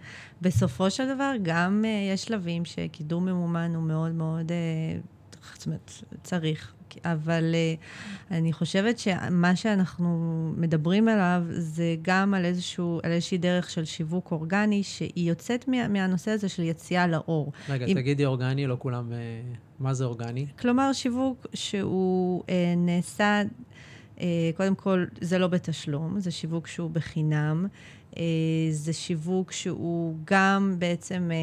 בסופו 0.43 0.91
של 0.91 1.14
דבר, 1.14 1.33
גם 1.43 1.85
uh, 1.85 2.12
יש 2.14 2.25
שלבים 2.25 2.64
שקידום 2.64 3.25
ממומן 3.25 3.75
הוא 3.75 3.83
מאוד 3.83 4.12
מאוד, 4.12 4.49
uh, 4.49 5.37
זאת 5.55 5.66
אומרת, 5.66 5.93
צריך. 6.23 6.75
אבל 7.05 7.55
uh, 7.55 8.35
אני 8.35 8.53
חושבת 8.53 8.99
שמה 8.99 9.57
שאנחנו 9.57 10.53
מדברים 10.57 11.09
עליו 11.09 11.43
זה 11.49 11.97
גם 12.03 12.35
על, 12.35 12.45
איזשהו, 12.45 13.01
על 13.03 13.12
איזושהי 13.12 13.39
דרך 13.39 13.71
של 13.71 13.85
שיווק 13.85 14.33
אורגני, 14.33 14.83
שהיא 14.83 15.29
יוצאת 15.29 15.69
מה, 15.69 15.89
מהנושא 15.89 16.31
הזה 16.31 16.49
של 16.49 16.62
יציאה 16.62 17.07
לאור. 17.07 17.53
רגע, 17.69 17.87
אם... 17.87 17.95
תגידי 17.95 18.25
אורגני, 18.27 18.66
לא 18.66 18.77
כולם... 18.79 19.11
Uh, 19.11 19.57
מה 19.81 19.95
זה 19.95 20.05
אורגני? 20.05 20.47
כלומר, 20.59 20.93
שיווק 20.93 21.47
שהוא 21.55 22.43
uh, 22.43 22.51
נעשה... 22.77 23.43
קודם 24.57 24.75
כל, 24.75 25.05
זה 25.21 25.39
לא 25.39 25.47
בתשלום, 25.47 26.21
זה 26.21 26.31
שיווק 26.31 26.66
שהוא 26.66 26.91
בחינם. 26.91 27.66
אה, 28.16 28.22
זה 28.70 28.92
שיווק 28.92 29.52
שהוא 29.52 30.16
גם 30.24 30.74
בעצם 30.78 31.30
אה, 31.30 31.36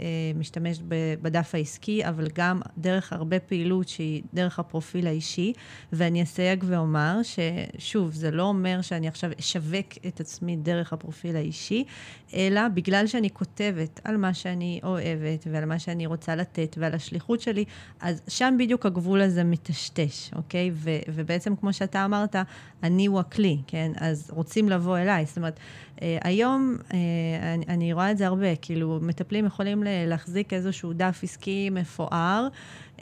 אה, 0.00 0.06
משתמש 0.34 0.78
בדף 1.22 1.54
העסקי, 1.54 2.08
אבל 2.08 2.28
גם 2.34 2.60
דרך 2.78 3.12
הרבה 3.12 3.40
פעילות 3.40 3.88
שהיא 3.88 4.22
דרך 4.34 4.58
הפרופיל 4.58 5.06
האישי. 5.06 5.52
ואני 5.92 6.22
אסייג 6.22 6.64
ואומר 6.66 7.20
ששוב, 7.22 8.12
זה 8.12 8.30
לא 8.30 8.42
אומר 8.42 8.82
שאני 8.82 9.08
עכשיו 9.08 9.30
אשווק 9.40 9.86
את 10.06 10.20
עצמי 10.20 10.56
דרך 10.56 10.92
הפרופיל 10.92 11.36
האישי, 11.36 11.84
אלא 12.34 12.68
בגלל 12.68 13.06
שאני 13.06 13.30
כותבת 13.30 14.00
על 14.04 14.16
מה 14.16 14.34
שאני 14.34 14.80
אוהבת 14.82 15.46
ועל 15.50 15.64
מה 15.64 15.78
שאני 15.78 16.06
רוצה 16.06 16.36
לתת 16.36 16.76
ועל 16.80 16.94
השליחות 16.94 17.40
שלי, 17.40 17.64
אז 18.00 18.22
שם 18.28 18.54
בדיוק 18.58 18.86
הגבול 18.86 19.20
הזה 19.20 19.44
מטשטש, 19.44 20.30
אוקיי? 20.36 20.70
ובעצם, 21.08 21.56
כמו 21.56 21.72
שאתה 21.72 22.04
אמרת, 22.04 22.36
אני 22.82 23.06
הוא 23.06 23.20
הכלי, 23.20 23.58
כן? 23.66 23.92
אז 23.96 24.30
רוצים 24.30 24.68
לבוא 24.68 24.98
אליי. 24.98 25.26
זאת 25.26 25.36
אומרת, 25.36 25.60
היום 26.00 26.76
אה, 26.94 26.98
אני, 27.54 27.64
אני 27.68 27.92
רואה 27.92 28.10
את 28.10 28.18
זה 28.18 28.26
הרבה, 28.26 28.56
כאילו, 28.56 28.98
מטפלים 29.02 29.46
יכולים 29.46 29.82
להחזיק 29.86 30.52
איזשהו 30.52 30.92
דף 30.92 31.20
עסקי 31.22 31.70
מפואר, 31.70 32.48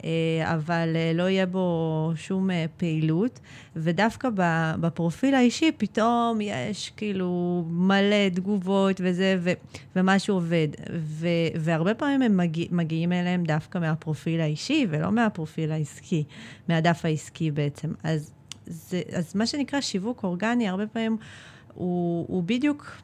אה, 0.03 0.09
אבל 0.43 0.87
לא 1.13 1.29
יהיה 1.29 1.45
בו 1.45 2.11
שום 2.15 2.49
פעילות, 2.77 3.39
ודווקא 3.75 4.29
בפרופיל 4.79 5.35
האישי 5.35 5.71
פתאום 5.77 6.41
יש 6.41 6.91
כאילו 6.97 7.63
מלא 7.69 8.29
תגובות 8.33 9.01
וזה, 9.03 9.35
ו, 9.39 9.51
ומשהו 9.95 10.35
עובד. 10.35 10.67
ו, 10.93 11.27
והרבה 11.59 11.93
פעמים 11.93 12.21
הם 12.21 12.37
מגיע, 12.37 12.65
מגיעים 12.71 13.11
אליהם 13.11 13.43
דווקא 13.43 13.77
מהפרופיל 13.77 14.41
האישי, 14.41 14.87
ולא 14.89 15.11
מהפרופיל 15.11 15.71
העסקי, 15.71 16.23
מהדף 16.69 17.05
העסקי 17.05 17.51
בעצם. 17.51 17.93
אז, 18.03 18.31
זה, 18.65 19.01
אז 19.13 19.35
מה 19.35 19.45
שנקרא 19.45 19.81
שיווק 19.81 20.23
אורגני, 20.23 20.69
הרבה 20.69 20.87
פעמים... 20.87 21.17
הוא, 21.73 22.25
הוא 22.29 22.43
בדיוק 22.43 23.01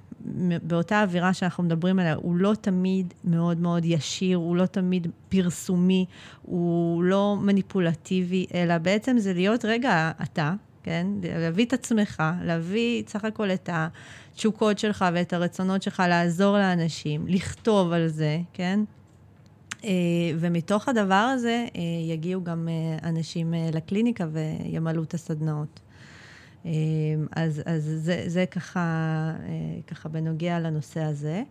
באותה 0.63 1.01
אווירה 1.01 1.33
שאנחנו 1.33 1.63
מדברים 1.63 1.99
עליה, 1.99 2.15
הוא 2.15 2.35
לא 2.35 2.53
תמיד 2.61 3.13
מאוד 3.23 3.59
מאוד 3.59 3.85
ישיר, 3.85 4.37
הוא 4.37 4.55
לא 4.55 4.65
תמיד 4.65 5.07
פרסומי, 5.29 6.05
הוא 6.41 7.03
לא 7.03 7.37
מניפולטיבי, 7.41 8.45
אלא 8.53 8.77
בעצם 8.77 9.17
זה 9.17 9.33
להיות 9.33 9.65
רגע 9.65 10.11
אתה, 10.23 10.53
כן? 10.83 11.07
להביא 11.23 11.65
את 11.65 11.73
עצמך, 11.73 12.23
להביא 12.43 13.03
סך 13.07 13.25
הכל 13.25 13.51
את 13.51 13.69
התשוקות 13.73 14.79
שלך 14.79 15.05
ואת 15.13 15.33
הרצונות 15.33 15.83
שלך 15.83 16.03
לעזור 16.09 16.57
לאנשים, 16.57 17.25
לכתוב 17.27 17.91
על 17.91 18.07
זה, 18.07 18.39
כן? 18.53 18.79
אה, 19.83 19.89
ומתוך 20.39 20.89
הדבר 20.89 21.15
הזה 21.15 21.65
אה, 21.75 21.81
יגיעו 22.13 22.43
גם 22.43 22.67
אה, 22.67 23.09
אנשים 23.09 23.53
לקליניקה 23.73 24.25
וימלאו 24.31 25.03
את 25.03 25.13
הסדנאות. 25.13 25.79
אמ, 26.67 27.27
אז, 27.31 27.61
אז 27.65 27.83
זה, 27.97 28.23
זה 28.27 28.45
ככה, 28.45 28.79
אה, 29.47 29.81
ככה 29.87 30.09
בנוגע 30.09 30.59
לנושא 30.59 31.01
הזה. 31.01 31.43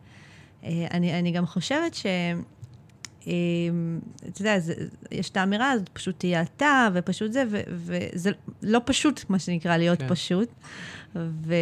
אה, 0.65 0.87
אני, 0.91 1.19
אני 1.19 1.33
גם 1.33 1.47
חושבת 1.47 1.95
ש... 1.95 2.07
אמ, 3.27 4.01
אתה 4.29 4.41
יודע, 4.41 4.57
יש 5.11 5.31
את 5.31 5.37
האמירה 5.37 5.71
הזאת, 5.71 5.89
פשוט 5.89 6.19
תהיה 6.19 6.43
אתה, 6.43 6.89
ופשוט 6.95 7.33
זה, 7.33 7.45
ו, 7.51 7.61
וזה 7.69 8.31
לא 8.63 8.81
פשוט, 8.85 9.25
מה 9.29 9.39
שנקרא, 9.39 9.77
להיות 9.77 9.99
כן. 9.99 10.09
פשוט. 10.09 10.49
ו, 11.17 11.55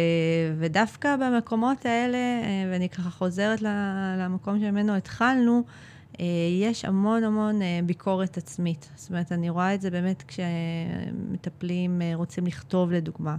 ודווקא 0.57 1.15
במקומות 1.15 1.85
האלה, 1.85 2.17
אה, 2.17 2.71
ואני 2.71 2.89
ככה 2.89 3.09
חוזרת 3.09 3.61
למקום 4.17 4.59
שממנו 4.59 4.95
התחלנו, 4.95 5.63
יש 6.61 6.85
המון 6.85 7.23
המון 7.23 7.61
אה, 7.61 7.79
ביקורת 7.85 8.37
עצמית. 8.37 8.89
זאת 8.95 9.09
אומרת, 9.09 9.31
אני 9.31 9.49
רואה 9.49 9.73
את 9.73 9.81
זה 9.81 9.91
באמת 9.91 10.23
כשמטפלים 10.27 12.01
אה, 12.01 12.11
רוצים 12.15 12.47
לכתוב, 12.47 12.91
לדוגמה. 12.91 13.35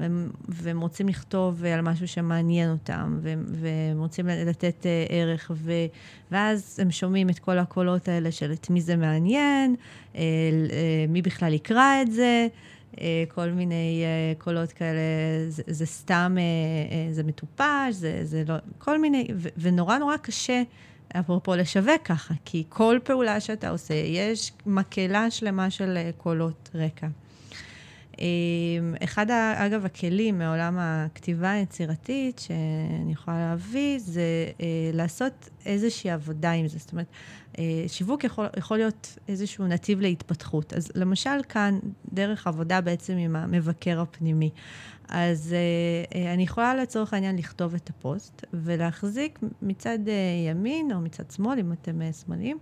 והם, 0.00 0.30
והם 0.48 0.80
רוצים 0.80 1.08
לכתוב 1.08 1.64
על 1.64 1.80
משהו 1.80 2.08
שמעניין 2.08 2.70
אותם, 2.70 3.18
והם, 3.22 3.44
והם 3.48 3.98
רוצים 3.98 4.26
לתת 4.26 4.86
ערך, 5.08 5.50
ו, 5.54 5.72
ואז 6.30 6.78
הם 6.82 6.90
שומעים 6.90 7.30
את 7.30 7.38
כל 7.38 7.58
הקולות 7.58 8.08
האלה 8.08 8.32
של 8.32 8.52
את 8.52 8.70
מי 8.70 8.80
זה 8.80 8.96
מעניין, 8.96 9.76
מי 11.08 11.22
בכלל 11.22 11.52
יקרא 11.52 12.02
את 12.02 12.12
זה, 12.12 12.46
כל 13.28 13.50
מיני 13.50 14.04
קולות 14.38 14.72
כאלה, 14.72 15.00
זה, 15.48 15.62
זה 15.66 15.86
סתם, 15.86 16.36
זה 17.10 17.22
מטופש, 17.22 17.64
זה, 17.90 18.20
זה 18.22 18.42
לא, 18.48 18.54
כל 18.78 19.00
מיני, 19.00 19.28
ו, 19.36 19.48
ונורא 19.56 19.98
נורא 19.98 20.16
קשה 20.16 20.62
אפרופו 21.12 21.56
לשווק 21.56 22.02
ככה, 22.04 22.34
כי 22.44 22.64
כל 22.68 22.98
פעולה 23.04 23.40
שאתה 23.40 23.70
עושה, 23.70 23.94
יש 23.94 24.52
מקהלה 24.66 25.30
שלמה 25.30 25.70
של 25.70 25.96
אה, 25.96 26.10
קולות 26.16 26.70
רקע. 26.74 27.06
אה, 28.20 28.26
אחד, 29.04 29.26
אגב, 29.56 29.84
הכלים 29.84 30.38
מעולם 30.38 30.76
הכתיבה 30.78 31.50
היצירתית 31.50 32.38
שאני 32.38 33.12
יכולה 33.12 33.38
להביא, 33.38 33.98
זה 33.98 34.22
אה, 34.60 34.66
לעשות 34.92 35.48
איזושהי 35.68 36.10
עבודה 36.10 36.52
עם 36.52 36.68
זה. 36.68 36.78
זאת 36.78 36.92
אומרת, 36.92 37.06
שיווק 37.86 38.24
יכול, 38.24 38.46
יכול 38.56 38.76
להיות 38.76 39.18
איזשהו 39.28 39.66
נתיב 39.66 40.00
להתפתחות. 40.00 40.72
אז 40.72 40.92
למשל 40.94 41.42
כאן, 41.48 41.78
דרך 42.12 42.46
עבודה 42.46 42.80
בעצם 42.80 43.12
עם 43.16 43.36
המבקר 43.36 44.00
הפנימי. 44.00 44.50
אז 45.08 45.54
אה, 45.54 46.12
אה, 46.12 46.16
אני 46.34 46.42
יכולה 46.42 46.74
לצורך 46.74 47.14
העניין 47.14 47.36
לכתוב 47.36 47.74
את 47.74 47.90
הפוסט 47.90 48.44
ולהחזיק 48.52 49.38
מצד 49.62 49.98
ימין 50.48 50.92
או 50.92 51.00
מצד 51.00 51.30
שמאל, 51.30 51.58
אם 51.58 51.72
אתם 51.72 52.00
שמאליים, 52.24 52.58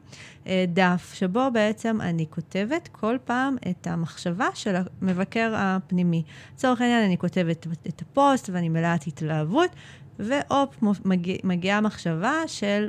דף 0.47 1.13
שבו 1.15 1.49
בעצם 1.53 2.01
אני 2.01 2.27
כותבת 2.31 2.89
כל 2.93 3.17
פעם 3.25 3.57
את 3.71 3.87
המחשבה 3.87 4.49
של 4.55 4.75
המבקר 4.77 5.53
הפנימי. 5.57 6.23
לצורך 6.55 6.81
העניין 6.81 7.05
אני 7.05 7.19
כותבת 7.19 7.67
את 7.89 8.03
הפוסט 8.03 8.51
ואני 8.53 8.69
מלאת 8.69 9.07
התלהבות, 9.07 9.71
והופ, 10.19 10.83
מגיע, 11.05 11.37
מגיעה 11.45 11.81
מחשבה 11.81 12.35
של... 12.47 12.89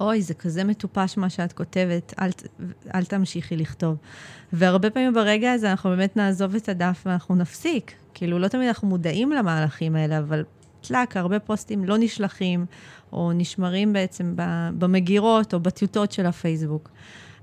אוי, 0.00 0.22
זה 0.22 0.34
כזה 0.34 0.64
מטופש 0.64 1.16
מה 1.16 1.30
שאת 1.30 1.52
כותבת, 1.52 2.14
אל, 2.20 2.30
אל 2.94 3.04
תמשיכי 3.04 3.56
לכתוב. 3.56 3.96
והרבה 4.52 4.90
פעמים 4.90 5.14
ברגע 5.14 5.52
הזה 5.52 5.70
אנחנו 5.70 5.90
באמת 5.90 6.16
נעזוב 6.16 6.54
את 6.54 6.68
הדף 6.68 7.02
ואנחנו 7.06 7.34
נפסיק. 7.34 7.92
כאילו, 8.14 8.38
לא 8.38 8.48
תמיד 8.48 8.68
אנחנו 8.68 8.88
מודעים 8.88 9.32
למהלכים 9.32 9.96
האלה, 9.96 10.18
אבל 10.18 10.44
טלאק, 10.80 11.16
הרבה 11.16 11.38
פוסטים 11.38 11.84
לא 11.84 11.96
נשלחים, 11.98 12.66
או 13.12 13.32
נשמרים 13.32 13.92
בעצם 13.92 14.34
במגירות 14.78 15.54
או 15.54 15.60
בטיוטות 15.60 16.12
של 16.12 16.26
הפייסבוק. 16.26 16.90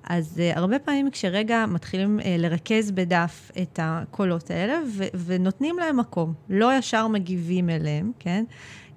אז 0.03 0.37
uh, 0.37 0.57
הרבה 0.57 0.79
פעמים 0.79 1.11
כשרגע 1.11 1.65
מתחילים 1.65 2.19
uh, 2.19 2.23
לרכז 2.37 2.91
בדף 2.91 3.51
את 3.61 3.79
הקולות 3.81 4.51
האלה, 4.51 4.79
ו- 4.87 5.03
ונותנים 5.25 5.79
להם 5.79 5.97
מקום, 5.99 6.33
לא 6.49 6.77
ישר 6.77 7.07
מגיבים 7.07 7.69
אליהם, 7.69 8.11
כן? 8.19 8.43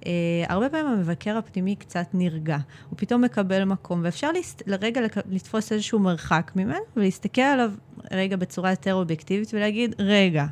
Uh, 0.05 0.07
הרבה 0.49 0.69
פעמים 0.69 0.87
המבקר 0.87 1.37
הפנימי 1.37 1.77
קצת 1.77 2.07
נרגע, 2.15 2.57
הוא 2.91 2.99
פתאום 2.99 3.23
מקבל 3.23 3.65
מקום, 3.65 4.01
ואפשר 4.05 4.33
להסת... 4.33 4.63
לרגע 4.67 5.01
לתפוס 5.31 5.73
איזשהו 5.73 5.99
מרחק 5.99 6.53
ממנו 6.57 6.81
ולהסתכל 6.97 7.41
עליו 7.43 7.73
רגע 8.11 8.37
בצורה 8.37 8.71
יותר 8.71 8.95
אובייקטיבית 8.95 9.55
ולהגיד, 9.55 9.95
רגע, 9.99 10.47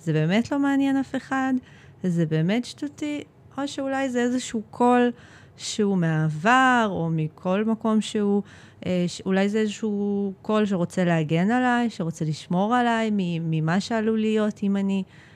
זה 0.00 0.12
באמת 0.12 0.52
לא 0.52 0.58
מעניין 0.58 0.96
אף 0.96 1.14
אחד, 1.16 1.54
זה 2.02 2.26
באמת 2.26 2.64
שטותי, 2.64 3.22
או 3.58 3.68
שאולי 3.68 4.10
זה 4.10 4.20
איזשהו 4.20 4.62
קול 4.70 5.10
שהוא 5.56 5.98
מהעבר, 5.98 6.88
או 6.90 7.08
מכל 7.12 7.64
מקום 7.64 8.00
שהוא, 8.00 8.42
אה, 8.86 9.06
אולי 9.26 9.48
זה 9.48 9.58
איזשהו 9.58 10.32
קול 10.42 10.66
שרוצה 10.66 11.04
להגן 11.04 11.50
עליי, 11.50 11.90
שרוצה 11.90 12.24
לשמור 12.24 12.74
עליי 12.74 13.10
ממה 13.40 13.80
שעלול 13.80 14.20
להיות 14.20 14.60
אם 14.62 14.76
אני 14.76 15.02
אה, 15.06 15.27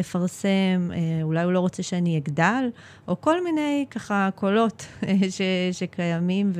אפרסם, 0.00 0.90
אה, 0.92 1.22
אולי 1.22 1.44
הוא 1.44 1.52
לא 1.52 1.60
רוצה 1.60 1.82
שאני 1.82 2.18
אגדל, 2.18 2.70
או 3.08 3.20
כל 3.20 3.44
מיני 3.44 3.86
ככה 3.90 4.28
קולות 4.34 4.86
ש, 5.36 5.40
שקיימים 5.72 6.52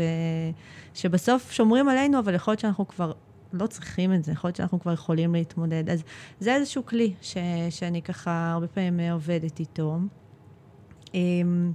ושבסוף 0.95 1.53
שומרים 1.53 1.89
עלינו, 1.89 2.19
אבל 2.19 2.35
יכול 2.35 2.53
להיות 2.53 2.61
שאנחנו 2.61 2.89
כבר 2.89 3.13
לא 3.53 3.67
צריכים 3.67 4.15
את 4.15 4.25
זה, 4.25 4.33
יכול 4.33 4.49
להיות 4.49 4.57
שאנחנו 4.57 4.81
כבר 4.81 4.93
יכולים 4.93 5.35
להתמודד. 5.35 5.91
אז 5.91 6.03
זה 6.41 6.55
איזשהו 6.55 6.87
כלי 6.87 7.13
ש, 7.23 7.37
שאני 7.71 8.03
ככה 8.03 8.51
הרבה 8.53 8.67
פעמים 8.67 9.13
עובדת 9.13 9.61
איתו. 9.61 9.99
אמ, 11.15 11.73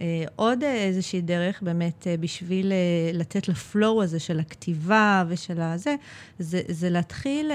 אה, 0.00 0.24
עוד 0.36 0.62
איזושהי 0.62 1.20
דרך 1.20 1.62
באמת 1.62 2.06
אה, 2.06 2.16
בשביל 2.16 2.72
אה, 2.72 3.10
לתת 3.12 3.48
לפלואו 3.48 4.02
הזה 4.02 4.18
של 4.18 4.40
הכתיבה 4.40 5.24
ושל 5.28 5.60
הזה, 5.60 5.94
זה, 6.38 6.60
זה 6.68 6.90
להתחיל 6.90 7.50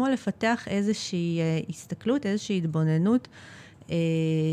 כמו 0.00 0.08
לפתח 0.08 0.68
איזושהי 0.68 1.40
הסתכלות, 1.68 2.26
איזושהי 2.26 2.58
התבוננות. 2.58 3.28
אה, 3.90 3.96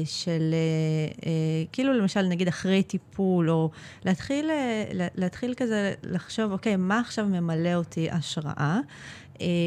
של, 0.05 0.53
אה, 0.53 1.29
אה, 1.29 1.63
כאילו 1.71 1.93
למשל, 1.93 2.21
נגיד 2.21 2.47
אחרי 2.47 2.83
טיפול, 2.83 3.49
או 3.49 3.69
להתחיל, 4.05 4.51
להתחיל 5.15 5.53
כזה 5.57 5.93
לחשוב, 6.03 6.51
אוקיי, 6.51 6.75
מה 6.75 6.99
עכשיו 6.99 7.25
ממלא 7.25 7.73
אותי 7.73 8.11
השראה? 8.11 8.79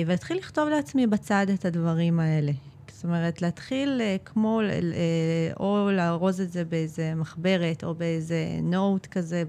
ולהתחיל 0.07 0.37
לכתוב 0.37 0.69
לעצמי 0.69 1.07
בצד 1.07 1.47
את 1.55 1.65
הדברים 1.65 2.21
האלה. 2.21 2.53
זאת 2.93 3.05
אומרת, 3.05 3.43
להתחיל 3.43 4.01
כמו, 4.25 4.61
או 5.61 5.91
לארוז 5.93 6.41
את 6.41 6.53
זה 6.53 6.65
באיזה 6.65 7.15
מחברת, 7.15 7.85
או 7.85 7.95
באיזה 7.95 8.47
נוט 8.63 9.07
כזה. 9.07 9.45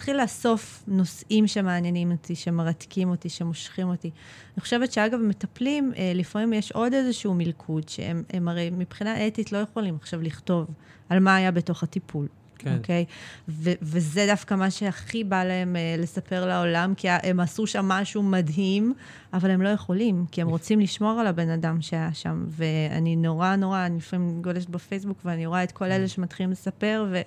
להתחיל 0.00 0.22
לאסוף 0.22 0.82
נושאים 0.88 1.46
שמעניינים 1.46 2.12
אותי, 2.12 2.34
שמרתקים 2.34 3.08
אותי, 3.10 3.28
שמושכים 3.28 3.88
אותי. 3.88 4.10
אני 4.54 4.60
חושבת 4.60 4.92
שאגב, 4.92 5.18
מטפלים, 5.18 5.92
אה, 5.96 6.12
לפעמים 6.14 6.52
יש 6.52 6.72
עוד 6.72 6.92
איזשהו 6.92 7.34
מלכוד, 7.34 7.88
שהם 7.88 8.48
הרי 8.48 8.70
מבחינה 8.70 9.26
אתית 9.26 9.52
לא 9.52 9.58
יכולים 9.58 9.96
עכשיו 10.00 10.22
לכתוב 10.22 10.66
על 11.08 11.20
מה 11.20 11.36
היה 11.36 11.50
בתוך 11.50 11.82
הטיפול. 11.82 12.26
כן. 12.60 12.76
אוקיי? 12.76 13.04
ו- 13.48 13.72
וזה 13.82 14.26
דווקא 14.26 14.54
מה 14.54 14.70
שהכי 14.70 15.24
בא 15.24 15.44
להם 15.44 15.76
uh, 15.76 16.00
לספר 16.00 16.46
לעולם, 16.46 16.94
כי 16.96 17.08
הם 17.10 17.40
עשו 17.40 17.66
שם 17.66 17.84
משהו 17.88 18.22
מדהים, 18.22 18.94
אבל 19.32 19.50
הם 19.50 19.62
לא 19.62 19.68
יכולים, 19.68 20.24
כי 20.30 20.42
הם 20.42 20.48
רוצים 20.48 20.80
לשמור 20.80 21.20
על 21.20 21.26
הבן 21.26 21.48
אדם 21.48 21.82
שהיה 21.82 22.10
שם. 22.12 22.44
ואני 22.48 23.16
נורא 23.16 23.56
נורא, 23.56 23.86
אני 23.86 23.96
לפעמים 23.96 24.42
גולשת 24.42 24.68
בפייסבוק 24.68 25.18
ואני 25.24 25.46
רואה 25.46 25.62
את 25.62 25.72
כל 25.72 25.84
אלה 25.84 26.08
שמתחילים 26.08 26.50
לספר, 26.50 27.06
ו... 27.10 27.20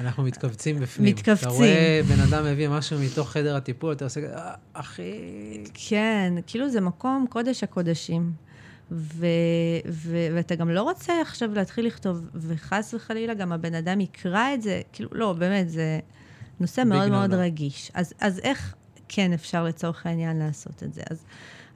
אנחנו 0.00 0.22
מתכווצים 0.22 0.80
בפנים. 0.80 1.14
מתכווצים. 1.14 1.48
אתה 1.48 1.56
רואה 1.56 2.00
בן 2.08 2.20
אדם 2.20 2.44
מביא 2.44 2.68
משהו 2.68 2.98
מתוך 2.98 3.30
חדר 3.30 3.56
הטיפול, 3.56 3.92
אתה 3.92 4.04
עושה, 4.04 4.20
אה, 4.20 4.54
אחי... 4.72 5.12
כן, 5.74 6.34
כאילו 6.46 6.70
זה 6.70 6.80
מקום 6.80 7.26
קודש 7.30 7.62
הקודשים. 7.62 8.32
ו- 8.90 9.26
ו- 9.88 10.28
ואתה 10.34 10.54
גם 10.54 10.70
לא 10.70 10.82
רוצה 10.82 11.20
עכשיו 11.20 11.54
להתחיל 11.54 11.86
לכתוב, 11.86 12.20
וחס 12.34 12.94
וחלילה 12.94 13.34
גם 13.34 13.52
הבן 13.52 13.74
אדם 13.74 14.00
יקרא 14.00 14.54
את 14.54 14.62
זה, 14.62 14.80
כאילו, 14.92 15.10
לא, 15.12 15.32
באמת, 15.32 15.70
זה 15.70 16.00
נושא 16.60 16.82
מאוד 16.86 17.08
מאוד 17.10 17.34
רגיש. 17.34 17.90
אז, 17.94 18.14
אז 18.20 18.38
איך 18.38 18.74
כן 19.08 19.32
אפשר 19.32 19.64
לצורך 19.64 20.06
העניין 20.06 20.38
לעשות 20.38 20.82
את 20.82 20.94
זה? 20.94 21.02
אז 21.10 21.24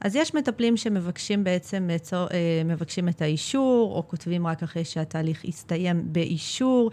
אז 0.01 0.17
יש 0.17 0.35
מטפלים 0.35 0.77
שמבקשים 0.77 1.45
בעצם, 1.45 1.89
אה, 2.13 2.63
מבקשים 2.65 3.09
את 3.09 3.23
האישור, 3.23 3.93
או 3.97 4.09
כותבים 4.09 4.47
רק 4.47 4.63
אחרי 4.63 4.85
שהתהליך 4.85 5.45
יסתיים 5.45 6.03
באישור, 6.13 6.91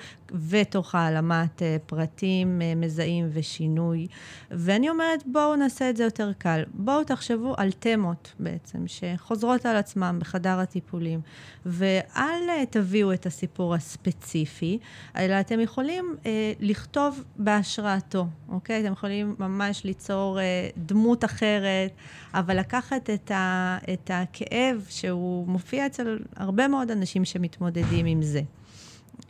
ותוך 0.49 0.95
העלמת 0.95 1.61
אה, 1.61 1.77
פרטים 1.85 2.61
אה, 2.61 2.75
מזהים 2.75 3.29
ושינוי. 3.33 4.07
ואני 4.51 4.89
אומרת, 4.89 5.23
בואו 5.25 5.55
נעשה 5.55 5.89
את 5.89 5.97
זה 5.97 6.03
יותר 6.03 6.31
קל. 6.37 6.63
בואו 6.73 7.03
תחשבו 7.03 7.53
על 7.57 7.71
תמות 7.71 8.33
בעצם, 8.39 8.83
שחוזרות 8.87 9.65
על 9.65 9.75
עצמם 9.75 10.17
בחדר 10.21 10.59
הטיפולים, 10.59 11.21
ואל 11.65 12.65
תביאו 12.69 13.13
את 13.13 13.25
הסיפור 13.25 13.75
הספציפי, 13.75 14.79
אלא 15.17 15.39
אתם 15.39 15.59
יכולים 15.59 16.15
אה, 16.25 16.53
לכתוב 16.59 17.23
בהשראתו, 17.35 18.27
אוקיי? 18.49 18.81
אתם 18.81 18.93
יכולים 18.93 19.35
ממש 19.39 19.83
ליצור 19.83 20.39
אה, 20.39 20.69
דמות 20.77 21.25
אחרת, 21.25 21.91
אבל 22.33 22.59
לקחת 22.59 22.92
את, 22.97 23.31
ה, 23.31 23.77
את 23.93 24.11
הכאב 24.13 24.85
שהוא 24.89 25.47
מופיע 25.47 25.85
אצל 25.85 26.19
הרבה 26.35 26.67
מאוד 26.67 26.91
אנשים 26.91 27.25
שמתמודדים 27.25 28.05
עם 28.05 28.21
זה. 28.21 28.41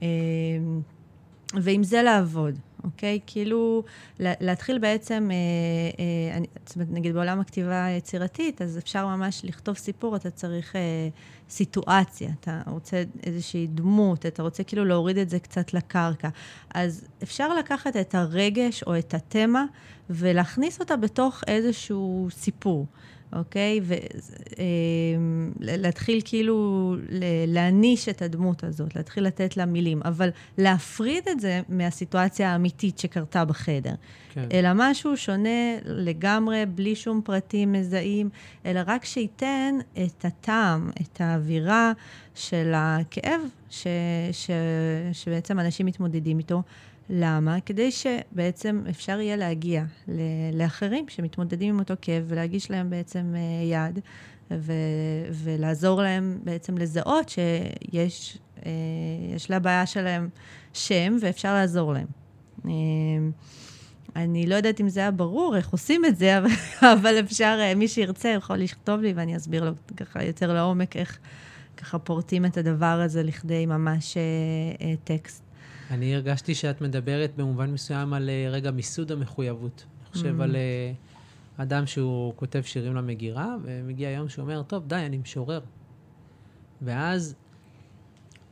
אה, 0.01 0.07
ועם 1.53 1.83
זה 1.83 2.01
לעבוד, 2.03 2.59
אוקיי? 2.83 3.19
כאילו, 3.27 3.83
להתחיל 4.19 4.77
בעצם, 4.77 5.29
אה, 5.31 6.35
אה, 6.35 6.43
זאת 6.65 6.75
אומרת, 6.75 6.87
נגיד 6.91 7.13
בעולם 7.13 7.39
הכתיבה 7.39 7.85
היצירתית, 7.85 8.61
אז 8.61 8.77
אפשר 8.77 9.07
ממש 9.07 9.41
לכתוב 9.45 9.75
סיפור, 9.75 10.15
אתה 10.15 10.29
צריך 10.29 10.75
אה, 10.75 11.09
סיטואציה, 11.49 12.29
אתה 12.39 12.61
רוצה 12.67 13.03
איזושהי 13.23 13.67
דמות, 13.67 14.25
אתה 14.25 14.43
רוצה 14.43 14.63
כאילו 14.63 14.85
להוריד 14.85 15.17
את 15.17 15.29
זה 15.29 15.39
קצת 15.39 15.73
לקרקע. 15.73 16.29
אז 16.73 17.07
אפשר 17.23 17.53
לקחת 17.53 17.95
את 17.95 18.15
הרגש 18.15 18.83
או 18.83 18.99
את 18.99 19.13
התמה 19.13 19.65
ולהכניס 20.09 20.79
אותה 20.79 20.95
בתוך 20.95 21.43
איזשהו 21.47 22.27
סיפור. 22.31 22.85
אוקיי? 23.35 23.79
ולהתחיל 25.59 26.15
אמ, 26.15 26.21
כאילו 26.25 26.95
להעניש 27.47 28.09
את 28.09 28.21
הדמות 28.21 28.63
הזאת, 28.63 28.95
להתחיל 28.95 29.23
לתת 29.23 29.57
לה 29.57 29.65
מילים, 29.65 30.01
אבל 30.05 30.29
להפריד 30.57 31.23
את 31.31 31.39
זה 31.39 31.61
מהסיטואציה 31.69 32.51
האמיתית 32.51 32.99
שקרתה 32.99 33.45
בחדר. 33.45 33.93
כן. 34.33 34.47
אלא 34.51 34.69
משהו 34.75 35.17
שונה 35.17 35.49
לגמרי, 35.85 36.65
בלי 36.65 36.95
שום 36.95 37.21
פרטים 37.23 37.71
מזהים, 37.71 38.29
אלא 38.65 38.81
רק 38.87 39.05
שייתן 39.05 39.75
את 40.03 40.25
הטעם, 40.25 40.89
את 41.01 41.21
האווירה 41.21 41.91
של 42.35 42.71
הכאב 42.75 43.41
ש, 43.69 43.87
ש, 44.31 44.49
שבעצם 45.13 45.59
אנשים 45.59 45.85
מתמודדים 45.85 46.37
איתו. 46.39 46.61
למה? 47.09 47.57
כדי 47.65 47.91
שבעצם 47.91 48.83
אפשר 48.89 49.19
יהיה 49.19 49.35
להגיע 49.35 49.83
לאחרים 50.53 51.05
שמתמודדים 51.09 51.69
עם 51.69 51.79
אותו 51.79 51.93
כאב 52.01 52.23
ולהגיש 52.27 52.71
להם 52.71 52.89
בעצם 52.89 53.33
אה, 53.35 53.41
יד 53.63 53.99
ו- 54.51 54.73
ולעזור 55.31 56.01
להם 56.01 56.39
בעצם 56.43 56.77
לזהות 56.77 57.29
שיש 57.29 58.37
אה, 58.65 58.71
לבעיה 59.49 59.85
שלהם 59.85 60.29
שם 60.73 61.17
ואפשר 61.21 61.53
לעזור 61.53 61.93
להם. 61.93 62.07
אה, 62.65 62.71
אני 64.15 64.47
לא 64.47 64.55
יודעת 64.55 64.81
אם 64.81 64.89
זה 64.89 64.99
היה 64.99 65.11
ברור 65.11 65.57
איך 65.57 65.69
עושים 65.69 66.05
את 66.05 66.17
זה, 66.17 66.39
אבל 66.81 67.19
אפשר, 67.25 67.59
מי 67.75 67.87
שירצה 67.87 68.29
יכול 68.29 68.57
לכתוב 68.57 69.01
לי 69.01 69.13
ואני 69.13 69.37
אסביר 69.37 69.65
לו 69.65 69.71
ככה 69.97 70.23
יותר 70.23 70.53
לעומק 70.53 70.97
איך 70.97 71.19
ככה 71.77 71.99
פורטים 71.99 72.45
את 72.45 72.57
הדבר 72.57 72.85
הזה 72.85 73.23
לכדי 73.23 73.65
ממש 73.65 74.17
טקסט. 75.03 75.43
אני 75.91 76.15
הרגשתי 76.15 76.55
שאת 76.55 76.81
מדברת 76.81 77.31
במובן 77.37 77.71
מסוים 77.71 78.13
על 78.13 78.29
אה, 78.29 78.49
רגע 78.49 78.71
מיסוד 78.71 79.11
המחויבות. 79.11 79.85
אני 80.01 80.09
חושב 80.11 80.39
mm. 80.39 80.43
על 80.43 80.55
אה, 80.55 80.91
אדם 81.57 81.85
שהוא 81.85 82.33
כותב 82.35 82.61
שירים 82.65 82.95
למגירה, 82.95 83.55
ומגיע 83.63 84.09
יום 84.09 84.29
שהוא 84.29 84.43
אומר, 84.43 84.63
טוב, 84.63 84.87
די, 84.87 84.95
אני 84.95 85.17
משורר. 85.17 85.59
ואז 86.81 87.35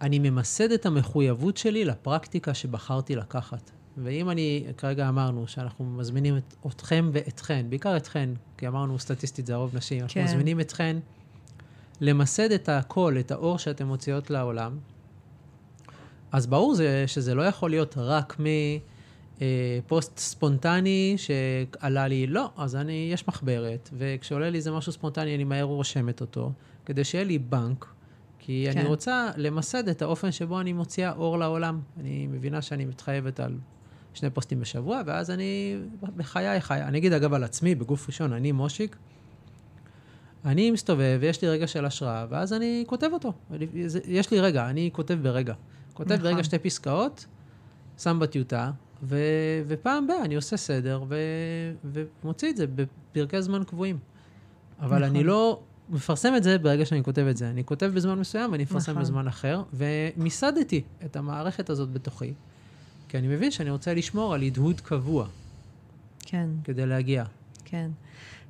אני 0.01 0.19
ממסד 0.19 0.71
את 0.71 0.85
המחויבות 0.85 1.57
שלי 1.57 1.85
לפרקטיקה 1.85 2.53
שבחרתי 2.53 3.15
לקחת. 3.15 3.71
ואם 3.97 4.29
אני, 4.29 4.65
כרגע 4.77 5.09
אמרנו 5.09 5.47
שאנחנו 5.47 5.85
מזמינים 5.85 6.37
את, 6.37 6.55
אתכם 6.67 7.09
ואתכן, 7.13 7.65
בעיקר 7.69 7.97
אתכן, 7.97 8.29
כי 8.57 8.67
אמרנו 8.67 8.99
סטטיסטית 8.99 9.45
זה 9.45 9.53
הרוב 9.53 9.77
נשים, 9.77 10.07
כן. 10.07 10.19
אנחנו 10.19 10.21
מזמינים 10.21 10.59
אתכן 10.59 10.97
למסד 12.01 12.51
את 12.51 12.69
הקול, 12.69 13.19
את 13.19 13.31
האור 13.31 13.57
שאתן 13.57 13.85
מוציאות 13.85 14.29
לעולם, 14.29 14.77
אז 16.31 16.47
ברור 16.47 16.75
זה, 16.75 17.03
שזה 17.07 17.35
לא 17.35 17.41
יכול 17.41 17.69
להיות 17.69 17.95
רק 17.97 18.37
מפוסט 18.39 20.11
אה, 20.17 20.21
ספונטני 20.21 21.15
שעלה 21.17 22.07
לי, 22.07 22.27
לא, 22.27 22.49
אז 22.57 22.75
אני, 22.75 23.09
יש 23.13 23.27
מחברת, 23.27 23.89
וכשעולה 23.93 24.49
לי 24.49 24.57
איזה 24.57 24.71
משהו 24.71 24.91
ספונטני, 24.91 25.35
אני 25.35 25.43
מהר 25.43 25.63
רושמת 25.63 26.21
אותו, 26.21 26.51
כדי 26.85 27.03
שיהיה 27.03 27.23
לי 27.23 27.39
בנק, 27.39 27.85
כי 28.39 28.67
כן. 28.71 28.79
אני 28.79 28.87
רוצה 28.87 29.29
למסד 29.37 29.87
את 29.87 30.01
האופן 30.01 30.31
שבו 30.31 30.59
אני 30.59 30.73
מוציאה 30.73 31.11
אור 31.11 31.37
לעולם. 31.37 31.79
אני 31.99 32.27
מבינה 32.27 32.61
שאני 32.61 32.85
מתחייבת 32.85 33.39
על 33.39 33.57
שני 34.13 34.29
פוסטים 34.29 34.59
בשבוע, 34.59 35.01
ואז 35.05 35.31
אני 35.31 35.77
בחיי 36.17 36.61
חי. 36.61 36.81
אני 36.81 36.97
אגיד 36.97 37.13
אגב 37.13 37.33
על 37.33 37.43
עצמי, 37.43 37.75
בגוף 37.75 38.07
ראשון, 38.07 38.33
אני 38.33 38.51
מושיק, 38.51 38.95
אני 40.45 40.71
מסתובב 40.71 41.17
ויש 41.21 41.41
לי 41.41 41.49
רגע 41.49 41.67
של 41.67 41.85
השראה, 41.85 42.25
ואז 42.29 42.53
אני 42.53 42.83
כותב 42.87 43.09
אותו. 43.13 43.33
יש 44.07 44.31
לי 44.31 44.39
רגע, 44.39 44.69
אני 44.69 44.89
כותב 44.93 45.17
ברגע. 45.21 45.53
כותב 45.93 46.11
נכון. 46.11 46.23
ברגע 46.23 46.43
שתי 46.43 46.59
פסקאות, 46.59 47.25
שם 47.97 48.19
בטיוטה, 48.21 48.71
ו, 49.03 49.17
ופעם 49.67 50.03
הבאה 50.03 50.25
אני 50.25 50.35
עושה 50.35 50.57
סדר 50.57 51.03
ו, 51.07 51.15
ומוציא 51.83 52.49
את 52.49 52.57
זה 52.57 52.65
בפרקי 52.67 53.41
זמן 53.41 53.63
קבועים. 53.63 53.97
אבל 54.79 54.97
נכון. 54.97 55.03
אני 55.03 55.23
לא 55.23 55.59
מפרסם 55.89 56.35
את 56.35 56.43
זה 56.43 56.57
ברגע 56.57 56.85
שאני 56.85 57.03
כותב 57.03 57.25
את 57.29 57.37
זה. 57.37 57.49
אני 57.49 57.63
כותב 57.63 57.91
בזמן 57.95 58.19
מסוים 58.19 58.51
ואני 58.51 58.63
מפרסם 58.63 58.91
נכון. 58.91 59.03
בזמן 59.03 59.27
אחר, 59.27 59.63
ומיסדתי 59.73 60.81
את 61.05 61.15
המערכת 61.15 61.69
הזאת 61.69 61.91
בתוכי, 61.91 62.33
כי 63.09 63.17
אני 63.17 63.27
מבין 63.27 63.51
שאני 63.51 63.69
רוצה 63.69 63.93
לשמור 63.93 64.33
על 64.33 64.41
הדהוד 64.41 64.81
קבוע. 64.81 65.27
כן. 66.19 66.49
כדי 66.63 66.85
להגיע. 66.85 67.23
כן. 67.65 67.91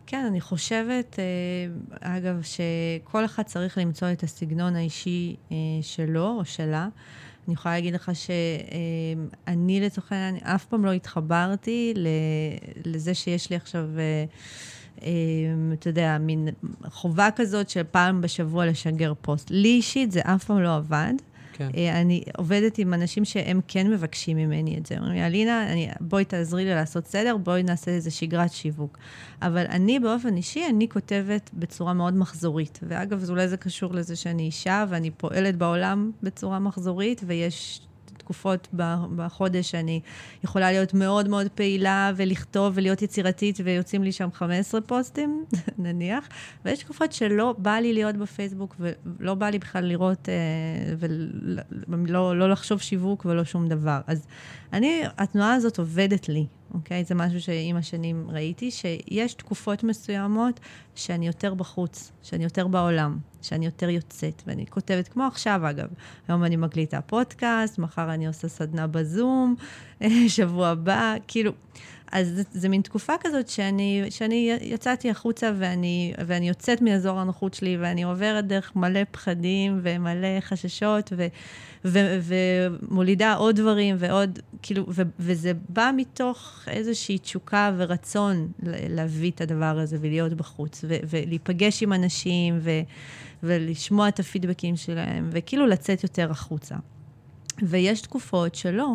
כן, 0.05 0.25
אני 0.25 0.41
חושבת, 0.41 1.19
אה, 1.19 2.17
אגב, 2.17 2.41
שכל 2.41 3.25
אחד 3.25 3.43
צריך 3.43 3.77
למצוא 3.77 4.11
את 4.11 4.23
הסגנון 4.23 4.75
האישי 4.75 5.35
אה, 5.51 5.57
שלו 5.81 6.35
או 6.39 6.45
שלה. 6.45 6.89
אני 7.47 7.53
יכולה 7.53 7.75
להגיד 7.75 7.93
לך 7.93 8.11
שאני 8.13 9.81
לצורך 9.81 10.11
העניין 10.11 10.35
אף 10.43 10.65
פעם 10.65 10.85
לא 10.85 10.91
התחברתי 10.91 11.93
לזה 12.85 13.13
שיש 13.13 13.49
לי 13.49 13.55
עכשיו, 13.55 13.85
אה, 13.97 14.25
אה, 15.01 15.09
אתה 15.73 15.89
יודע, 15.89 16.17
מין 16.17 16.47
חובה 16.85 17.29
כזאת 17.35 17.69
של 17.69 17.83
פעם 17.91 18.21
בשבוע 18.21 18.65
לשגר 18.65 19.13
פוסט. 19.21 19.51
לי 19.51 19.69
אישית 19.69 20.11
זה 20.11 20.21
אף 20.23 20.43
פעם 20.43 20.59
לא 20.61 20.75
עבד. 20.75 21.13
כן. 21.69 21.77
אה, 21.77 22.01
אני 22.01 22.23
עובדת 22.37 22.77
עם 22.77 22.93
אנשים 22.93 23.25
שהם 23.25 23.59
כן 23.67 23.91
מבקשים 23.91 24.37
ממני 24.37 24.77
את 24.77 24.85
זה. 24.85 24.95
אומרים 24.97 25.13
לי, 25.13 25.25
אלינה, 25.25 25.71
אני, 25.71 25.89
בואי 25.99 26.25
תעזרי 26.25 26.65
לי 26.65 26.75
לעשות 26.75 27.07
סדר, 27.07 27.37
בואי 27.37 27.63
נעשה 27.63 27.91
איזה 27.91 28.11
שגרת 28.11 28.53
שיווק. 28.53 28.97
אבל 29.41 29.65
אני 29.69 29.99
באופן 29.99 30.37
אישי, 30.37 30.63
אני 30.69 30.89
כותבת 30.89 31.49
בצורה 31.53 31.93
מאוד 31.93 32.13
מחזורית. 32.13 32.79
ואגב, 32.83 33.29
אולי 33.29 33.47
זה 33.47 33.57
קשור 33.57 33.93
לזה 33.93 34.15
שאני 34.15 34.43
אישה 34.43 34.85
ואני 34.89 35.11
פועלת 35.11 35.55
בעולם 35.55 36.11
בצורה 36.23 36.59
מחזורית, 36.59 37.21
ויש 37.25 37.81
תקופות 38.31 38.67
בחודש 39.15 39.71
שאני 39.71 40.01
יכולה 40.43 40.71
להיות 40.71 40.93
מאוד 40.93 41.27
מאוד 41.27 41.47
פעילה 41.55 42.11
ולכתוב 42.15 42.73
ולהיות 42.75 43.01
יצירתית, 43.01 43.59
ויוצאים 43.63 44.03
לי 44.03 44.11
שם 44.11 44.29
15 44.33 44.81
פוסטים, 44.81 45.45
נניח, 45.77 46.29
ויש 46.65 46.79
תקופות 46.79 47.13
שלא 47.13 47.55
בא 47.57 47.71
לי 47.75 47.93
להיות 47.93 48.15
בפייסבוק, 48.15 48.75
ולא 48.79 49.33
בא 49.33 49.49
לי 49.49 49.59
בכלל 49.59 49.85
לראות 49.85 50.29
אה, 50.29 50.93
ולא 51.87 52.39
לא 52.39 52.49
לחשוב 52.49 52.81
שיווק 52.81 53.25
ולא 53.25 53.43
שום 53.43 53.67
דבר. 53.67 54.01
אז 54.07 54.27
אני, 54.73 55.01
התנועה 55.17 55.53
הזאת 55.53 55.79
עובדת 55.79 56.29
לי. 56.29 56.45
אוקיי? 56.73 57.03
זה 57.03 57.15
משהו 57.15 57.41
שעם 57.41 57.77
השנים 57.77 58.27
ראיתי, 58.29 58.71
שיש 58.71 59.33
תקופות 59.33 59.83
מסוימות 59.83 60.59
שאני 60.95 61.27
יותר 61.27 61.53
בחוץ, 61.53 62.11
שאני 62.23 62.43
יותר 62.43 62.67
בעולם, 62.67 63.17
שאני 63.41 63.65
יותר 63.65 63.89
יוצאת, 63.89 64.43
ואני 64.47 64.65
כותבת, 64.69 65.07
כמו 65.07 65.23
עכשיו 65.23 65.61
אגב, 65.69 65.87
היום 66.27 66.43
אני 66.43 66.55
מקליטה 66.55 67.01
פודקאסט, 67.01 67.77
מחר 67.77 68.13
אני 68.13 68.27
עושה 68.27 68.47
סדנה 68.47 68.87
בזום, 68.87 69.55
שבוע 70.27 70.67
הבא, 70.67 71.15
כאילו... 71.27 71.51
אז 72.11 72.41
זה, 72.51 72.69
מין 72.69 72.81
תקופה 72.81 73.13
כזאת 73.19 73.47
שאני, 73.47 74.03
שאני 74.09 74.57
יצאתי 74.61 75.09
החוצה 75.09 75.51
ואני, 75.57 76.13
ואני 76.27 76.47
יוצאת 76.47 76.81
מאזור 76.81 77.19
הנוחות 77.19 77.53
שלי 77.53 77.77
ואני 77.77 78.03
עוברת 78.03 78.47
דרך 78.47 78.75
מלא 78.75 78.99
פחדים 79.11 79.79
ומלא 79.83 80.39
חששות 80.39 81.13
ו, 81.17 81.27
ו, 81.85 81.99
ומולידה 82.21 83.33
עוד 83.33 83.55
דברים 83.55 83.95
ועוד, 83.99 84.39
כאילו, 84.61 84.85
ו, 84.87 85.01
וזה 85.19 85.51
בא 85.69 85.91
מתוך 85.95 86.63
איזושהי 86.67 87.17
תשוקה 87.17 87.71
ורצון 87.77 88.51
להביא 88.89 89.31
את 89.31 89.41
הדבר 89.41 89.79
הזה 89.79 89.97
ולהיות 90.01 90.33
בחוץ 90.33 90.85
ו, 90.87 90.95
ולהיפגש 91.09 91.83
עם 91.83 91.93
אנשים 91.93 92.59
ו, 92.61 92.71
ולשמוע 93.43 94.07
את 94.07 94.19
הפידבקים 94.19 94.75
שלהם 94.75 95.29
וכאילו 95.31 95.67
לצאת 95.67 96.03
יותר 96.03 96.31
החוצה. 96.31 96.75
ויש 97.61 98.01
תקופות 98.01 98.55
שלא. 98.55 98.93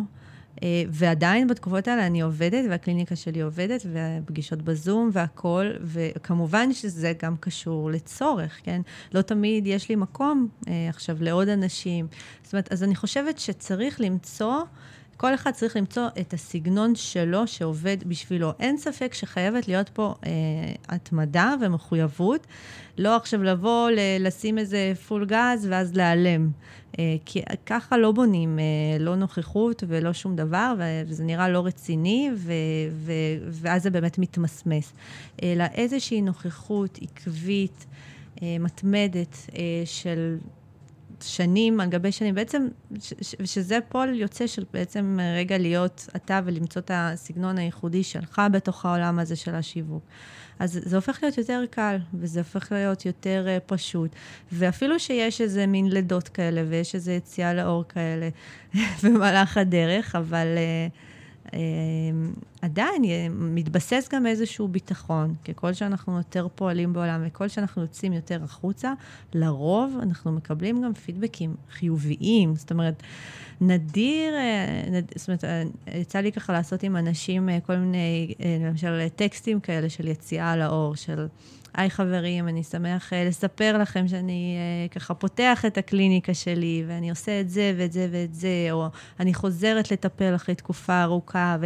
אה, 0.63 0.83
ועדיין 0.89 1.47
בתקופות 1.47 1.87
האלה 1.87 2.07
אני 2.07 2.21
עובדת, 2.21 2.65
והקליניקה 2.69 3.15
שלי 3.15 3.41
עובדת, 3.41 3.85
והפגישות 3.93 4.61
בזום 4.61 5.09
והכול, 5.13 5.73
וכמובן 5.81 6.73
שזה 6.73 7.13
גם 7.23 7.35
קשור 7.39 7.91
לצורך, 7.91 8.59
כן? 8.63 8.81
לא 9.13 9.21
תמיד 9.21 9.67
יש 9.67 9.89
לי 9.89 9.95
מקום 9.95 10.47
אה, 10.67 10.89
עכשיו 10.89 11.17
לעוד 11.19 11.47
אנשים. 11.47 12.07
זאת 12.43 12.53
אומרת, 12.53 12.71
אז 12.71 12.83
אני 12.83 12.95
חושבת 12.95 13.39
שצריך 13.39 14.01
למצוא... 14.01 14.63
כל 15.17 15.33
אחד 15.33 15.51
צריך 15.51 15.77
למצוא 15.77 16.07
את 16.19 16.33
הסגנון 16.33 16.95
שלו 16.95 17.47
שעובד 17.47 17.97
בשבילו. 18.05 18.51
אין 18.59 18.77
ספק 18.77 19.13
שחייבת 19.13 19.67
להיות 19.67 19.89
פה 19.89 20.15
אה, 20.25 20.31
התמדה 20.89 21.53
ומחויבות. 21.61 22.47
לא 22.97 23.15
עכשיו 23.15 23.43
לבוא, 23.43 23.89
ל- 23.89 23.99
לשים 24.27 24.57
איזה 24.57 24.93
פול 25.07 25.25
גז 25.25 25.67
ואז 25.69 25.93
להיעלם. 25.95 26.49
אה, 26.99 27.15
כי 27.25 27.41
ככה 27.65 27.97
לא 27.97 28.11
בונים, 28.11 28.59
אה, 28.59 28.63
לא 28.99 29.15
נוכחות 29.15 29.83
ולא 29.87 30.13
שום 30.13 30.35
דבר, 30.35 30.73
וזה 31.07 31.23
נראה 31.23 31.49
לא 31.49 31.65
רציני, 31.65 32.29
ו- 32.35 32.51
ו- 32.91 33.11
ואז 33.51 33.83
זה 33.83 33.89
באמת 33.89 34.17
מתמסמס. 34.17 34.93
אלא 35.43 35.63
איזושהי 35.73 36.21
נוכחות 36.21 36.99
עקבית, 37.01 37.85
אה, 38.41 38.57
מתמדת, 38.59 39.37
אה, 39.55 39.61
של 39.85 40.37
שנים 41.23 41.79
על 41.79 41.89
גבי 41.89 42.11
שנים, 42.11 42.35
בעצם, 42.35 42.67
ש, 42.99 43.13
שזה 43.45 43.79
פועל 43.89 44.15
יוצא 44.15 44.47
של 44.47 44.63
בעצם 44.73 45.19
רגע 45.37 45.57
להיות 45.57 46.07
אתה 46.15 46.41
ולמצוא 46.45 46.81
את 46.81 46.91
הסגנון 46.93 47.57
הייחודי 47.57 48.03
שלך 48.03 48.41
בתוך 48.51 48.85
העולם 48.85 49.19
הזה 49.19 49.35
של 49.35 49.55
השיווק. 49.55 50.03
אז 50.59 50.79
זה 50.83 50.95
הופך 50.95 51.19
להיות 51.23 51.37
יותר 51.37 51.63
קל, 51.69 51.97
וזה 52.13 52.39
הופך 52.39 52.71
להיות 52.71 53.05
יותר 53.05 53.45
uh, 53.47 53.59
פשוט. 53.65 54.11
ואפילו 54.51 54.99
שיש 54.99 55.41
איזה 55.41 55.67
מין 55.67 55.89
לידות 55.89 56.27
כאלה, 56.27 56.63
ויש 56.69 56.95
איזה 56.95 57.13
יציאה 57.13 57.53
לאור 57.53 57.83
כאלה 57.89 58.29
במהלך 59.03 59.57
הדרך, 59.57 60.15
אבל... 60.15 60.47
Uh, 60.55 61.16
עדיין 62.61 63.03
מתבסס 63.31 64.09
גם 64.13 64.27
איזשהו 64.27 64.67
ביטחון. 64.67 65.35
ככל 65.45 65.73
שאנחנו 65.73 66.17
יותר 66.17 66.47
פועלים 66.55 66.93
בעולם 66.93 67.23
וככל 67.27 67.47
שאנחנו 67.47 67.81
יוצאים 67.81 68.13
יותר 68.13 68.43
החוצה, 68.43 68.93
לרוב 69.33 69.97
אנחנו 70.01 70.31
מקבלים 70.31 70.81
גם 70.81 70.93
פידבקים 70.93 71.55
חיוביים. 71.71 72.55
זאת 72.55 72.71
אומרת, 72.71 73.03
נדיר, 73.61 74.35
אה, 74.35 74.83
נד, 74.91 75.11
זאת 75.15 75.27
אומרת, 75.27 75.43
אה, 75.43 75.63
יצא 75.99 76.19
לי 76.19 76.31
ככה 76.31 76.53
לעשות 76.53 76.83
עם 76.83 76.97
אנשים 76.97 77.49
אה, 77.49 77.59
כל 77.65 77.75
מיני, 77.75 78.33
למשל, 78.65 79.07
טקסטים 79.15 79.59
כאלה 79.59 79.89
של 79.89 80.07
יציאה 80.07 80.55
לאור, 80.55 80.95
של... 80.95 81.27
היי 81.77 81.89
חברים, 81.89 82.47
אני 82.47 82.63
שמח 82.63 83.13
uh, 83.13 83.15
לספר 83.15 83.77
לכם 83.77 84.07
שאני 84.07 84.57
uh, 84.89 84.93
ככה 84.93 85.13
פותח 85.13 85.65
את 85.65 85.77
הקליניקה 85.77 86.33
שלי, 86.33 86.83
ואני 86.87 87.09
עושה 87.09 87.41
את 87.41 87.49
זה 87.49 87.73
ואת 87.77 87.91
זה 87.91 88.07
ואת 88.11 88.33
זה, 88.33 88.67
או 88.71 88.87
אני 89.19 89.33
חוזרת 89.33 89.91
לטפל 89.91 90.35
אחרי 90.35 90.55
תקופה 90.55 91.03
ארוכה, 91.03 91.57
ו- 91.61 91.65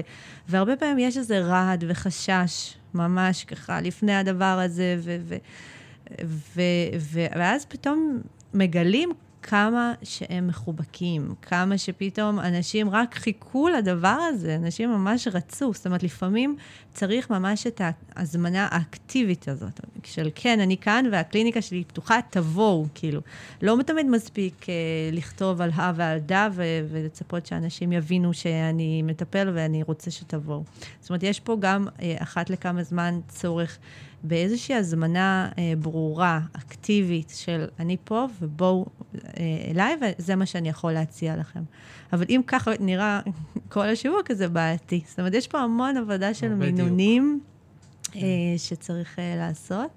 והרבה 0.50 0.76
פעמים 0.76 1.00
יש 1.00 1.18
איזה 1.18 1.40
רעד 1.40 1.84
וחשש, 1.88 2.74
ממש 2.94 3.44
ככה, 3.44 3.82
לפני 3.82 4.16
הדבר 4.16 4.60
הזה, 4.66 4.96
ו- 5.00 5.18
ו- 5.22 5.36
ו- 6.26 6.62
ו- 7.00 7.26
ואז 7.40 7.66
פתאום 7.66 8.22
מגלים 8.54 9.12
כמה 9.44 9.94
שהם 10.04 10.48
מחובקים, 10.48 11.34
כמה 11.42 11.78
שפתאום 11.78 12.40
אנשים 12.40 12.90
רק 12.90 13.16
חיכו 13.16 13.70
לדבר 13.70 14.18
הזה, 14.30 14.56
אנשים 14.56 14.90
ממש 14.90 15.28
רצו. 15.28 15.74
זאת 15.74 15.86
אומרת, 15.86 16.04
לפעמים 16.04 16.56
צריך 16.94 17.30
ממש 17.30 17.68
את 17.68 17.82
ההזמנה 18.16 18.68
האקטיבית 18.72 19.48
הזאת, 19.48 19.80
של 20.04 20.30
כן, 20.36 20.60
אני 20.60 20.78
כאן 20.78 21.06
והקליניקה 21.12 21.62
שלי 21.62 21.84
פתוחה, 21.84 22.20
תבואו, 22.30 22.86
כאילו. 22.96 23.22
לא 23.62 23.78
תמיד 23.86 24.06
מספיק 24.06 24.70
אה, 24.70 24.74
לכתוב 25.12 25.62
על 25.62 25.72
הא 25.76 25.92
ועל 25.96 26.20
דא 26.20 26.50
ולצפות 26.90 27.46
שאנשים 27.46 27.92
יבינו 27.92 28.34
שאני 28.34 29.02
מטפל 29.02 29.52
ואני 29.54 29.84
רוצה 29.84 30.12
שתבואו. 30.12 30.64
זאת 31.00 31.10
אומרת, 31.10 31.24
יש 31.24 31.40
פה 31.40 31.58
גם 31.60 31.88
אה, 32.02 32.16
אחת 32.20 32.50
לכמה 32.50 32.84
זמן 32.84 33.20
צורך. 33.28 33.78
באיזושהי 34.24 34.76
הזמנה 34.76 35.50
אה, 35.58 35.74
ברורה, 35.80 36.40
אקטיבית, 36.54 37.34
של 37.36 37.66
אני 37.80 37.98
פה 38.04 38.26
ובואו 38.42 38.86
אה, 39.16 39.44
אליי, 39.72 39.96
וזה 40.02 40.36
מה 40.36 40.46
שאני 40.46 40.70
יכול 40.70 40.92
להציע 40.92 41.36
לכם. 41.36 41.64
אבל 42.14 42.26
אם 42.30 42.42
ככה 42.48 42.72
נראה 42.80 43.22
כל 43.70 43.90
השיווק 43.90 44.32
הזה 44.32 44.48
בעייתי. 44.48 45.02
זאת 45.08 45.20
אומרת, 45.20 45.34
יש 45.34 45.48
פה 45.48 45.60
המון 45.60 45.98
עבודה 45.98 46.34
של 46.34 46.54
מינונים 46.54 47.40
אה, 48.08 48.12
כן. 48.14 48.22
שצריך 48.58 49.20
אה, 49.20 49.36
לעשות. 49.38 49.92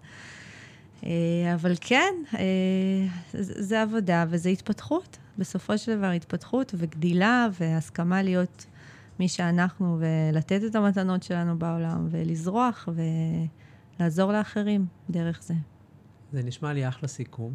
אה, 1.04 1.10
אבל 1.54 1.74
כן, 1.80 2.14
אה, 2.34 2.40
זה 3.34 3.82
עבודה 3.82 4.24
וזה 4.28 4.48
התפתחות. 4.48 5.18
בסופו 5.38 5.78
של 5.78 5.96
דבר 5.96 6.10
התפתחות 6.10 6.74
וגדילה 6.76 7.48
והסכמה 7.60 8.22
להיות 8.22 8.66
מי 9.20 9.28
שאנחנו 9.28 9.98
ולתת 10.00 10.60
את 10.66 10.74
המתנות 10.74 11.22
שלנו 11.22 11.58
בעולם 11.58 12.08
ולזרוח 12.10 12.88
ו... 12.92 13.02
לעזור 14.00 14.32
לאחרים 14.32 14.86
דרך 15.10 15.42
זה. 15.42 15.54
זה 16.32 16.42
נשמע 16.42 16.72
לי 16.72 16.88
אחלה 16.88 17.08
סיכום. 17.08 17.54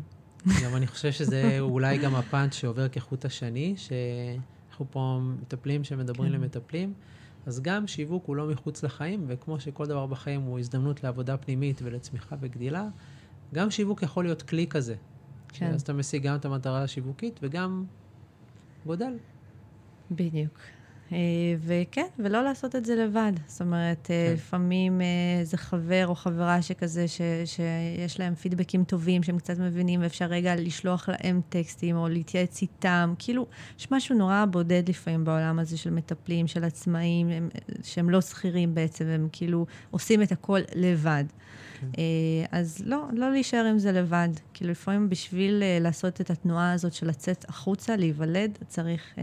גם 0.64 0.76
אני 0.76 0.88
חושב 0.88 1.12
שזה 1.12 1.60
אולי 1.60 1.98
גם 1.98 2.16
הפאנץ' 2.16 2.54
שעובר 2.54 2.88
כחוט 2.88 3.26
השני, 3.26 3.74
שאנחנו 3.78 4.86
פה 4.92 5.20
מטפלים 5.42 5.84
שמדברים 5.84 6.32
כן. 6.32 6.36
למטפלים. 6.38 6.94
אז 7.46 7.62
גם 7.62 7.88
שיווק 7.88 8.26
הוא 8.26 8.36
לא 8.36 8.48
מחוץ 8.48 8.84
לחיים, 8.84 9.26
וכמו 9.28 9.60
שכל 9.60 9.86
דבר 9.86 10.06
בחיים 10.06 10.42
הוא 10.42 10.60
הזדמנות 10.60 11.04
לעבודה 11.04 11.38
פנימית 11.38 11.82
ולצמיחה 11.84 12.36
וגדילה, 12.40 12.88
גם 13.54 13.72
שיווק 13.72 14.04
יכול 14.04 14.24
להיות 14.24 14.42
כלי 14.42 14.68
כזה. 14.68 14.96
כן. 15.48 15.74
אז 15.74 15.82
אתה 15.82 15.94
משיג 15.94 16.24
גם 16.24 16.36
את 16.36 16.46
המטרה 16.46 16.84
השיווקית 16.84 17.40
וגם 17.44 17.86
גודל. 18.86 19.14
בדיוק. 20.12 20.60
אה, 21.12 21.18
וכן, 21.60 22.06
ולא 22.20 22.44
לעשות 22.44 22.76
את 22.76 22.86
זה 22.86 22.96
לבד. 22.96 23.32
זאת 23.48 23.62
אומרת, 23.62 24.08
אה, 24.12 24.26
כן. 24.28 24.34
לפעמים 24.34 25.02
אה, 25.02 25.58
חבר 25.58 26.08
או 26.08 26.16
חברה 26.16 26.62
שכזה, 26.62 27.08
ש, 27.08 27.22
שיש 27.46 28.20
להם 28.20 28.36
פידבקים 28.36 28.84
טובים, 28.84 29.24
שהם 29.24 29.38
קצת 29.38 29.60
מבינים, 29.60 30.02
ואפשר 30.02 30.26
רגע 30.26 30.56
לשלוח 30.56 31.10
להם 31.10 31.42
טקסטים 31.50 31.96
או 31.96 32.08
להתייעץ 32.08 32.62
איתם. 32.62 33.14
כאילו, 33.20 33.48
יש 33.80 33.92
משהו 33.92 34.16
נורא 34.16 34.46
בודד 34.52 34.90
לפעמים 34.90 35.26
בעולם 35.26 35.60
הזה 35.60 35.78
של 35.78 35.90
מטפלים, 35.90 36.48
של 36.48 36.64
עצמאים, 36.64 37.30
הם, 37.30 37.50
שהם 37.84 38.10
לא 38.10 38.22
שכירים 38.22 38.76
בעצם, 38.76 39.06
הם 39.06 39.28
כאילו 39.32 39.66
עושים 39.92 40.22
את 40.22 40.32
הכל 40.32 40.60
לבד. 40.76 41.24
כן. 41.80 41.88
אז 42.52 42.82
לא, 42.86 43.06
לא 43.14 43.32
להישאר 43.32 43.66
עם 43.66 43.80
זה 43.80 43.92
לבד. 43.92 44.30
כאילו, 44.54 44.72
לפעמים 44.72 45.10
בשביל 45.10 45.64
לעשות 45.82 46.22
את 46.22 46.30
התנועה 46.30 46.72
הזאת 46.72 46.94
של 46.94 47.08
לצאת 47.08 47.46
החוצה, 47.50 47.96
להיוולד, 47.96 48.58
צריך, 48.68 49.16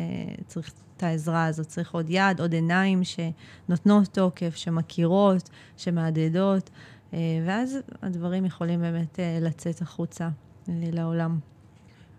צריך 0.47 0.73
את 0.97 1.03
העזרה 1.03 1.47
הזאת. 1.47 1.67
צריך 1.67 1.95
עוד 1.95 2.07
יד, 2.09 2.41
עוד 2.41 2.53
עיניים 2.53 3.01
שנותנות 3.05 4.09
תוקף, 4.09 4.57
שמכירות, 4.57 5.51
שמהדהדות, 5.77 6.71
אה, 7.15 7.19
ואז 7.47 7.79
הדברים 8.03 8.45
יכולים 8.45 8.81
באמת 8.81 9.21
אה, 9.21 9.39
לצאת 9.41 9.83
החוצה 9.83 10.25
אה, 10.69 10.75
לעולם. 10.93 11.39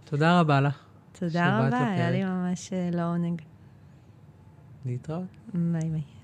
תודה 0.05 0.39
רבה 0.39 0.61
לך. 0.61 0.83
תודה 1.19 1.67
רבה, 1.67 1.87
היה 1.87 2.11
לי 2.11 2.23
ממש 2.23 2.73
לעונג. 2.91 3.41
להתראות. 4.85 5.23
ביי 5.53 5.89
ביי. 5.89 6.01